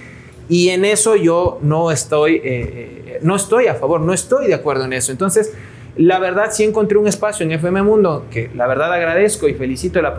Y 0.49 0.69
en 0.69 0.85
eso 0.85 1.15
yo 1.15 1.59
no 1.61 1.89
estoy, 1.89 2.35
eh, 2.35 2.41
eh, 2.43 3.19
no 3.21 3.35
estoy 3.35 3.67
a 3.67 3.75
favor, 3.75 4.01
no 4.01 4.13
estoy 4.13 4.47
de 4.47 4.53
acuerdo 4.53 4.85
en 4.85 4.93
eso. 4.93 5.11
Entonces, 5.11 5.53
la 5.95 6.19
verdad 6.19 6.47
sí 6.51 6.63
encontré 6.63 6.97
un 6.97 7.07
espacio 7.07 7.45
en 7.45 7.51
FM 7.51 7.83
Mundo 7.83 8.25
que 8.31 8.49
la 8.55 8.65
verdad 8.65 8.91
agradezco 8.91 9.47
y 9.47 9.53
felicito 9.53 10.01
la 10.01 10.15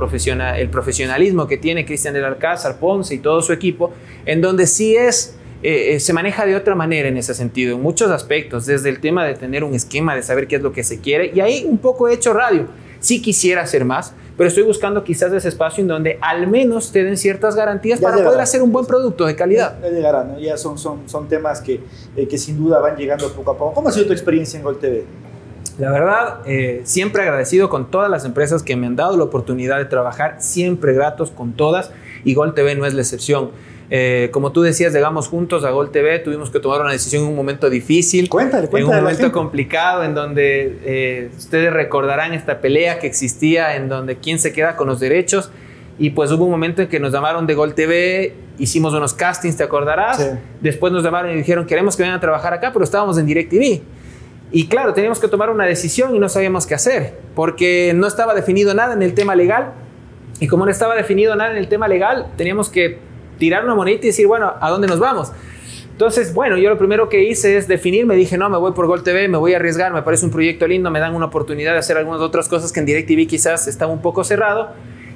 el 0.56 0.68
profesionalismo 0.68 1.46
que 1.48 1.56
tiene 1.56 1.84
Cristian 1.84 2.14
del 2.14 2.24
Alcázar, 2.24 2.78
Ponce 2.78 3.14
y 3.14 3.18
todo 3.18 3.42
su 3.42 3.52
equipo, 3.52 3.92
en 4.24 4.40
donde 4.40 4.66
sí 4.66 4.94
es, 4.96 5.36
eh, 5.64 5.94
eh, 5.94 6.00
se 6.00 6.12
maneja 6.12 6.44
de 6.44 6.54
otra 6.54 6.74
manera 6.74 7.08
en 7.08 7.16
ese 7.16 7.32
sentido, 7.32 7.74
en 7.76 7.82
muchos 7.82 8.10
aspectos, 8.10 8.66
desde 8.66 8.90
el 8.90 9.00
tema 9.00 9.24
de 9.24 9.34
tener 9.34 9.64
un 9.64 9.74
esquema, 9.74 10.14
de 10.14 10.22
saber 10.22 10.46
qué 10.46 10.56
es 10.56 10.62
lo 10.62 10.72
que 10.72 10.84
se 10.84 11.00
quiere, 11.00 11.32
y 11.34 11.40
ahí 11.40 11.64
un 11.66 11.78
poco 11.78 12.06
he 12.06 12.12
hecho 12.12 12.34
radio. 12.34 12.66
Sí 13.00 13.22
quisiera 13.22 13.62
hacer 13.62 13.84
más, 13.84 14.12
pero 14.36 14.48
estoy 14.48 14.62
buscando 14.62 15.02
quizás 15.04 15.32
ese 15.32 15.48
espacio 15.48 15.80
en 15.80 15.88
donde 15.88 16.18
al 16.20 16.48
menos 16.48 16.92
te 16.92 17.02
den 17.02 17.16
ciertas 17.16 17.56
garantías 17.56 17.98
Ya 17.98 18.04
para 18.04 18.16
llegará. 18.16 18.30
poder 18.30 18.42
hacer 18.42 18.62
un 18.62 18.72
buen 18.72 18.84
producto 18.84 19.24
de 19.24 19.34
calidad. 19.36 19.78
Ya 19.82 19.88
llegará, 19.88 20.24
¿no? 20.24 20.38
Ya 20.38 20.56
son, 20.58 20.76
son, 20.76 21.08
son 21.08 21.28
temas 21.28 21.60
que, 21.60 21.80
eh, 22.16 22.28
que 22.28 22.36
sin 22.36 22.58
duda 22.58 22.78
van 22.80 22.96
llegando 22.96 23.32
poco 23.32 23.50
a 23.52 23.56
poco. 23.56 23.72
¿Cómo 23.74 23.88
ha 23.88 23.92
sido 23.92 24.06
tu 24.06 24.12
experiencia 24.12 24.58
en 24.58 24.64
Gol 24.64 24.78
TV? 24.78 25.04
La 25.78 25.90
verdad, 25.90 26.40
eh, 26.46 26.82
siempre 26.84 27.22
agradecido 27.22 27.68
con 27.68 27.90
todas 27.90 28.10
las 28.10 28.24
empresas 28.24 28.62
que 28.62 28.76
me 28.76 28.86
han 28.86 28.96
dado 28.96 29.16
la 29.16 29.24
oportunidad 29.24 29.78
de 29.78 29.86
trabajar, 29.86 30.36
siempre 30.40 30.92
gratos 30.92 31.30
con 31.30 31.52
todas 31.54 31.90
y 32.24 32.34
Gol 32.34 32.54
TV 32.54 32.74
no 32.74 32.86
es 32.86 32.94
la 32.94 33.00
excepción. 33.00 33.50
Eh, 33.96 34.30
como 34.32 34.50
tú 34.50 34.62
decías, 34.62 34.92
llegamos 34.92 35.28
juntos 35.28 35.62
a 35.62 35.70
Gol 35.70 35.92
TV, 35.92 36.18
tuvimos 36.18 36.50
que 36.50 36.58
tomar 36.58 36.80
una 36.80 36.90
decisión 36.90 37.22
en 37.22 37.28
un 37.28 37.36
momento 37.36 37.70
difícil, 37.70 38.28
Cuéntale, 38.28 38.64
en 38.64 38.70
cuéntale 38.72 38.86
un 38.86 38.92
a 38.92 38.96
la 38.96 39.02
momento 39.02 39.30
complicado, 39.30 40.02
en 40.02 40.16
donde 40.16 40.80
eh, 40.84 41.30
ustedes 41.38 41.72
recordarán 41.72 42.32
esta 42.32 42.60
pelea 42.60 42.98
que 42.98 43.06
existía, 43.06 43.76
en 43.76 43.88
donde 43.88 44.16
quién 44.16 44.40
se 44.40 44.52
queda 44.52 44.74
con 44.74 44.88
los 44.88 44.98
derechos. 44.98 45.52
Y 45.96 46.10
pues 46.10 46.32
hubo 46.32 46.44
un 46.44 46.50
momento 46.50 46.82
en 46.82 46.88
que 46.88 46.98
nos 46.98 47.12
llamaron 47.12 47.46
de 47.46 47.54
Gol 47.54 47.76
TV, 47.76 48.34
hicimos 48.58 48.92
unos 48.94 49.14
castings, 49.14 49.56
te 49.56 49.62
acordarás. 49.62 50.16
Sí. 50.16 50.24
Después 50.60 50.92
nos 50.92 51.04
llamaron 51.04 51.30
y 51.30 51.36
dijeron, 51.36 51.64
queremos 51.64 51.96
que 51.96 52.02
vengan 52.02 52.18
a 52.18 52.20
trabajar 52.20 52.52
acá, 52.52 52.72
pero 52.72 52.84
estábamos 52.84 53.16
en 53.16 53.26
DirecTV. 53.26 53.80
Y 54.50 54.66
claro, 54.66 54.92
teníamos 54.92 55.20
que 55.20 55.28
tomar 55.28 55.50
una 55.50 55.66
decisión 55.66 56.16
y 56.16 56.18
no 56.18 56.28
sabíamos 56.28 56.66
qué 56.66 56.74
hacer, 56.74 57.14
porque 57.36 57.92
no 57.94 58.08
estaba 58.08 58.34
definido 58.34 58.74
nada 58.74 58.92
en 58.92 59.02
el 59.02 59.14
tema 59.14 59.36
legal. 59.36 59.70
Y 60.40 60.48
como 60.48 60.64
no 60.64 60.72
estaba 60.72 60.96
definido 60.96 61.36
nada 61.36 61.52
en 61.52 61.58
el 61.58 61.68
tema 61.68 61.86
legal, 61.86 62.26
teníamos 62.36 62.70
que 62.70 63.13
tirar 63.38 63.64
una 63.64 63.74
monedita 63.74 64.06
y 64.06 64.10
decir, 64.10 64.26
bueno, 64.26 64.52
¿a 64.60 64.70
dónde 64.70 64.86
nos 64.86 64.98
vamos? 64.98 65.32
Entonces, 65.90 66.34
bueno, 66.34 66.56
yo 66.56 66.70
lo 66.70 66.76
primero 66.76 67.08
que 67.08 67.22
hice 67.22 67.56
es 67.56 67.68
definir, 67.68 68.04
me 68.04 68.16
dije, 68.16 68.36
no, 68.36 68.50
me 68.50 68.58
voy 68.58 68.72
por 68.72 68.88
Gol 68.88 69.04
TV, 69.04 69.28
me 69.28 69.38
voy 69.38 69.52
a 69.52 69.56
arriesgar, 69.56 69.92
me 69.92 70.02
parece 70.02 70.24
un 70.24 70.32
proyecto 70.32 70.66
lindo, 70.66 70.90
me 70.90 70.98
dan 70.98 71.14
una 71.14 71.26
oportunidad 71.26 71.72
de 71.72 71.78
hacer 71.78 71.96
algunas 71.96 72.20
otras 72.20 72.48
cosas 72.48 72.72
que 72.72 72.80
en 72.80 72.86
DirecTV 72.86 73.28
quizás 73.28 73.68
estaba 73.68 73.92
un 73.92 74.02
poco 74.02 74.24
cerrado. 74.24 74.70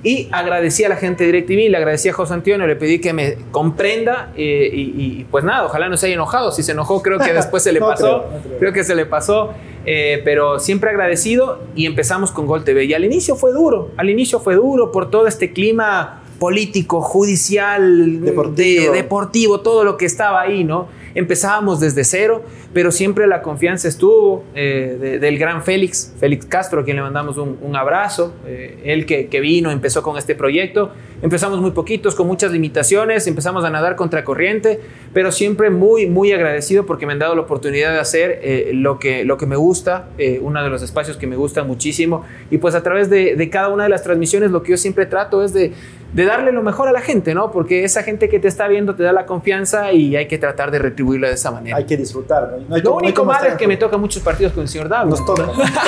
Y 0.05 0.29
agradecí 0.31 0.85
a 0.85 0.89
la 0.89 0.95
gente 0.95 1.25
de 1.25 1.33
DirecTV, 1.33 1.71
le 1.71 1.77
agradecí 1.77 2.09
a 2.09 2.13
José 2.13 2.33
Antonio, 2.33 2.65
le 2.69 2.77
pedí 2.77 3.01
que 3.01 3.13
me 3.13 3.37
comprenda 3.51 4.31
eh, 4.37 4.71
y, 4.73 4.81
y, 4.97 5.27
pues 5.29 5.43
nada, 5.43 5.65
ojalá 5.65 5.89
no 5.89 5.97
se 5.97 6.07
haya 6.07 6.15
enojado. 6.15 6.53
Si 6.53 6.63
se 6.63 6.71
enojó, 6.71 7.03
creo 7.03 7.19
que 7.19 7.33
después 7.33 7.65
se 7.65 7.73
le 7.73 7.81
No 7.81 7.89
pasó. 7.89 8.05
creo, 8.29 8.31
no 8.39 8.43
creo. 8.45 8.59
creo 8.61 8.73
que 8.73 8.85
se 8.85 8.95
le 8.95 9.07
pasó, 9.07 9.55
eh, 9.85 10.23
pero 10.25 10.61
siempre 10.61 10.91
agradecido 10.91 11.61
y 11.75 11.87
empezamos 11.87 12.31
con 12.31 12.47
Gol 12.47 12.63
TV. 12.63 12.85
Y 12.85 12.95
al 12.95 13.05
inicio 13.05 13.35
fue 13.35 13.51
duro, 13.51 13.91
al 13.97 14.09
inicio 14.09 14.39
fue 14.39 14.55
duro 14.55 14.93
por 14.93 15.11
todo 15.11 15.27
este 15.27 15.53
clima 15.53 16.23
político, 16.39 17.01
judicial, 17.01 18.21
Deportivo. 18.21 18.93
de- 18.93 18.97
deportivo, 18.97 19.61
todo 19.61 19.85
lo 19.85 19.97
que 19.97 20.07
estaba 20.07 20.41
ahí, 20.41 20.65
¿no? 20.65 20.89
Empezábamos 21.15 21.81
desde 21.81 22.05
cero, 22.05 22.43
pero 22.73 22.93
siempre 22.93 23.27
la 23.27 23.43
confianza 23.43 23.89
estuvo 23.89 24.45
eh, 24.55 24.97
de- 25.01 25.19
del 25.19 25.39
gran 25.39 25.63
Félix, 25.63 26.15
Félix 26.21 26.47
Castro, 26.47 26.81
a 26.83 26.85
quien 26.85 26.97
le 26.97 27.03
mandamos 27.03 27.39
un, 27.39 27.59
un 27.63 27.75
abrazo, 27.77 28.35
eh, 28.47 28.79
él 28.85 29.05
que, 29.07 29.27
que 29.27 29.41
vino, 29.41 29.71
empezó 29.71 30.03
con 30.03 30.17
este 30.19 30.35
proyecto. 30.35 30.91
Empezamos 31.21 31.61
muy 31.61 31.73
poquitos, 31.73 32.15
con 32.15 32.29
muchas 32.29 32.53
limitaciones, 32.53 33.27
empezamos 33.27 33.65
a 33.65 33.71
nadar 33.71 33.97
contra 33.97 34.23
corriente, 34.23 34.79
pero 35.13 35.33
siempre 35.33 35.69
muy, 35.71 36.07
muy 36.07 36.31
agradecido 36.31 36.87
porque 36.87 37.07
me 37.07 37.13
han 37.15 37.19
dado 37.19 37.35
la 37.35 37.41
oportunidad 37.41 37.93
de 37.93 37.99
hacer 37.99 38.39
eh, 38.41 38.71
lo, 38.73 39.01
que, 39.01 39.25
lo 39.25 39.37
que 39.37 39.47
me 39.47 39.57
gusta, 39.57 40.11
eh, 40.19 40.39
uno 40.41 40.63
de 40.63 40.71
los 40.71 40.81
espacios 40.83 41.17
que 41.17 41.27
me 41.27 41.35
gusta 41.35 41.65
muchísimo. 41.65 42.25
Y 42.53 42.59
pues 42.59 42.77
a 42.77 42.85
través 42.85 43.11
de, 43.11 43.35
de 43.35 43.51
cada 43.51 43.69
una 43.71 43.83
de 43.85 43.89
las 43.89 44.05
transmisiones 44.05 44.53
lo 44.53 44.63
que 44.63 44.71
yo 44.71 44.77
siempre 44.77 45.07
trato 45.07 45.43
es 45.43 45.53
de, 45.53 45.73
de 46.13 46.25
darle 46.25 46.53
lo 46.53 46.63
mejor 46.63 46.89
a 46.89 46.93
la 46.93 47.03
gente, 47.03 47.35
¿no? 47.35 47.51
Porque 47.51 47.85
esa 47.85 48.03
gente 48.03 48.31
que 48.31 48.39
te 48.39 48.49
está 48.49 48.67
viendo 48.67 48.95
te 48.95 49.03
da 49.03 49.13
la 49.13 49.27
confianza 49.27 49.93
y 49.93 50.17
hay 50.17 50.27
que 50.27 50.39
tratar 50.39 50.71
de 50.71 50.79
retribuirla 50.79 51.29
de 51.29 51.35
esa 51.35 51.51
manera. 51.51 51.77
Hay 51.77 51.85
que 51.85 51.99
disfrutar. 51.99 52.51
¿no? 52.53 52.69
No 52.69 52.75
hay 52.77 52.81
lo 52.83 52.91
como- 52.93 53.03
único 53.05 53.25
malo 53.27 53.47
es 53.47 53.55
que 53.57 53.65
en- 53.65 53.69
me 53.69 53.77
toca 53.77 53.99
muchos 53.99 54.23
partidos 54.23 54.53
con 54.55 54.63
el 54.63 54.69
señor 54.69 54.89
Davo. 54.89 55.11
Nos 55.11 55.25
toca, 55.27 55.45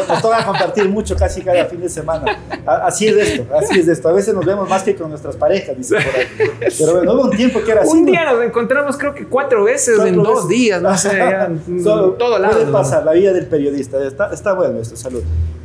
nos 0.09 0.21
toca 0.23 0.45
compartir 0.45 0.89
mucho 0.91 1.17
casi 1.17 1.41
cada 1.41 1.65
fin 1.65 1.81
de 1.81 1.89
semana. 1.89 2.39
Así 2.67 3.09
es 3.09 3.17
esto, 3.17 3.47
así 3.57 3.81
es 3.81 3.89
esto. 3.89 4.09
A 4.11 4.13
veces 4.13 4.35
nos 4.35 4.45
vemos 4.45 4.69
más 4.69 4.83
que 4.83 4.95
con 4.95 5.09
nuestras 5.09 5.37
parejas, 5.37 5.75
dice 5.77 5.95
por 5.97 6.15
ahí. 6.15 6.27
Pero 6.79 6.93
bueno, 6.97 7.15
hubo 7.15 7.23
un 7.23 7.31
tiempo 7.31 7.61
que 7.65 7.73
era 7.73 7.81
así. 7.81 7.91
Un 7.97 8.05
día 8.05 8.31
nos 8.31 8.45
encontramos 8.45 8.99
creo 8.99 9.15
que 9.15 9.25
cuatro 9.25 9.65
veces 9.65 9.95
Cuatro 9.97 10.15
en 10.15 10.23
dos 10.23 10.35
veces. 10.35 10.49
días, 10.49 10.83
no 10.83 10.97
sé, 10.99 11.19
Solo 11.83 12.11
todo 12.13 12.37
puede 12.37 12.43
lado. 12.43 12.67
¿no? 12.67 12.73
pasar 12.73 13.05
la 13.05 13.13
vida 13.13 13.33
del 13.33 13.47
periodista. 13.47 14.03
Está, 14.05 14.31
está 14.35 14.53
bueno 14.53 14.79
esto, 14.81 14.97
salud. 14.97 15.23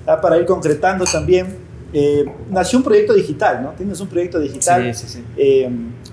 ya 0.08 0.22
para 0.22 0.38
ir 0.38 0.46
concretando 0.46 1.04
también, 1.06 1.65
eh, 1.98 2.26
nació 2.50 2.80
un 2.80 2.84
proyecto 2.84 3.14
digital, 3.14 3.64
¿no? 3.64 3.70
Tienes 3.72 4.02
un 4.02 4.10
proyecto 4.10 4.38
digital 4.38 4.94
Sí, 4.94 5.08
sí, 5.08 5.14
sí. 5.14 5.24
eh, 5.38 5.70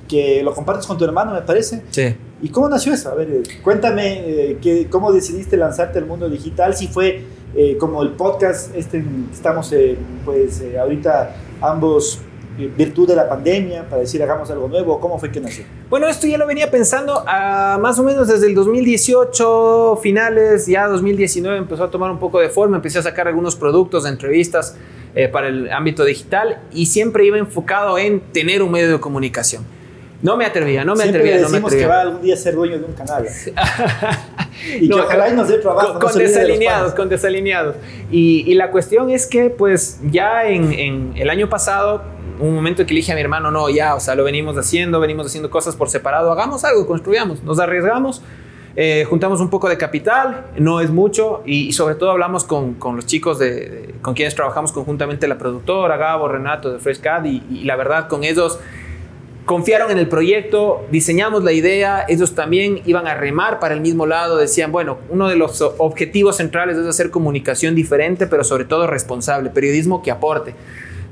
que 0.08 0.40
lo 0.44 0.54
compartes 0.54 0.86
con 0.86 0.96
tu 0.96 1.04
hermano, 1.04 1.32
me 1.32 1.42
parece. 1.42 1.82
Sí. 1.90 2.14
¿Y 2.40 2.50
cómo 2.50 2.68
nació 2.68 2.94
eso? 2.94 3.10
A 3.10 3.14
ver, 3.16 3.28
eh, 3.28 3.42
cuéntame 3.64 4.20
eh, 4.24 4.58
que, 4.62 4.88
cómo 4.88 5.10
decidiste 5.10 5.56
lanzarte 5.56 5.98
al 5.98 6.06
mundo 6.06 6.30
digital, 6.30 6.76
si 6.76 6.86
fue 6.86 7.24
como 7.78 8.02
el 8.02 8.12
podcast, 8.12 8.74
este, 8.74 9.04
estamos 9.30 9.74
pues 10.24 10.62
ahorita 10.80 11.36
ambos 11.60 12.20
virtud 12.56 13.06
de 13.08 13.14
la 13.14 13.28
pandemia, 13.28 13.86
para 13.90 14.00
decir 14.00 14.22
hagamos 14.22 14.50
algo 14.50 14.68
nuevo, 14.68 14.98
¿cómo 14.98 15.18
fue 15.18 15.30
que 15.30 15.38
nació? 15.38 15.64
Bueno, 15.90 16.08
esto 16.08 16.26
ya 16.26 16.38
lo 16.38 16.46
venía 16.46 16.70
pensando 16.70 17.22
ah, 17.26 17.78
más 17.78 17.98
o 17.98 18.04
menos 18.04 18.28
desde 18.28 18.46
el 18.46 18.54
2018, 18.54 19.98
finales, 20.02 20.66
ya 20.66 20.88
2019 20.88 21.58
empezó 21.58 21.84
a 21.84 21.90
tomar 21.90 22.10
un 22.10 22.18
poco 22.18 22.40
de 22.40 22.48
forma, 22.48 22.76
empecé 22.76 23.00
a 23.00 23.02
sacar 23.02 23.28
algunos 23.28 23.54
productos, 23.54 24.06
entrevistas 24.06 24.76
eh, 25.14 25.28
para 25.28 25.48
el 25.48 25.70
ámbito 25.70 26.04
digital 26.04 26.60
y 26.72 26.86
siempre 26.86 27.24
iba 27.24 27.38
enfocado 27.38 27.98
en 27.98 28.20
tener 28.20 28.62
un 28.62 28.70
medio 28.70 28.90
de 28.92 29.00
comunicación. 29.00 29.64
No 30.22 30.36
me 30.36 30.44
atrevía, 30.46 30.84
no 30.84 30.94
me 30.94 31.02
Siempre 31.02 31.20
atrevía, 31.20 31.42
no 31.42 31.48
me 31.48 31.52
decimos 31.54 31.70
que 31.72 31.76
atrevía. 31.78 31.96
va 31.96 32.00
algún 32.02 32.22
día 32.22 32.34
a 32.34 32.36
ser 32.36 32.54
dueño 32.54 32.78
de 32.78 32.84
un 32.84 32.92
canal. 32.92 33.26
y 34.80 34.86
No, 34.86 34.96
que 34.96 35.02
ojalá 35.02 35.28
y 35.30 35.32
nos 35.34 35.48
dé 35.48 35.58
trabajo. 35.58 35.98
con, 35.98 36.10
con 36.10 36.18
de 36.18 36.28
desalineados, 36.28 36.80
panas. 36.82 36.94
con 36.94 37.08
desalineados. 37.08 37.76
Y, 38.10 38.44
y 38.46 38.54
la 38.54 38.70
cuestión 38.70 39.10
es 39.10 39.26
que, 39.26 39.50
pues, 39.50 39.98
ya 40.04 40.46
en, 40.46 40.72
en 40.72 41.12
el 41.16 41.28
año 41.28 41.48
pasado, 41.48 42.04
un 42.38 42.54
momento 42.54 42.86
que 42.86 42.94
le 42.94 43.00
dije 43.00 43.10
a 43.10 43.14
mi 43.16 43.20
hermano, 43.20 43.50
no, 43.50 43.68
ya, 43.68 43.96
o 43.96 44.00
sea, 44.00 44.14
lo 44.14 44.22
venimos 44.22 44.56
haciendo, 44.56 45.00
venimos 45.00 45.26
haciendo 45.26 45.50
cosas 45.50 45.74
por 45.74 45.90
separado, 45.90 46.30
hagamos 46.30 46.64
algo, 46.64 46.86
construyamos, 46.86 47.42
nos 47.42 47.58
arriesgamos. 47.58 48.22
Eh, 48.74 49.04
juntamos 49.08 49.40
un 49.40 49.50
poco 49.50 49.68
de 49.68 49.76
capital, 49.76 50.46
no 50.56 50.80
es 50.80 50.90
mucho, 50.90 51.42
y, 51.44 51.72
sobre 51.72 51.94
todo 51.94 52.10
hablamos 52.10 52.44
con, 52.44 52.74
con 52.74 52.96
los 52.96 53.06
chicos 53.06 53.38
de, 53.38 53.94
con 54.00 54.14
quienes 54.14 54.34
trabajamos 54.34 54.72
conjuntamente, 54.72 55.28
la 55.28 55.38
productora, 55.38 55.96
Gabo, 55.96 56.28
Renato 56.28 56.72
de 56.72 56.78
FreshCAD, 56.78 57.24
y, 57.24 57.42
y 57.50 57.64
la 57.64 57.76
verdad 57.76 58.08
con 58.08 58.24
ellos 58.24 58.58
confiaron 59.44 59.90
en 59.90 59.98
el 59.98 60.08
proyecto, 60.08 60.86
diseñamos 60.90 61.42
la 61.44 61.52
idea, 61.52 62.04
ellos 62.08 62.34
también 62.34 62.80
iban 62.86 63.06
a 63.06 63.14
remar 63.14 63.58
para 63.58 63.74
el 63.74 63.80
mismo 63.80 64.06
lado, 64.06 64.36
decían, 64.36 64.72
bueno, 64.72 64.98
uno 65.08 65.28
de 65.28 65.36
los 65.36 65.60
objetivos 65.78 66.36
centrales 66.36 66.76
es 66.78 66.86
hacer 66.86 67.10
comunicación 67.10 67.74
diferente, 67.74 68.26
pero 68.26 68.44
sobre 68.44 68.64
todo 68.64 68.86
responsable, 68.86 69.50
periodismo 69.50 70.02
que 70.02 70.10
aporte. 70.10 70.54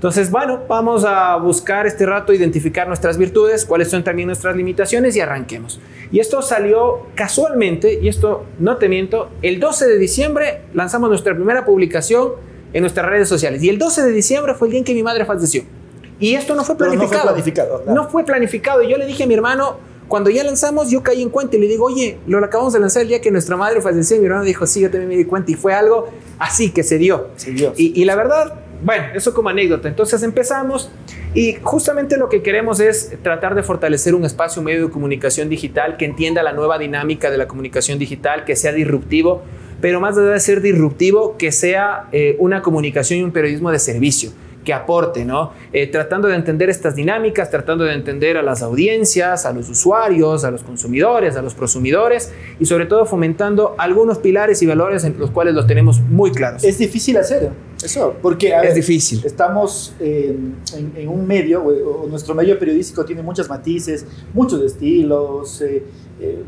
Entonces, 0.01 0.31
bueno, 0.31 0.61
vamos 0.67 1.05
a 1.05 1.37
buscar 1.37 1.87
este 1.87 2.07
rato, 2.07 2.33
identificar 2.33 2.89
nuestras 2.89 3.19
virtudes, 3.19 3.67
cuáles 3.67 3.91
son 3.91 4.03
también 4.03 4.29
nuestras 4.29 4.57
limitaciones 4.57 5.15
y 5.15 5.21
arranquemos. 5.21 5.79
Y 6.11 6.21
esto 6.21 6.41
salió 6.41 7.09
casualmente, 7.15 7.99
y 8.01 8.09
esto 8.09 8.47
no 8.59 8.79
te 8.79 8.89
miento, 8.89 9.29
el 9.43 9.61
12 9.61 9.87
de 9.87 9.99
diciembre 9.99 10.63
lanzamos 10.73 11.11
nuestra 11.11 11.35
primera 11.35 11.67
publicación 11.67 12.31
en 12.73 12.81
nuestras 12.81 13.11
redes 13.11 13.29
sociales. 13.29 13.63
Y 13.63 13.69
el 13.69 13.77
12 13.77 14.05
de 14.05 14.13
diciembre 14.13 14.55
fue 14.55 14.69
el 14.69 14.73
día 14.73 14.79
en 14.79 14.85
que 14.87 14.95
mi 14.95 15.03
madre 15.03 15.27
falleció. 15.27 15.65
Y 16.19 16.35
esto 16.35 16.55
no 16.55 16.65
fue 16.65 16.79
Pero 16.79 16.95
no 16.95 16.97
fue 16.97 17.09
planificado. 17.09 17.29
planificado, 17.29 17.83
claro. 17.83 17.95
No 18.03 18.09
fue 18.09 18.25
planificado. 18.25 18.83
Y 18.83 18.89
yo 18.89 18.97
le 18.97 19.05
dije 19.05 19.25
a 19.25 19.27
mi 19.27 19.35
hermano, 19.35 19.77
cuando 20.09 20.31
ya 20.31 20.43
lanzamos, 20.45 20.91
yo 20.91 21.03
caí 21.03 21.21
en 21.21 21.29
cuenta 21.29 21.59
y 21.59 21.61
le 21.61 21.67
digo, 21.69 21.85
oye, 21.85 22.19
lo 22.27 22.43
acabamos 22.43 22.73
de 22.73 22.81
lanzar 22.81 23.03
el 23.03 23.09
día 23.09 23.21
que 23.21 23.31
nuestra 23.31 23.59
madre 23.59 23.83
falleció. 23.83 24.17
Y 24.17 24.21
mi 24.21 24.25
hermano 24.25 24.45
dijo, 24.45 24.67
sí, 24.67 24.81
yo 24.81 24.91
también 24.91 25.11
me 25.11 25.17
di 25.19 25.27
cuenta. 25.27 25.51
Y 25.51 25.57
fue 25.57 25.75
algo 25.75 26.09
así 26.39 26.71
que 26.71 26.85
se 26.85 26.97
dio. 26.97 27.29
Se 27.37 27.51
dio. 27.51 27.75
Y, 27.77 28.01
y 28.01 28.07
la 28.07 28.17
verdad, 28.17 28.55
bueno, 28.83 29.05
eso 29.15 29.35
como 29.35 29.49
anécdota. 29.49 29.89
Entonces 29.89 30.23
empezamos 30.23 30.91
y 31.35 31.57
justamente 31.63 32.17
lo 32.17 32.29
que 32.29 32.43
queremos 32.43 32.81
es 32.81 33.17
tratar 33.23 33.55
de 33.55 33.63
fortalecer 33.63 34.15
un 34.15 34.25
espacio, 34.25 34.61
un 34.61 34.67
medio 34.67 34.87
de 34.87 34.93
comunicación 34.93 35.49
digital 35.49 35.97
que 35.97 36.05
entienda 36.05 36.43
la 36.43 36.53
nueva 36.53 36.79
dinámica 36.79 37.31
de 37.31 37.39
la 37.39 37.47
comunicación 37.47 37.99
digital, 37.99 38.45
que 38.45 38.57
sea 38.57 38.73
disruptivo, 38.73 39.43
pero 39.81 40.01
más 40.01 40.17
allá 40.17 40.31
de 40.31 40.41
ser 40.41 40.61
disruptivo, 40.61 41.37
que 41.37 41.53
sea 41.53 42.09
eh, 42.13 42.37
una 42.39 42.63
comunicación 42.63 43.21
y 43.21 43.23
un 43.23 43.33
periodismo 43.33 43.71
de 43.71 43.79
servicio 43.79 44.31
que 44.65 44.73
aporte, 44.75 45.25
¿no? 45.25 45.53
Eh, 45.73 45.87
tratando 45.87 46.29
de 46.29 46.35
entender 46.35 46.69
estas 46.69 46.95
dinámicas, 46.95 47.51
tratando 47.51 47.85
de 47.85 47.95
entender 47.95 48.37
a 48.37 48.43
las 48.43 48.63
audiencias, 48.63 49.47
a 49.47 49.53
los 49.53 49.69
usuarios, 49.71 50.45
a 50.45 50.51
los 50.51 50.63
consumidores, 50.63 51.37
a 51.37 51.43
los 51.43 51.55
prosumidores 51.55 52.33
y 52.59 52.67
sobre 52.67 52.87
todo 52.87 53.07
fomentando 53.07 53.75
algunos 53.79 54.19
pilares 54.19 54.63
y 54.63 54.67
valores 54.67 55.05
en 55.05 55.19
los 55.19 55.31
cuales 55.31 55.55
los 55.55 55.67
tenemos 55.67 56.01
muy 56.01 56.31
claros. 56.33 56.63
Es 56.63 56.79
difícil 56.79 57.17
hacer 57.17 57.51
eso, 57.83 58.15
porque 58.21 58.55
a 58.55 58.59
Es 58.61 58.67
ver, 58.69 58.75
difícil. 58.75 59.23
estamos 59.25 59.95
eh, 59.99 60.37
en, 60.77 60.93
en 60.95 61.09
un 61.09 61.27
medio, 61.27 61.63
o, 61.63 62.03
o 62.03 62.07
nuestro 62.09 62.35
medio 62.35 62.59
periodístico 62.59 63.05
tiene 63.07 63.23
muchos 63.23 63.49
matices, 63.49 64.05
muchos 64.35 64.61
estilos, 64.63 65.63
eh, 65.63 65.83
eh, 66.21 66.43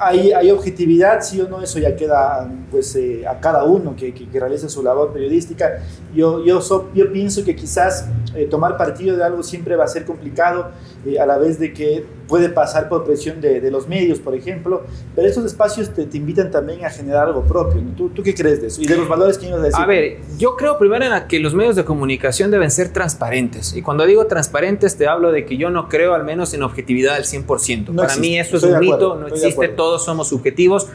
hay, 0.00 0.50
objetividad, 0.50 1.20
sí 1.22 1.40
o 1.40 1.48
no, 1.48 1.62
eso 1.62 1.78
ya 1.78 1.96
queda 1.96 2.48
pues, 2.70 2.94
eh, 2.96 3.26
a 3.26 3.38
cada 3.40 3.64
uno 3.64 3.94
que, 3.96 4.14
que, 4.14 4.28
que 4.28 4.40
realice 4.40 4.68
su 4.68 4.82
labor 4.82 5.12
periodística. 5.12 5.80
Yo, 6.14 6.44
yo, 6.44 6.60
yo 6.94 7.12
pienso 7.12 7.44
que 7.44 7.54
quizás 7.56 8.08
eh, 8.34 8.46
tomar 8.46 8.76
partido 8.76 9.16
de 9.16 9.24
algo 9.24 9.42
siempre 9.42 9.76
va 9.76 9.84
a 9.84 9.88
ser 9.88 10.04
complicado, 10.04 10.70
eh, 11.06 11.18
a 11.18 11.26
la 11.26 11.38
vez 11.38 11.58
de 11.58 11.72
que 11.72 12.04
puede 12.26 12.48
pasar 12.50 12.88
por 12.88 13.04
presión 13.04 13.40
de, 13.40 13.60
de 13.60 13.70
los 13.70 13.88
medios, 13.88 14.18
por 14.18 14.34
ejemplo, 14.34 14.82
pero 15.14 15.26
estos 15.26 15.44
espacios 15.46 15.90
te, 15.90 16.04
te 16.06 16.16
invitan 16.16 16.50
también 16.50 16.84
a 16.84 16.90
generar 16.90 17.28
algo 17.28 17.42
propio. 17.42 17.80
¿no? 17.80 17.94
¿Tú, 17.96 18.10
¿Tú 18.10 18.22
qué 18.22 18.34
crees 18.34 18.60
de 18.60 18.66
eso? 18.66 18.82
Y 18.82 18.86
de 18.86 18.96
los 18.96 19.08
valores 19.08 19.38
que 19.38 19.46
ibas 19.46 19.60
a 19.60 19.62
decir. 19.62 19.80
A 19.80 19.86
ver, 19.86 20.18
yo 20.36 20.56
creo 20.56 20.78
primero 20.78 21.04
en 21.04 21.28
que 21.28 21.38
los 21.38 21.54
medios 21.54 21.76
de 21.76 21.84
comunicación 21.84 22.50
deben 22.50 22.70
ser 22.70 22.92
transparentes. 22.92 23.74
Y 23.74 23.82
cuando 23.82 24.04
digo 24.06 24.26
transparentes, 24.26 24.96
te 24.96 25.06
hablo 25.06 25.32
de 25.32 25.46
que 25.46 25.56
yo 25.56 25.70
no 25.70 25.88
creo 25.88 26.14
al 26.14 26.24
menos 26.24 26.52
en 26.54 26.62
objetividad 26.62 27.16
al 27.16 27.24
100%. 27.24 27.88
No 27.88 27.94
Para 27.96 28.08
existe. 28.08 28.20
mí 28.20 28.38
eso 28.38 28.56
es 28.56 28.62
Estoy 28.62 28.72
un 28.74 28.80
mito, 28.80 29.16
no 29.16 29.26
existe, 29.28 29.68
todos 29.68 30.04
somos 30.04 30.28
subjetivos. 30.28 30.88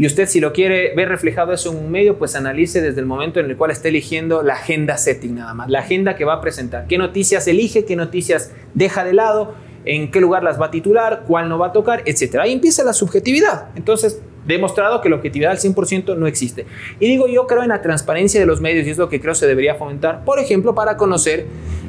Y 0.00 0.06
usted 0.06 0.26
si 0.26 0.40
lo 0.40 0.54
quiere 0.54 0.94
ver 0.94 1.10
reflejado 1.10 1.52
eso 1.52 1.70
en 1.72 1.76
un 1.76 1.90
medio, 1.90 2.16
pues 2.16 2.34
analice 2.34 2.80
desde 2.80 3.00
el 3.00 3.06
momento 3.06 3.38
en 3.38 3.50
el 3.50 3.58
cual 3.58 3.70
esté 3.70 3.88
eligiendo 3.88 4.42
la 4.42 4.54
agenda 4.54 4.96
setting 4.96 5.34
nada 5.34 5.52
más, 5.52 5.68
la 5.68 5.80
agenda 5.80 6.16
que 6.16 6.24
va 6.24 6.32
a 6.32 6.40
presentar, 6.40 6.86
qué 6.86 6.96
noticias 6.96 7.46
elige, 7.46 7.84
qué 7.84 7.96
noticias 7.96 8.50
deja 8.72 9.04
de 9.04 9.12
lado, 9.12 9.54
en 9.84 10.10
qué 10.10 10.22
lugar 10.22 10.42
las 10.42 10.58
va 10.58 10.66
a 10.66 10.70
titular, 10.70 11.24
cuál 11.26 11.50
no 11.50 11.58
va 11.58 11.66
a 11.66 11.72
tocar, 11.72 12.02
etc. 12.06 12.36
Ahí 12.36 12.54
empieza 12.54 12.82
la 12.82 12.94
subjetividad. 12.94 13.68
Entonces, 13.76 14.22
demostrado 14.46 15.02
que 15.02 15.10
la 15.10 15.16
objetividad 15.16 15.50
al 15.50 15.58
100% 15.58 16.16
no 16.16 16.26
existe. 16.26 16.64
Y 16.98 17.06
digo, 17.06 17.28
yo 17.28 17.46
creo 17.46 17.62
en 17.62 17.68
la 17.68 17.82
transparencia 17.82 18.40
de 18.40 18.46
los 18.46 18.62
medios 18.62 18.86
y 18.86 18.90
es 18.90 18.96
lo 18.96 19.10
que 19.10 19.20
creo 19.20 19.34
se 19.34 19.46
debería 19.46 19.74
fomentar, 19.74 20.24
por 20.24 20.38
ejemplo, 20.38 20.74
para 20.74 20.96
conocer 20.96 21.44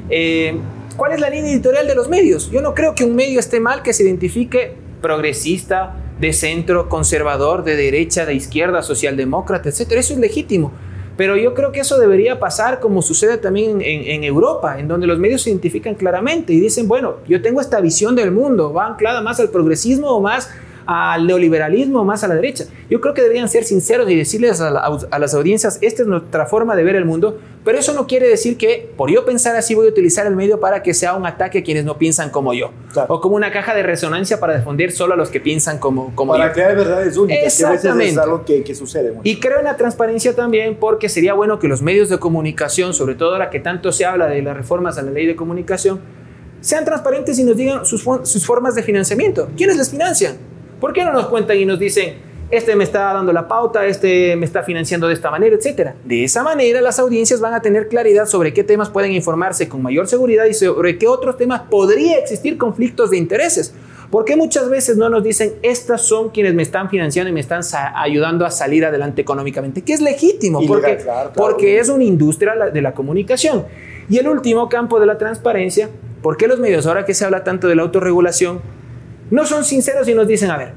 eh, 0.09 0.57
cuál 0.97 1.13
es 1.13 1.21
la 1.21 1.29
línea 1.29 1.49
editorial 1.49 1.87
de 1.87 1.95
los 1.95 2.09
medios. 2.09 2.51
Yo 2.51 2.61
no 2.61 2.73
creo 2.73 2.93
que 2.93 3.05
un 3.05 3.15
medio 3.15 3.39
esté 3.39 3.61
mal 3.61 3.83
que 3.83 3.93
se 3.93 4.03
identifique 4.03 4.73
progresista, 5.01 5.95
de 6.21 6.33
centro, 6.33 6.87
conservador, 6.87 7.63
de 7.63 7.75
derecha, 7.75 8.27
de 8.27 8.35
izquierda, 8.35 8.83
socialdemócrata, 8.83 9.69
etc. 9.69 9.91
Eso 9.93 10.13
es 10.13 10.19
legítimo. 10.19 10.71
Pero 11.17 11.35
yo 11.35 11.53
creo 11.53 11.71
que 11.71 11.81
eso 11.81 11.99
debería 11.99 12.39
pasar 12.39 12.79
como 12.79 13.01
sucede 13.01 13.37
también 13.37 13.81
en, 13.81 14.23
Europa, 14.23 14.79
en 14.79 14.87
donde 14.87 15.07
los 15.07 15.19
medios 15.19 15.41
se 15.41 15.49
identifican 15.49 15.95
claramente 15.95 16.53
y 16.53 16.59
dicen, 16.59 16.87
bueno, 16.87 17.17
yo 17.27 17.41
tengo 17.41 17.59
esta 17.59 17.81
visión 17.81 18.15
del 18.15 18.31
mundo, 18.31 18.71
va 18.71 18.87
anclada 18.87 19.21
más 19.21 19.39
al 19.39 19.49
progresismo 19.49 20.09
o 20.09 20.21
más 20.21 20.49
al 20.93 21.25
neoliberalismo 21.25 22.01
o 22.01 22.03
más 22.03 22.23
a 22.23 22.27
la 22.27 22.35
derecha. 22.35 22.65
Yo 22.89 22.99
creo 22.99 23.13
que 23.13 23.21
deberían 23.21 23.47
ser 23.47 23.63
sinceros 23.63 24.09
y 24.09 24.15
decirles 24.17 24.59
a, 24.59 24.69
la- 24.69 24.99
a 25.09 25.19
las 25.19 25.33
audiencias, 25.33 25.77
esta 25.81 26.01
es 26.01 26.07
nuestra 26.07 26.45
forma 26.45 26.75
de 26.75 26.83
ver 26.83 26.95
el 26.97 27.05
mundo, 27.05 27.39
pero 27.63 27.77
eso 27.77 27.93
no 27.93 28.07
quiere 28.07 28.27
decir 28.27 28.57
que 28.57 28.91
por 28.97 29.09
yo 29.09 29.23
pensar 29.23 29.55
así 29.55 29.73
voy 29.73 29.85
a 29.87 29.89
utilizar 29.89 30.25
el 30.27 30.35
medio 30.35 30.59
para 30.59 30.83
que 30.83 30.93
sea 30.93 31.13
un 31.13 31.25
ataque 31.25 31.59
a 31.59 31.63
quienes 31.63 31.85
no 31.85 31.97
piensan 31.97 32.29
como 32.29 32.53
yo. 32.53 32.71
Claro. 32.91 33.13
O 33.13 33.21
como 33.21 33.35
una 33.35 33.51
caja 33.51 33.73
de 33.73 33.83
resonancia 33.83 34.39
para 34.39 34.57
defender 34.57 34.91
solo 34.91 35.13
a 35.13 35.17
los 35.17 35.29
que 35.29 35.39
piensan 35.39 35.77
como, 35.77 36.13
como 36.15 36.33
para 36.33 36.47
yo. 36.47 36.53
crear 36.53 36.75
verdades 36.75 37.15
únicas, 37.17 37.57
que 37.57 37.65
a 37.65 37.69
veces 37.71 37.95
es 37.95 38.17
algo 38.17 38.43
que, 38.43 38.63
que 38.63 38.75
sucede 38.75 39.11
mucho. 39.11 39.21
Y 39.23 39.39
creo 39.39 39.59
en 39.59 39.65
la 39.65 39.77
transparencia 39.77 40.35
también 40.35 40.75
porque 40.79 41.07
sería 41.07 41.33
bueno 41.33 41.57
que 41.59 41.67
los 41.69 41.81
medios 41.81 42.09
de 42.09 42.17
comunicación, 42.19 42.93
sobre 42.93 43.15
todo 43.15 43.31
ahora 43.33 43.49
que 43.49 43.59
tanto 43.61 43.91
se 43.91 44.03
habla 44.05 44.27
de 44.27 44.41
las 44.41 44.57
reformas 44.57 44.97
a 44.97 45.03
la 45.03 45.11
ley 45.11 45.25
de 45.27 45.35
comunicación, 45.35 45.99
sean 46.59 46.85
transparentes 46.85 47.39
y 47.39 47.43
nos 47.43 47.55
digan 47.57 47.85
sus, 47.85 48.03
sus 48.23 48.45
formas 48.45 48.75
de 48.75 48.83
financiamiento. 48.83 49.49
¿Quiénes 49.57 49.77
les 49.77 49.89
financian? 49.89 50.35
¿Por 50.81 50.93
qué 50.93 51.05
no 51.05 51.13
nos 51.13 51.27
cuentan 51.27 51.57
y 51.57 51.65
nos 51.65 51.77
dicen, 51.77 52.15
este 52.49 52.75
me 52.75 52.83
está 52.83 53.13
dando 53.13 53.31
la 53.31 53.47
pauta, 53.47 53.85
este 53.85 54.35
me 54.35 54.47
está 54.47 54.63
financiando 54.63 55.07
de 55.07 55.13
esta 55.13 55.29
manera, 55.29 55.55
etcétera? 55.55 55.93
De 56.03 56.23
esa 56.23 56.41
manera 56.41 56.81
las 56.81 56.97
audiencias 56.97 57.39
van 57.39 57.53
a 57.53 57.61
tener 57.61 57.87
claridad 57.87 58.25
sobre 58.25 58.51
qué 58.51 58.63
temas 58.63 58.89
pueden 58.89 59.11
informarse 59.11 59.69
con 59.69 59.83
mayor 59.83 60.07
seguridad 60.07 60.45
y 60.45 60.55
sobre 60.55 60.97
qué 60.97 61.07
otros 61.07 61.37
temas 61.37 61.61
podría 61.69 62.17
existir 62.17 62.57
conflictos 62.57 63.11
de 63.11 63.17
intereses. 63.17 63.75
Porque 64.09 64.35
muchas 64.35 64.69
veces 64.69 64.97
no 64.97 65.07
nos 65.07 65.23
dicen, 65.23 65.53
estas 65.61 66.01
son 66.01 66.29
quienes 66.29 66.55
me 66.55 66.63
están 66.63 66.89
financiando 66.89 67.29
y 67.29 67.33
me 67.33 67.41
están 67.41 67.61
ayudando 67.95 68.43
a 68.43 68.49
salir 68.49 68.83
adelante 68.83 69.21
económicamente, 69.21 69.83
que 69.83 69.93
es 69.93 70.01
legítimo, 70.01 70.65
porque, 70.67 70.97
claro, 70.97 71.31
claro. 71.31 71.31
porque 71.35 71.77
es 71.77 71.89
una 71.89 72.03
industria 72.03 72.55
de 72.73 72.81
la 72.81 72.93
comunicación. 72.95 73.65
Y 74.09 74.17
el 74.17 74.27
último 74.27 74.67
campo 74.67 74.99
de 74.99 75.05
la 75.05 75.19
transparencia, 75.19 75.89
¿por 76.23 76.37
qué 76.37 76.47
los 76.47 76.59
medios, 76.59 76.87
ahora 76.87 77.05
que 77.05 77.13
se 77.13 77.23
habla 77.23 77.43
tanto 77.43 77.67
de 77.67 77.75
la 77.75 77.83
autorregulación, 77.83 78.61
no 79.31 79.45
son 79.45 79.63
sinceros 79.63 80.07
y 80.07 80.13
nos 80.13 80.27
dicen, 80.27 80.51
a 80.51 80.57
ver, 80.57 80.73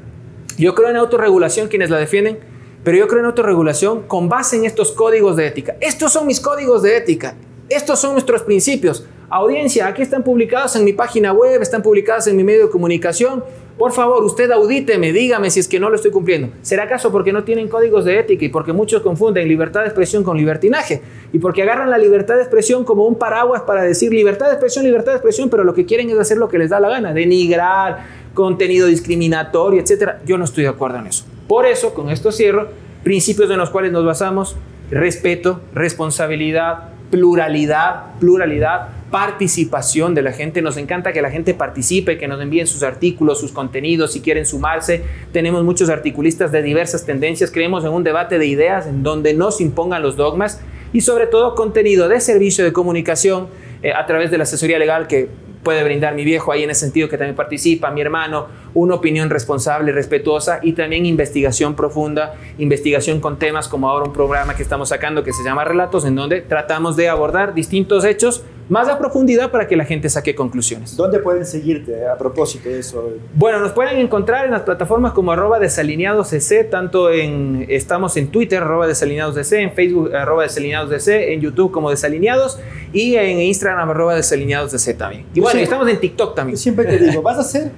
yo 0.57 0.75
creo 0.75 0.89
en 0.89 0.97
autorregulación, 0.97 1.69
quienes 1.69 1.91
la 1.91 1.99
defienden, 1.99 2.39
pero 2.85 2.97
yo 2.97 3.09
creo 3.09 3.21
en 3.21 3.27
autorregulación 3.27 4.03
con 4.03 4.29
base 4.29 4.57
en 4.57 4.65
estos 4.65 4.93
códigos 4.93 5.37
de 5.37 5.47
ética. 5.47 5.77
Estos 5.81 6.13
son 6.13 6.27
mis 6.27 6.41
códigos 6.41 6.83
de 6.83 6.97
ética. 6.97 7.35
Estos 7.69 7.99
son 7.99 8.13
nuestros 8.13 8.43
principios. 8.43 9.07
Audiencia, 9.31 9.89
aquí 9.89 10.03
están 10.03 10.23
publicados 10.23 10.77
en 10.77 10.85
mi 10.85 10.93
página 10.93 11.33
web, 11.33 11.61
están 11.63 11.83
publicados 11.83 12.27
en 12.29 12.37
mi 12.37 12.45
medio 12.45 12.67
de 12.67 12.71
comunicación. 12.71 13.43
Por 13.79 13.91
favor, 13.93 14.23
usted 14.23 14.49
audíteme, 14.53 15.13
dígame 15.13 15.51
si 15.51 15.59
es 15.59 15.67
que 15.67 15.81
no 15.81 15.91
lo 15.91 15.97
estoy 15.97 16.13
cumpliendo. 16.13 16.51
¿Será 16.63 16.85
acaso 16.85 17.11
porque 17.11 17.33
no 17.33 17.43
tienen 17.43 17.67
códigos 17.67 18.05
de 18.05 18.21
ética 18.21 18.45
y 18.45 18.49
porque 18.49 18.73
muchos 18.73 19.03
confunden 19.03 19.49
libertad 19.49 19.81
de 19.81 19.87
expresión 19.87 20.23
con 20.23 20.37
libertinaje? 20.37 21.01
Y 21.33 21.41
porque 21.41 21.63
agarran 21.63 21.91
la 21.91 21.99
libertad 21.99 22.37
de 22.37 22.43
expresión 22.43 22.85
como 22.85 23.07
un 23.07 23.19
paraguas 23.19 23.63
para 23.63 23.83
decir 23.83 24.13
libertad 24.13 24.47
de 24.47 24.53
expresión, 24.53 24.85
libertad 24.85 25.13
de 25.13 25.17
expresión, 25.17 25.49
pero 25.51 25.65
lo 25.65 25.75
que 25.75 25.87
quieren 25.87 26.09
es 26.11 26.19
hacer 26.19 26.37
lo 26.37 26.49
que 26.49 26.59
les 26.59 26.71
da 26.71 26.79
la 26.79 26.91
gana, 26.91 27.13
denigrar, 27.13 28.24
contenido 28.35 28.87
discriminatorio, 28.89 29.81
etc. 29.81 30.17
Yo 30.27 30.37
no 30.37 30.45
estoy 30.45 30.65
de 30.65 30.71
acuerdo 30.71 30.99
en 30.99 31.07
eso. 31.07 31.25
Por 31.49 31.67
eso, 31.67 31.95
con 31.95 32.11
esto 32.11 32.33
cierro, 32.33 32.69
principios 33.03 33.51
en 33.51 33.59
los 33.59 33.71
cuales 33.71 33.93
nos 33.93 34.05
basamos, 34.05 34.57
respeto, 34.91 35.61
responsabilidad, 35.75 36.91
pluralidad, 37.11 38.19
pluralidad, 38.19 38.89
participación 39.11 40.15
de 40.15 40.23
la 40.23 40.33
gente. 40.33 40.63
Nos 40.63 40.77
encanta 40.77 41.13
que 41.13 41.23
la 41.23 41.31
gente 41.31 41.55
participe, 41.55 42.19
que 42.19 42.27
nos 42.27 42.41
envíen 42.41 42.67
sus 42.67 42.83
artículos, 42.83 43.39
sus 43.39 43.53
contenidos, 43.53 44.13
si 44.13 44.21
quieren 44.21 44.47
sumarse. 44.47 45.03
Tenemos 45.33 45.63
muchos 45.63 45.89
articulistas 45.91 46.51
de 46.51 46.63
diversas 46.63 47.07
tendencias. 47.07 47.51
Creemos 47.53 47.85
en 47.85 47.93
un 47.93 48.03
debate 48.03 48.39
de 48.39 48.47
ideas 48.47 48.87
en 48.87 49.03
donde 49.03 49.35
no 49.35 49.53
se 49.53 49.63
impongan 49.63 50.03
los 50.03 50.17
dogmas 50.17 50.61
y 50.93 51.03
sobre 51.03 51.27
todo 51.27 51.55
contenido 51.55 52.09
de 52.09 52.21
servicio 52.21 52.65
de 52.65 52.73
comunicación 52.73 53.49
eh, 53.83 53.93
a 53.93 54.07
través 54.07 54.31
de 54.31 54.39
la 54.39 54.45
asesoría 54.45 54.79
legal 54.79 55.07
que 55.07 55.29
puede 55.65 55.83
brindar 55.83 56.15
mi 56.15 56.25
viejo 56.25 56.53
ahí 56.53 56.63
en 56.63 56.71
ese 56.71 56.83
sentido 56.83 57.09
que 57.09 57.19
también 57.19 57.35
participa, 57.35 57.91
mi 57.91 58.01
hermano, 58.01 58.47
una 58.75 58.95
opinión 58.95 59.31
responsable, 59.31 59.91
respetuosa 59.91 60.61
y 60.63 60.75
también 60.75 61.07
investigación 61.07 61.75
profunda, 61.75 62.35
investigación 62.59 63.21
con 63.21 63.39
temas 63.39 63.67
como 63.67 63.89
ahora 63.89 64.05
un 64.05 64.13
programa 64.13 64.55
que 64.55 64.63
estamos 64.63 64.91
sacando 64.91 65.25
que 65.25 65.33
se 65.33 65.43
llama 65.43 65.65
Relatos, 65.65 66.05
en 66.05 66.15
donde 66.15 66.43
tratamos 66.43 66.95
de 66.95 67.09
abordar 67.09 67.55
distintos 67.55 68.05
hechos 68.05 68.45
más 68.69 68.89
a 68.89 68.99
profundidad 68.99 69.51
para 69.51 69.69
que 69.69 69.77
la 69.77 69.85
gente 69.85 70.09
saque 70.09 70.35
conclusiones. 70.35 70.97
¿Dónde 70.97 71.19
pueden 71.19 71.45
seguirte 71.45 72.07
a 72.07 72.17
propósito 72.17 72.69
de 72.69 72.79
eso? 72.79 73.13
Bueno, 73.35 73.61
nos 73.61 73.73
pueden 73.73 73.99
encontrar 73.99 74.47
en 74.47 74.53
las 74.53 74.63
plataformas 74.63 75.13
como 75.13 75.33
arroba 75.33 75.59
desalineadosdc, 75.59 76.71
tanto 76.71 77.11
en, 77.11 77.67
estamos 77.69 78.17
en 78.17 78.29
Twitter, 78.29 78.63
arroba 78.63 78.87
desalineadosdc, 78.87 79.53
en 79.53 79.73
Facebook, 79.73 80.15
arroba 80.15 80.45
desalineadosdc, 80.45 81.09
en 81.09 81.41
YouTube 81.41 81.71
como 81.71 81.91
desalineados 81.91 82.59
y 82.93 83.17
en 83.17 83.41
Instagram, 83.41 83.91
arroba 83.91 84.15
desalineadosdc 84.15 84.97
también. 84.97 85.27
Y 85.35 85.41
bueno, 85.41 85.61
estamos 85.61 85.89
en 85.89 86.01
TikTok 86.01 86.35
también. 86.35 86.57
siempre 86.57 86.85
te 86.85 86.99
digo, 86.99 87.23
vas 87.23 87.39
a 87.39 87.43
ser 87.43 87.71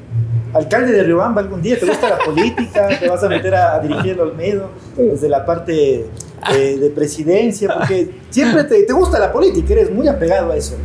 alcalde 0.57 0.93
de 0.93 1.03
Riobamba 1.03 1.41
algún 1.41 1.63
día, 1.63 1.79
te 1.79 1.87
gusta 1.87 2.09
la 2.09 2.19
política, 2.19 2.89
te 2.99 3.09
vas 3.09 3.23
a 3.23 3.29
meter 3.29 3.55
a, 3.55 3.79
dirigir 3.81 4.13
el 4.13 4.21
Olmedo 4.21 4.71
desde 4.97 5.29
la 5.29 5.45
parte 5.45 6.07
eh, 6.53 6.77
de 6.79 6.91
presidencia, 6.91 7.73
porque 7.75 8.11
siempre 8.31 8.65
te, 8.65 8.83
te, 8.83 8.93
gusta 8.93 9.19
la 9.19 9.33
política, 9.33 9.73
eres 9.73 9.91
muy 9.91 10.09
apegado 10.09 10.53
a 10.53 10.57
eso. 10.57 10.77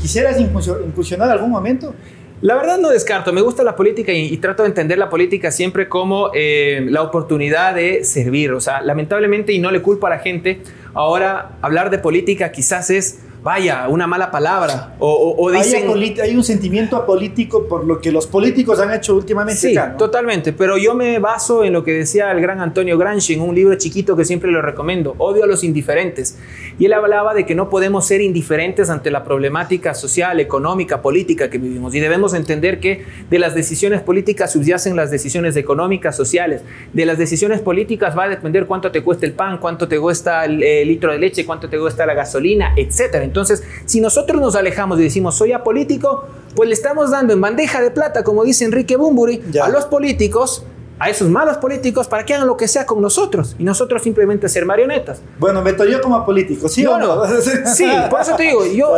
¿Quisieras 0.00 0.38
incursionar 0.40 1.30
algún 1.30 1.50
momento? 1.50 1.94
La 2.40 2.54
verdad 2.54 2.78
no 2.78 2.90
descarto, 2.90 3.32
me 3.32 3.40
gusta 3.40 3.64
la 3.64 3.74
política 3.74 4.12
y, 4.12 4.36
trato 4.36 4.62
de 4.62 4.68
entender 4.68 4.96
la 4.96 5.10
política 5.10 5.50
siempre 5.50 5.88
como 5.88 6.30
eh, 6.34 6.86
la 6.88 7.02
oportunidad 7.02 7.74
de 7.74 8.04
servir. 8.04 8.52
O 8.52 8.60
sea, 8.60 8.80
lamentablemente, 8.80 9.52
y 9.52 9.58
no 9.58 9.72
le 9.72 9.82
culpo 9.82 10.06
a 10.06 10.10
la 10.10 10.20
gente, 10.20 10.60
ahora 10.94 11.58
hablar 11.62 11.90
de 11.90 11.98
política 11.98 12.52
quizás 12.52 12.90
es 12.90 13.18
vaya, 13.42 13.88
una 13.88 14.06
mala 14.06 14.30
palabra. 14.30 14.94
O, 14.98 15.50
dicen... 15.50 15.88
hay, 16.22 16.36
un 16.36 16.44
sentimiento 16.44 16.96
apolítico 16.96 17.66
por 17.66 17.84
lo 17.84 18.00
que 18.00 18.12
los 18.12 18.26
políticos 18.26 18.80
han 18.80 18.92
hecho 18.92 19.14
últimamente. 19.14 19.60
Sí, 19.60 19.74
totalmente. 19.96 20.52
Pero 20.52 20.76
yo 20.76 20.94
me 20.94 21.18
baso 21.18 21.64
en 21.64 21.72
lo 21.72 21.84
que 21.84 21.92
decía 21.92 22.30
el 22.30 22.40
gran 22.40 22.60
Antonio 22.60 22.98
Gramsci 22.98 23.34
en 23.34 23.40
un 23.40 23.54
libro 23.54 23.74
chiquito 23.76 24.16
que 24.16 24.24
siempre 24.24 24.50
lo 24.50 24.62
recomiendo, 24.62 25.14
Odio 25.18 25.44
a 25.44 25.46
los 25.46 25.64
indiferentes. 25.64 26.38
Y 26.78 26.86
él 26.86 26.92
hablaba 26.92 27.34
de 27.34 27.46
que 27.46 27.54
no 27.54 27.70
podemos 27.70 28.06
ser 28.06 28.20
indiferentes 28.20 28.90
ante 28.90 29.10
la 29.10 29.24
problemática 29.24 29.94
social, 29.94 30.40
económica, 30.40 31.02
política 31.02 31.50
que 31.50 31.58
vivimos. 31.58 31.94
Y 31.94 32.00
debemos 32.00 32.34
entender 32.34 32.80
que 32.80 33.04
de 33.30 33.38
las 33.38 33.54
decisiones 33.54 34.02
políticas 34.02 34.52
subyacen 34.52 34.96
las 34.96 35.10
decisiones 35.10 35.56
económicas, 35.56 36.16
sociales. 36.16 36.62
De 36.92 37.06
las 37.06 37.18
decisiones 37.18 37.60
políticas 37.60 38.16
va 38.16 38.24
a 38.24 38.28
depender 38.28 38.66
cuánto 38.66 38.90
te 38.90 39.02
cuesta 39.02 39.26
el 39.26 39.32
pan, 39.32 39.58
cuánto 39.58 39.88
te 39.88 39.98
cuesta 39.98 40.44
el, 40.44 40.58
litro 40.58 41.12
de 41.12 41.18
leche, 41.18 41.44
cuánto 41.44 41.68
te 41.68 41.78
cuesta 41.78 42.06
la 42.06 42.14
gasolina, 42.14 42.72
etcétera. 42.76 43.24
Entonces, 43.28 43.62
si 43.84 44.00
nosotros 44.00 44.40
nos 44.40 44.56
alejamos 44.56 44.98
y 44.98 45.02
decimos 45.02 45.36
soy 45.36 45.52
apolítico, 45.52 46.26
pues 46.56 46.68
le 46.68 46.74
estamos 46.74 47.10
dando 47.10 47.32
en 47.32 47.40
bandeja 47.40 47.80
de 47.80 47.90
plata, 47.90 48.24
como 48.24 48.42
dice 48.42 48.64
Enrique 48.64 48.96
Bumburi, 48.96 49.42
a 49.62 49.68
los 49.68 49.84
políticos 49.84 50.64
a 51.00 51.08
esos 51.10 51.28
malos 51.28 51.58
políticos 51.58 52.08
para 52.08 52.24
que 52.24 52.34
hagan 52.34 52.46
lo 52.46 52.56
que 52.56 52.66
sea 52.66 52.84
con 52.84 53.00
nosotros 53.00 53.54
y 53.58 53.64
nosotros 53.64 54.02
simplemente 54.02 54.48
ser 54.48 54.64
marionetas. 54.64 55.20
Bueno, 55.38 55.62
meto 55.62 55.84
yo 55.84 56.00
como 56.00 56.24
político, 56.24 56.68
¿sí 56.68 56.84
o 56.86 56.98
no? 56.98 57.24
sí, 57.74 57.88
por 58.10 58.20
eso 58.20 58.34
te 58.34 58.44
digo, 58.44 58.66
yo 58.66 58.90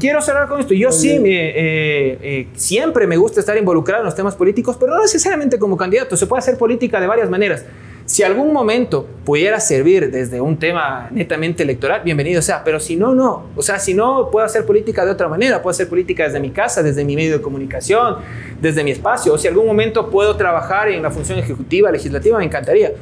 quiero 0.00 0.22
cerrar 0.22 0.48
con 0.48 0.60
esto. 0.60 0.72
Yo 0.72 0.90
sí, 0.90 1.10
eh, 1.10 2.18
eh, 2.22 2.48
siempre 2.54 3.06
me 3.06 3.16
gusta 3.16 3.40
estar 3.40 3.56
involucrado 3.58 4.00
en 4.00 4.06
los 4.06 4.14
temas 4.14 4.34
políticos, 4.34 4.76
pero 4.80 4.94
no 4.94 5.02
necesariamente 5.02 5.58
como 5.58 5.76
candidato. 5.76 6.16
Se 6.16 6.26
puede 6.26 6.40
hacer 6.40 6.56
política 6.56 6.98
de 6.98 7.06
varias 7.06 7.28
maneras. 7.28 7.64
Si 8.06 8.22
algún 8.22 8.52
momento 8.52 9.06
pudiera 9.24 9.58
servir 9.60 10.10
desde 10.10 10.38
un 10.38 10.58
tema 10.58 11.08
netamente 11.10 11.62
electoral, 11.62 12.02
bienvenido 12.04 12.42
sea, 12.42 12.62
pero 12.62 12.78
si 12.78 12.96
no, 12.96 13.14
no. 13.14 13.44
O 13.56 13.62
sea, 13.62 13.78
si 13.78 13.94
no, 13.94 14.28
puedo 14.30 14.44
hacer 14.44 14.66
política 14.66 15.06
de 15.06 15.10
otra 15.10 15.26
manera, 15.26 15.62
puedo 15.62 15.70
hacer 15.70 15.88
política 15.88 16.24
desde 16.24 16.38
mi 16.38 16.50
casa, 16.50 16.82
desde 16.82 17.02
mi 17.02 17.16
medio 17.16 17.38
de 17.38 17.40
comunicación, 17.40 18.16
desde 18.60 18.84
mi 18.84 18.90
espacio, 18.90 19.32
o 19.32 19.38
si 19.38 19.48
algún 19.48 19.64
momento 19.64 20.10
puedo 20.10 20.36
trabajar 20.36 20.90
en 20.90 21.02
la 21.02 21.10
función 21.10 21.38
ejecutiva, 21.38 21.90
legislativa, 21.90 22.36
me 22.36 22.44
encantaría. 22.44 22.92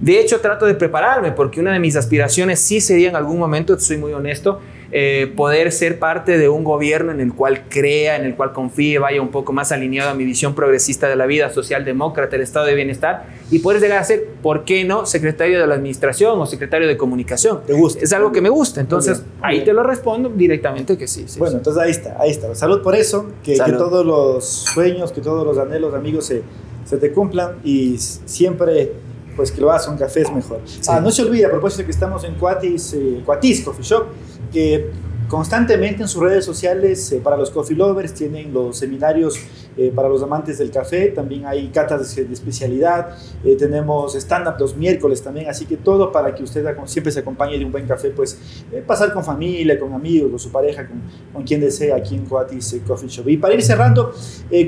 De 0.00 0.20
hecho, 0.20 0.40
trato 0.40 0.64
de 0.64 0.74
prepararme 0.74 1.32
porque 1.32 1.58
una 1.58 1.72
de 1.72 1.80
mis 1.80 1.96
aspiraciones 1.96 2.60
sí 2.60 2.80
sería 2.80 3.08
en 3.08 3.16
algún 3.16 3.40
momento, 3.40 3.76
soy 3.80 3.96
muy 3.96 4.12
honesto, 4.12 4.60
eh, 4.94 5.32
poder 5.34 5.72
ser 5.72 5.98
parte 5.98 6.36
de 6.36 6.50
un 6.50 6.64
gobierno 6.64 7.12
en 7.12 7.20
el 7.20 7.32
cual 7.32 7.66
crea, 7.70 8.16
en 8.16 8.26
el 8.26 8.36
cual 8.36 8.52
confíe, 8.52 8.98
vaya 8.98 9.22
un 9.22 9.30
poco 9.30 9.54
más 9.54 9.72
alineado 9.72 10.10
a 10.10 10.14
mi 10.14 10.26
visión 10.26 10.54
progresista 10.54 11.08
de 11.08 11.16
la 11.16 11.24
vida, 11.24 11.48
socialdemócrata, 11.48 12.36
el 12.36 12.42
estado 12.42 12.66
de 12.66 12.74
bienestar, 12.74 13.24
y 13.50 13.60
poder 13.60 13.80
llegar 13.80 13.98
a 13.98 14.04
ser, 14.04 14.28
¿por 14.42 14.64
qué 14.64 14.84
no?, 14.84 15.06
secretario 15.06 15.58
de 15.58 15.66
la 15.66 15.76
administración 15.76 16.38
o 16.38 16.44
secretario 16.44 16.86
de 16.86 16.98
comunicación. 16.98 17.62
¿Te 17.66 17.72
gusta? 17.72 18.04
Es 18.04 18.12
algo 18.12 18.32
que 18.32 18.42
me 18.42 18.50
gusta, 18.50 18.82
entonces 18.82 19.22
ahí 19.40 19.64
te 19.64 19.72
lo 19.72 19.82
respondo 19.82 20.28
directamente 20.28 20.98
que 20.98 21.08
sí. 21.08 21.24
bueno, 21.38 21.56
entonces 21.56 21.82
ahí 21.82 21.90
está, 21.90 22.16
ahí 22.20 22.30
está. 22.30 22.54
Salud 22.54 22.82
por 22.82 22.94
eso, 22.94 23.30
que, 23.42 23.54
que, 23.54 23.72
todos 23.72 24.04
los 24.04 24.44
sueños, 24.44 25.10
que 25.10 25.22
todos 25.22 25.46
los 25.46 25.56
anhelos, 25.56 25.94
amigos, 25.94 26.26
se, 26.26 26.42
se 26.84 26.98
te 26.98 27.12
cumplan 27.12 27.56
y 27.64 27.96
siempre 27.98 28.92
pues 29.36 29.50
que 29.50 29.60
lo 29.60 29.70
hagas 29.70 29.88
un 29.88 29.96
café 29.96 30.22
es 30.22 30.32
mejor. 30.32 30.60
Ah, 30.88 31.00
no 31.00 31.10
se 31.10 31.22
olvide, 31.22 31.46
a 31.46 31.50
propósito 31.50 31.84
que 31.84 31.90
estamos 31.90 32.24
en 32.24 32.34
Cuatis, 32.34 32.92
eh, 32.94 33.22
Cuatis 33.24 33.62
Coffee 33.62 33.82
Shop, 33.82 34.06
que 34.52 34.90
constantemente 35.32 36.02
en 36.02 36.08
sus 36.08 36.22
redes 36.22 36.44
sociales 36.44 37.10
eh, 37.10 37.18
para 37.24 37.38
los 37.38 37.50
coffee 37.50 37.74
lovers 37.74 38.12
tienen 38.12 38.52
los 38.52 38.76
seminarios 38.76 39.38
eh, 39.78 39.90
para 39.94 40.06
los 40.06 40.22
amantes 40.22 40.58
del 40.58 40.70
café, 40.70 41.06
también 41.06 41.46
hay 41.46 41.68
catas 41.68 42.14
de, 42.14 42.30
especialidad, 42.30 43.16
eh, 43.42 43.56
tenemos 43.56 44.14
stand-up 44.14 44.56
los 44.58 44.76
miércoles 44.76 45.22
también, 45.22 45.48
así 45.48 45.64
que 45.64 45.78
todo 45.78 46.12
para 46.12 46.34
que 46.34 46.42
usted 46.42 46.62
siempre 46.84 47.10
se 47.10 47.20
acompañe 47.20 47.58
de 47.58 47.64
un 47.64 47.72
buen 47.72 47.86
café, 47.86 48.10
pues 48.10 48.38
pasar 48.86 49.14
con 49.14 49.24
familia, 49.24 49.80
con 49.80 49.94
amigos, 49.94 50.28
con 50.28 50.38
su 50.38 50.52
pareja, 50.52 50.86
con, 50.86 51.00
con 51.32 51.44
quien 51.44 51.62
desea 51.62 51.96
aquí 51.96 52.14
en 52.14 52.26
Coatis 52.26 52.82
Coffee 52.86 53.08
Shop. 53.08 53.26
Y 53.26 53.38
para 53.38 53.54
ir 53.54 53.62
cerrando, 53.62 54.12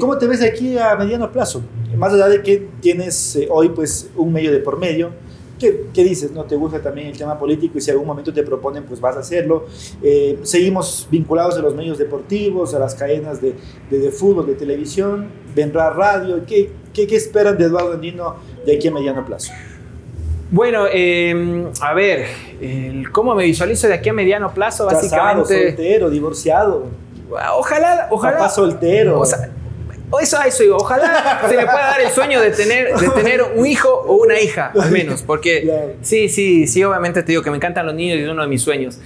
¿cómo 0.01 0.17
te 0.17 0.27
ves 0.27 0.41
aquí 0.41 0.79
a 0.79 0.97
mediano 0.97 1.31
plazo? 1.31 1.61
Más 1.95 2.15
allá 2.15 2.29
de 2.29 2.43
que 2.43 2.69
tienes 2.81 3.39
hoy 3.51 3.69
pues 3.69 4.09
un 4.17 4.33
medio 4.33 4.51
de 4.51 4.61
por 4.61 4.79
medio, 4.79 5.11
¿Qué, 5.93 6.05
dices? 6.05 6.31
¿No 6.33 6.45
te 6.45 6.57
gusta 6.57 6.81
también 6.81 7.09
el 7.09 7.17
tema 7.17 7.39
político 7.39 7.79
y 7.79 7.81
si 7.81 7.91
algún 7.91 8.07
momento 8.07 8.33
te 8.33 8.43
proponen, 8.43 8.85
pues 8.85 9.01
vas 9.01 9.17
a 9.17 9.21
hacerlo? 9.21 9.67
Eh, 10.03 10.39
seguimos 10.43 11.09
vinculados 11.11 11.57
a 11.57 11.61
los 11.61 11.75
medios 11.75 11.99
deportivos, 11.99 12.75
a 12.75 12.79
las 12.79 12.95
cadenas 12.95 13.41
de, 13.41 13.55
de, 13.91 14.11
fútbol, 14.11 14.47
de 14.47 14.55
televisión, 14.55 15.29
vendrá 15.55 15.91
radio. 15.91 16.45
¿Qué, 16.47 16.71
qué, 16.93 17.07
qué 17.07 17.17
esperan 17.17 17.57
de 17.57 17.65
Eduardo 17.65 17.93
Andino 17.93 18.37
de 18.67 18.77
aquí 18.77 18.89
a 18.89 18.93
mediano 18.93 19.25
plazo? 19.25 19.53
Bueno, 20.51 20.87
em, 20.93 21.67
a 21.81 21.95
ver, 21.95 22.27
¿cómo 23.13 23.35
me 23.35 23.45
visualizo 23.45 23.89
de 23.89 23.95
aquí 23.95 24.11
a 24.11 24.13
mediano 24.13 24.53
plazo? 24.53 24.87
Casado, 24.87 25.03
básicamente. 25.03 25.69
soltero, 25.69 26.11
divorciado. 26.11 26.87
Ojalá, 27.57 28.09
ojalá. 28.11 28.39
Papá 28.39 28.49
soltero. 28.51 29.21
O 29.21 29.25
sea, 29.27 29.51
eso, 30.21 30.41
eso 30.43 30.63
digo, 30.63 30.77
ojalá 30.77 31.43
se 31.49 31.57
le 31.57 31.65
pueda 31.65 31.87
dar 31.87 32.01
el 32.01 32.11
sueño 32.11 32.41
de 32.41 32.51
tener, 32.51 32.95
de 32.95 33.09
tener 33.11 33.43
un 33.43 33.67
hijo 33.67 33.89
o 33.89 34.15
una 34.15 34.39
hija, 34.41 34.73
al 34.79 34.91
menos, 34.91 35.23
porque 35.23 35.95
sí, 36.03 36.29
sí, 36.29 36.67
sí, 36.67 36.85
obviamente 36.85 37.23
te 37.23 37.33
digo 37.33 37.43
que 37.43 37.51
me 37.51 37.57
encantan 37.57 37.87
los 37.87 37.95
niños 37.95 38.19
y 38.19 38.23
es 38.23 38.29
uno 38.29 38.43
de 38.43 38.49
mis 38.49 38.63
sueños. 38.63 38.99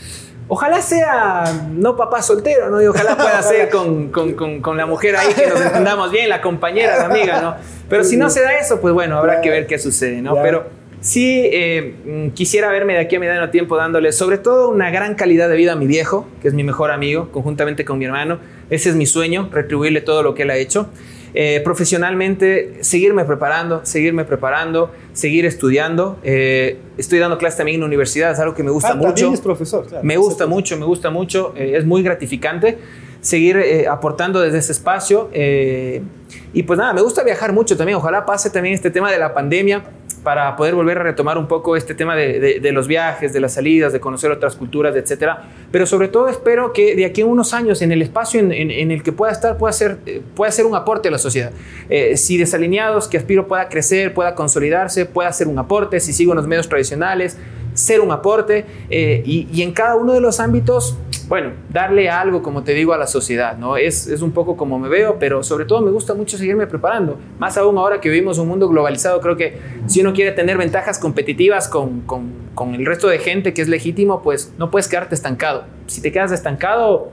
Ojalá 0.50 0.80
sea 0.80 1.44
no 1.72 1.94
papá 1.94 2.22
soltero, 2.22 2.70
¿no? 2.70 2.82
Y 2.82 2.86
ojalá 2.86 3.16
pueda 3.16 3.42
ser 3.42 3.68
con, 3.68 4.08
con, 4.08 4.60
con, 4.62 4.76
la 4.78 4.86
mujer 4.86 5.14
ahí 5.16 5.34
que 5.34 5.46
nos 5.46 5.60
entendamos 5.60 6.10
bien, 6.10 6.30
la 6.30 6.40
compañera, 6.40 6.96
la 6.96 7.04
amiga, 7.04 7.40
¿no? 7.42 7.56
Pero 7.90 8.02
si 8.02 8.16
no 8.16 8.30
se 8.30 8.40
da 8.40 8.52
eso, 8.56 8.80
pues 8.80 8.94
bueno, 8.94 9.18
habrá 9.18 9.42
que 9.42 9.50
ver 9.50 9.66
qué 9.66 9.78
sucede, 9.78 10.22
¿no? 10.22 10.34
Pero 10.42 10.66
sí 11.02 11.42
eh, 11.52 11.94
mm, 12.04 12.30
quisiera 12.30 12.70
verme 12.70 12.94
de 12.94 13.00
aquí 13.00 13.16
a 13.16 13.20
mediano 13.20 13.50
tiempo 13.50 13.76
dándole 13.76 14.10
sobre 14.12 14.38
todo 14.38 14.70
una 14.70 14.90
gran 14.90 15.14
calidad 15.14 15.50
de 15.50 15.56
vida 15.56 15.72
a 15.72 15.76
mi 15.76 15.86
viejo, 15.86 16.26
que 16.40 16.48
es 16.48 16.54
mi 16.54 16.64
mejor 16.64 16.92
amigo, 16.92 17.30
conjuntamente 17.30 17.84
con 17.84 17.98
mi 17.98 18.06
hermano 18.06 18.38
ese 18.70 18.90
es 18.90 18.94
mi 18.96 19.06
sueño, 19.06 19.48
retribuirle 19.52 20.00
todo 20.00 20.22
lo 20.22 20.34
que 20.34 20.42
él 20.42 20.50
ha 20.50 20.56
hecho. 20.56 20.88
Eh, 21.34 21.60
profesionalmente, 21.62 22.78
seguirme 22.80 23.24
preparando, 23.24 23.80
seguirme 23.84 24.24
preparando, 24.24 24.90
seguir 25.12 25.44
estudiando. 25.44 26.18
Eh, 26.22 26.78
estoy 26.96 27.18
dando 27.18 27.36
clases 27.38 27.58
también 27.58 27.76
en 27.80 27.84
universidad, 27.84 28.32
es 28.32 28.38
algo 28.38 28.54
que 28.54 28.62
me 28.62 28.70
gusta 28.70 28.90
Ah, 28.92 28.94
mucho. 28.94 29.08
también 29.08 29.34
es 29.34 29.40
profesor, 29.40 29.86
claro. 29.86 30.04
Me 30.04 30.16
gusta 30.16 30.46
mucho, 30.46 30.76
me 30.78 30.86
gusta 30.86 31.10
mucho, 31.10 31.52
eh, 31.56 31.74
es 31.76 31.84
muy 31.84 32.02
gratificante 32.02 32.78
seguir 33.20 33.58
aportando 33.90 34.40
desde 34.40 34.58
ese 34.58 34.72
espacio. 34.72 35.28
y 35.34 36.62
pues 36.62 36.78
nada, 36.78 36.92
me 36.94 37.02
gusta 37.02 37.22
viajar 37.24 37.52
mucho 37.52 37.76
también. 37.76 37.98
Ojalá 37.98 38.24
pase 38.24 38.48
también 38.48 38.74
este 38.74 38.90
tema 38.90 39.10
de 39.12 39.18
la 39.18 39.34
pandemia 39.34 39.82
para 40.28 40.56
poder 40.56 40.74
volver 40.74 40.98
a 40.98 41.04
retomar 41.04 41.38
un 41.38 41.48
poco 41.48 41.74
este 41.74 41.94
tema 41.94 42.14
de, 42.14 42.70
los 42.70 42.86
viajes, 42.86 43.32
de 43.32 43.40
las 43.40 43.54
salidas, 43.54 43.94
de 43.94 43.98
conocer 43.98 44.30
otras 44.30 44.56
culturas, 44.56 44.94
etcétera. 44.94 45.48
Pero 45.70 45.86
sobre 45.86 46.08
todo 46.08 46.28
espero 46.28 46.74
que 46.74 46.94
de 46.94 47.06
aquí 47.06 47.22
a 47.22 47.24
unos 47.24 47.54
años, 47.54 47.80
en 47.80 47.92
el 47.92 48.02
espacio 48.02 48.38
en, 48.38 48.50
el 48.90 49.02
que 49.02 49.10
pueda 49.10 49.32
estar, 49.32 49.56
pueda 49.56 49.72
ser, 49.72 49.96
eh, 50.04 50.20
pueda 50.34 50.52
ser 50.52 50.66
un 50.66 50.74
aporte 50.74 51.08
a 51.08 51.12
la 51.12 51.16
sociedad. 51.16 51.50
Eh, 51.88 52.18
si 52.18 52.36
desalineados, 52.36 53.08
que 53.08 53.16
aspiro 53.16 53.48
pueda 53.48 53.70
crecer, 53.70 54.12
pueda 54.12 54.34
consolidarse, 54.34 55.06
pueda 55.06 55.32
ser 55.32 55.48
un 55.48 55.58
aporte, 55.58 55.98
si 55.98 56.12
sigo 56.12 56.32
en 56.32 56.36
los 56.36 56.46
medios 56.46 56.68
tradicionales, 56.68 57.38
ser 57.72 58.02
un 58.02 58.12
aporte 58.12 58.66
eh, 58.90 59.22
y 59.24 59.62
en 59.62 59.72
cada 59.72 59.96
uno 59.96 60.12
de 60.12 60.20
los 60.20 60.40
ámbitos, 60.40 60.98
bueno, 61.28 61.52
darle 61.68 62.08
algo, 62.08 62.42
como 62.42 62.64
te 62.64 62.72
digo, 62.72 62.94
a 62.94 62.98
la 62.98 63.06
sociedad, 63.06 63.56
¿no? 63.58 63.76
Es, 63.76 64.06
es 64.06 64.22
un 64.22 64.32
poco 64.32 64.56
como 64.56 64.78
me 64.78 64.88
veo, 64.88 65.18
pero 65.18 65.42
sobre 65.42 65.66
todo 65.66 65.82
me 65.82 65.90
gusta 65.90 66.14
mucho 66.14 66.38
seguirme 66.38 66.66
preparando. 66.66 67.18
Más 67.38 67.58
aún 67.58 67.76
ahora 67.76 68.00
que 68.00 68.08
vivimos 68.08 68.38
un 68.38 68.48
mundo 68.48 68.68
globalizado, 68.68 69.20
creo 69.20 69.36
que 69.36 69.58
si 69.86 70.00
uno 70.00 70.14
quiere 70.14 70.32
tener 70.32 70.56
ventajas 70.56 70.98
competitivas 70.98 71.68
con, 71.68 72.00
con, 72.02 72.32
con 72.54 72.74
el 72.74 72.86
resto 72.86 73.08
de 73.08 73.18
gente 73.18 73.52
que 73.52 73.60
es 73.60 73.68
legítimo, 73.68 74.22
pues 74.22 74.52
no 74.56 74.70
puedes 74.70 74.88
quedarte 74.88 75.14
estancado. 75.14 75.64
Si 75.86 76.00
te 76.00 76.10
quedas 76.10 76.32
estancado, 76.32 77.12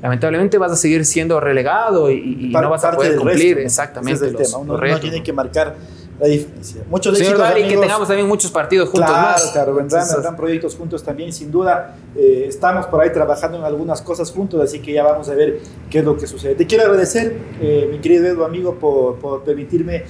lamentablemente 0.00 0.58
vas 0.58 0.72
a 0.72 0.76
seguir 0.76 1.04
siendo 1.04 1.40
relegado 1.40 2.10
y, 2.10 2.50
no 2.52 2.70
vas 2.70 2.84
a 2.84 2.92
poder 2.92 3.16
cumplir 3.16 3.58
exactamente 3.58 4.26
es 4.26 4.32
el 4.32 4.32
los, 4.34 4.42
tema. 4.42 4.58
Uno, 4.58 4.72
los 4.74 4.78
uno 4.78 4.86
retos, 4.86 5.00
tiene 5.00 5.18
¿no? 5.18 5.24
que 5.24 5.32
marcar 5.32 5.76
la 6.18 6.26
diferencia. 6.26 6.82
Muchos 6.88 7.16
Señor 7.16 7.32
éxitos, 7.32 7.48
Dari, 7.48 7.68
que 7.68 7.76
tengamos 7.76 8.08
también 8.08 8.26
muchos 8.26 8.50
partidos 8.50 8.88
juntos 8.88 9.10
Claro, 9.10 9.22
más. 9.28 9.50
claro, 9.52 9.74
vendrán, 9.74 10.00
Entonces, 10.00 10.14
vendrán 10.16 10.36
proyectos 10.36 10.74
juntos 10.74 11.02
también, 11.02 11.32
sin 11.32 11.50
duda. 11.50 11.96
Eh, 12.16 12.46
estamos 12.48 12.86
por 12.86 13.00
ahí 13.02 13.12
trabajando 13.12 13.58
en 13.58 13.64
algunas 13.64 14.00
cosas 14.00 14.30
juntos, 14.30 14.60
así 14.62 14.80
que 14.80 14.92
ya 14.92 15.02
vamos 15.02 15.28
a 15.28 15.34
ver 15.34 15.60
qué 15.90 15.98
es 15.98 16.04
lo 16.04 16.16
que 16.16 16.26
sucede. 16.26 16.54
Te 16.54 16.66
quiero 16.66 16.84
agradecer, 16.84 17.36
eh, 17.60 17.88
mi 17.90 17.98
querido 17.98 18.26
Edu, 18.26 18.44
amigo, 18.44 18.74
por, 18.76 19.16
por 19.16 19.42
permitirme 19.44 20.04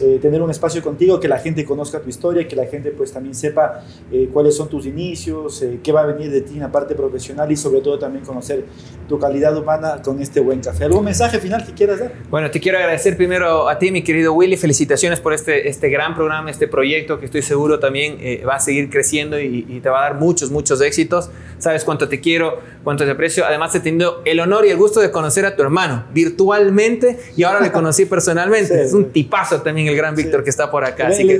eh, 0.00 0.18
tener 0.20 0.42
un 0.42 0.50
espacio 0.50 0.82
contigo, 0.82 1.20
que 1.20 1.28
la 1.28 1.38
gente 1.38 1.64
conozca 1.64 2.00
tu 2.00 2.08
historia, 2.08 2.46
que 2.46 2.56
la 2.56 2.66
gente 2.66 2.90
pues 2.90 3.12
también 3.12 3.34
sepa 3.34 3.84
eh, 4.10 4.28
cuáles 4.32 4.56
son 4.56 4.68
tus 4.68 4.86
inicios, 4.86 5.62
eh, 5.62 5.80
qué 5.82 5.92
va 5.92 6.02
a 6.02 6.06
venir 6.06 6.30
de 6.30 6.40
ti 6.42 6.54
en 6.54 6.60
la 6.60 6.72
parte 6.72 6.94
profesional 6.94 7.50
y 7.50 7.56
sobre 7.56 7.80
todo 7.80 7.98
también 7.98 8.24
conocer 8.24 8.64
tu 9.08 9.18
calidad 9.18 9.56
humana 9.56 10.00
con 10.02 10.20
este 10.20 10.40
buen 10.40 10.60
café. 10.60 10.84
¿Algún 10.84 11.04
mensaje 11.04 11.38
final 11.38 11.64
que 11.66 11.72
quieras 11.72 12.00
dar? 12.00 12.12
Bueno, 12.30 12.50
te 12.50 12.60
quiero 12.60 12.78
agradecer 12.78 13.16
primero 13.16 13.68
a 13.68 13.78
ti, 13.78 13.90
mi 13.90 14.02
querido 14.02 14.32
Willy. 14.32 14.56
Felicitaciones 14.56 15.20
por 15.20 15.32
este, 15.32 15.68
este 15.68 15.88
gran 15.88 16.14
programa, 16.14 16.50
este 16.50 16.68
proyecto 16.68 17.18
que 17.18 17.26
estoy 17.26 17.42
seguro 17.42 17.78
también 17.78 18.18
eh, 18.20 18.42
va 18.46 18.56
a 18.56 18.60
seguir 18.60 18.88
creciendo 18.88 19.40
y, 19.40 19.66
y 19.68 19.80
te 19.80 19.88
va 19.88 20.00
a 20.00 20.10
dar 20.10 20.20
muchos, 20.20 20.50
muchos 20.50 20.80
éxitos. 20.80 21.30
Sabes 21.58 21.84
cuánto 21.84 22.08
te 22.08 22.20
quiero, 22.20 22.60
cuánto 22.84 23.04
te 23.04 23.10
aprecio. 23.10 23.44
Además, 23.44 23.74
he 23.74 23.80
tenido 23.80 24.22
el 24.24 24.40
honor 24.40 24.64
y 24.66 24.70
el 24.70 24.76
gusto 24.76 25.00
de 25.00 25.10
conocer 25.10 25.44
a 25.44 25.56
tu 25.56 25.62
hermano 25.62 26.04
virtualmente 26.12 27.18
y 27.36 27.42
ahora 27.42 27.60
le 27.60 27.72
conocí 27.72 28.04
personalmente. 28.06 28.74
Sí, 28.74 28.80
es 28.80 28.94
un 28.94 29.10
tipazo 29.10 29.60
también 29.62 29.88
el 29.90 29.96
gran 29.96 30.14
Víctor 30.14 30.40
Sí. 30.40 30.44
que 30.44 30.50
está 30.50 30.70
por 30.70 30.84
acá. 30.84 31.08
Así 31.08 31.26
que 31.26 31.38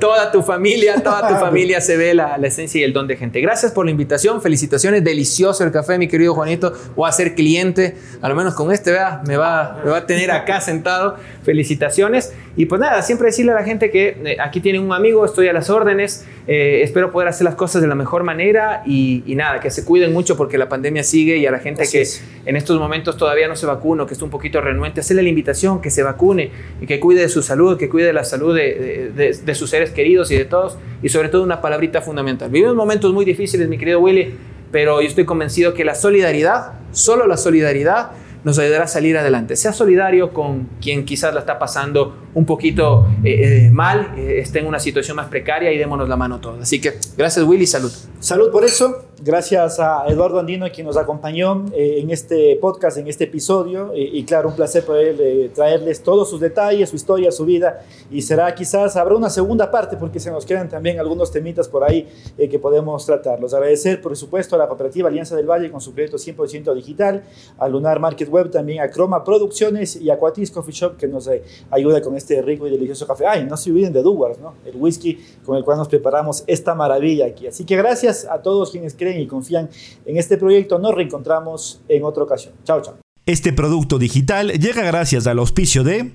toda 0.00 0.32
tu 0.32 0.42
familia, 0.42 1.02
toda 1.02 1.28
tu 1.28 1.34
familia 1.44 1.80
se 1.80 1.96
ve 1.96 2.14
la, 2.14 2.38
la 2.38 2.46
esencia 2.46 2.80
y 2.80 2.84
el 2.84 2.92
don 2.92 3.06
de 3.06 3.16
gente. 3.16 3.40
Gracias 3.40 3.72
por 3.72 3.84
la 3.84 3.90
invitación, 3.90 4.40
felicitaciones, 4.42 5.04
delicioso 5.04 5.62
el 5.64 5.70
café, 5.72 5.98
mi 5.98 6.08
querido 6.08 6.34
Juanito. 6.34 6.72
Voy 6.96 7.08
a 7.08 7.12
ser 7.12 7.34
cliente, 7.34 7.96
a 8.20 8.28
lo 8.28 8.34
menos 8.34 8.54
con 8.54 8.72
este, 8.72 8.90
vea, 8.92 9.22
me 9.26 9.36
va, 9.36 9.80
me 9.84 9.90
va 9.90 9.98
a 9.98 10.06
tener 10.06 10.30
acá 10.30 10.60
sentado. 10.62 11.16
Felicitaciones. 11.44 12.32
Y 12.56 12.66
pues 12.66 12.80
nada, 12.80 13.00
siempre 13.02 13.26
decirle 13.28 13.52
a 13.52 13.54
la 13.54 13.64
gente 13.64 13.90
que 13.90 14.16
eh, 14.24 14.36
aquí 14.40 14.60
tienen 14.60 14.82
un 14.82 14.92
amigo, 14.92 15.24
estoy 15.24 15.48
a 15.48 15.52
las 15.52 15.70
órdenes, 15.70 16.26
eh, 16.46 16.80
espero 16.82 17.10
poder 17.10 17.28
hacer 17.28 17.44
las 17.44 17.54
cosas 17.54 17.80
de 17.82 17.88
la 17.88 17.94
mejor 17.94 18.24
manera 18.24 18.82
y, 18.84 19.22
y 19.26 19.34
nada, 19.36 19.60
que 19.60 19.70
se 19.70 19.84
cuiden 19.84 20.12
mucho 20.12 20.36
porque 20.36 20.58
la 20.58 20.68
pandemia 20.68 21.02
sigue 21.02 21.36
y 21.38 21.46
a 21.46 21.50
la 21.50 21.60
gente 21.60 21.82
Así 21.84 21.92
que 21.92 22.02
es. 22.02 22.22
en 22.44 22.56
estos 22.56 22.78
momentos 22.78 23.16
todavía 23.16 23.48
no 23.48 23.56
se 23.56 23.64
vacuna, 23.66 24.06
que 24.06 24.12
está 24.14 24.24
un 24.24 24.30
poquito 24.30 24.60
renuente, 24.60 25.00
hacerle 25.00 25.22
la 25.22 25.28
invitación 25.30 25.80
que 25.80 25.90
se 25.90 26.02
vacune 26.02 26.50
y 26.80 26.86
que 26.86 27.00
cuide 27.00 27.22
de 27.22 27.28
su 27.28 27.42
salud, 27.42 27.78
que 27.82 27.88
cuide 27.88 28.06
de 28.06 28.12
la 28.12 28.22
salud 28.22 28.54
de- 28.54 29.10
de 29.44 29.54
sus 29.56 29.68
seres 29.70 29.90
queridos 29.90 30.30
y 30.30 30.36
de 30.36 30.44
todos. 30.44 30.78
Y 31.02 31.08
sobre 31.08 31.28
todo 31.28 31.42
una 31.42 31.60
palabrita 31.60 32.00
fundamental. 32.00 32.48
Vivimos 32.48 32.76
momentos 32.76 33.12
muy 33.12 33.24
difíciles, 33.24 33.68
mi 33.68 33.76
querido 33.76 33.98
Willy, 33.98 34.34
pero 34.70 35.00
yo 35.02 35.08
estoy 35.08 35.24
convencido 35.24 35.74
que 35.74 35.84
la 35.84 35.96
solidaridad, 35.96 36.74
solo 36.92 37.26
la 37.26 37.36
solidaridad, 37.36 38.12
nos 38.44 38.58
ayudará 38.58 38.84
a 38.84 38.86
salir 38.88 39.16
adelante. 39.18 39.56
Sea 39.56 39.72
solidario 39.72 40.32
con 40.32 40.68
quien 40.80 41.04
quizás 41.04 41.34
la 41.34 41.40
está 41.40 41.58
pasando 41.58 42.16
un 42.34 42.44
poquito 42.46 43.06
eh, 43.24 43.66
eh, 43.66 43.70
mal, 43.72 44.14
eh, 44.16 44.38
esté 44.40 44.60
en 44.60 44.66
una 44.66 44.78
situación 44.78 45.16
más 45.16 45.26
precaria 45.26 45.72
y 45.72 45.78
démonos 45.78 46.08
la 46.08 46.16
mano 46.16 46.40
todos. 46.40 46.60
Así 46.62 46.80
que 46.80 46.94
gracias 47.16 47.44
Willy, 47.44 47.66
salud. 47.66 47.92
Salud 48.20 48.50
por 48.52 48.64
eso. 48.64 49.06
Gracias 49.24 49.78
a 49.78 50.04
Eduardo 50.08 50.40
Andino, 50.40 50.66
quien 50.72 50.84
nos 50.84 50.96
acompañó 50.96 51.66
eh, 51.72 52.00
en 52.00 52.10
este 52.10 52.56
podcast, 52.56 52.96
en 52.98 53.06
este 53.06 53.22
episodio. 53.22 53.92
Eh, 53.94 54.10
y 54.14 54.24
claro, 54.24 54.48
un 54.48 54.56
placer 54.56 54.84
poder 54.84 55.14
eh, 55.20 55.48
traerles 55.54 56.02
todos 56.02 56.28
sus 56.28 56.40
detalles, 56.40 56.90
su 56.90 56.96
historia, 56.96 57.30
su 57.30 57.44
vida. 57.44 57.84
Y 58.10 58.20
será 58.22 58.52
quizás, 58.54 58.96
habrá 58.96 59.14
una 59.14 59.30
segunda 59.30 59.70
parte, 59.70 59.96
porque 59.96 60.20
se 60.20 60.30
nos 60.30 60.44
quedan 60.44 60.68
también 60.68 60.98
algunos 60.98 61.30
temitas 61.30 61.68
por 61.68 61.82
ahí 61.82 62.08
eh, 62.36 62.48
que 62.48 62.58
podemos 62.58 63.06
tratarlos. 63.06 63.54
Agradecer, 63.54 64.02
por 64.02 64.16
supuesto, 64.16 64.56
a 64.56 64.58
la 64.58 64.66
cooperativa 64.66 65.08
Alianza 65.08 65.34
del 65.34 65.48
Valle 65.48 65.70
con 65.70 65.80
su 65.80 65.94
proyecto 65.94 66.18
100% 66.18 66.74
digital, 66.74 67.22
a 67.58 67.68
Lunar 67.68 68.00
Market 68.00 68.28
Web, 68.28 68.50
también 68.50 68.80
a 68.80 68.90
Croma 68.90 69.24
Producciones 69.24 69.96
y 69.96 70.10
a 70.10 70.18
Cuatis 70.18 70.50
Coffee 70.50 70.74
Shop, 70.74 70.96
que 70.96 71.06
nos 71.06 71.28
eh, 71.28 71.42
ayuda 71.70 72.02
con 72.02 72.16
este 72.16 72.42
rico 72.42 72.66
y 72.66 72.70
delicioso 72.70 73.06
café. 73.06 73.24
Ay, 73.26 73.44
no 73.44 73.56
se 73.56 73.70
olviden 73.70 73.92
de 73.92 74.02
Duwars, 74.02 74.38
¿no? 74.40 74.54
El 74.66 74.76
whisky 74.76 75.18
con 75.44 75.56
el 75.56 75.64
cual 75.64 75.78
nos 75.78 75.88
preparamos 75.88 76.44
esta 76.46 76.74
maravilla 76.74 77.26
aquí. 77.26 77.46
Así 77.46 77.64
que 77.64 77.76
gracias 77.76 78.26
a 78.28 78.42
todos 78.42 78.72
quienes 78.72 78.94
creen 79.12 79.22
y 79.22 79.26
confían 79.26 79.68
en 80.06 80.16
este 80.16 80.36
proyecto. 80.36 80.78
Nos 80.78 80.94
reencontramos 80.94 81.80
en 81.88 82.04
otra 82.04 82.24
ocasión. 82.24 82.54
Chao, 82.64 82.80
chao. 82.82 82.94
Este 83.24 83.52
producto 83.52 83.98
digital 83.98 84.52
llega 84.52 84.82
gracias 84.82 85.26
al 85.26 85.38
auspicio 85.38 85.84
de... 85.84 86.12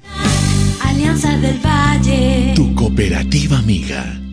Alianza 0.83 1.37
del 1.37 1.59
Valle. 1.59 2.53
Tu 2.55 2.75
cooperativa 2.75 3.59
amiga. 3.59 4.26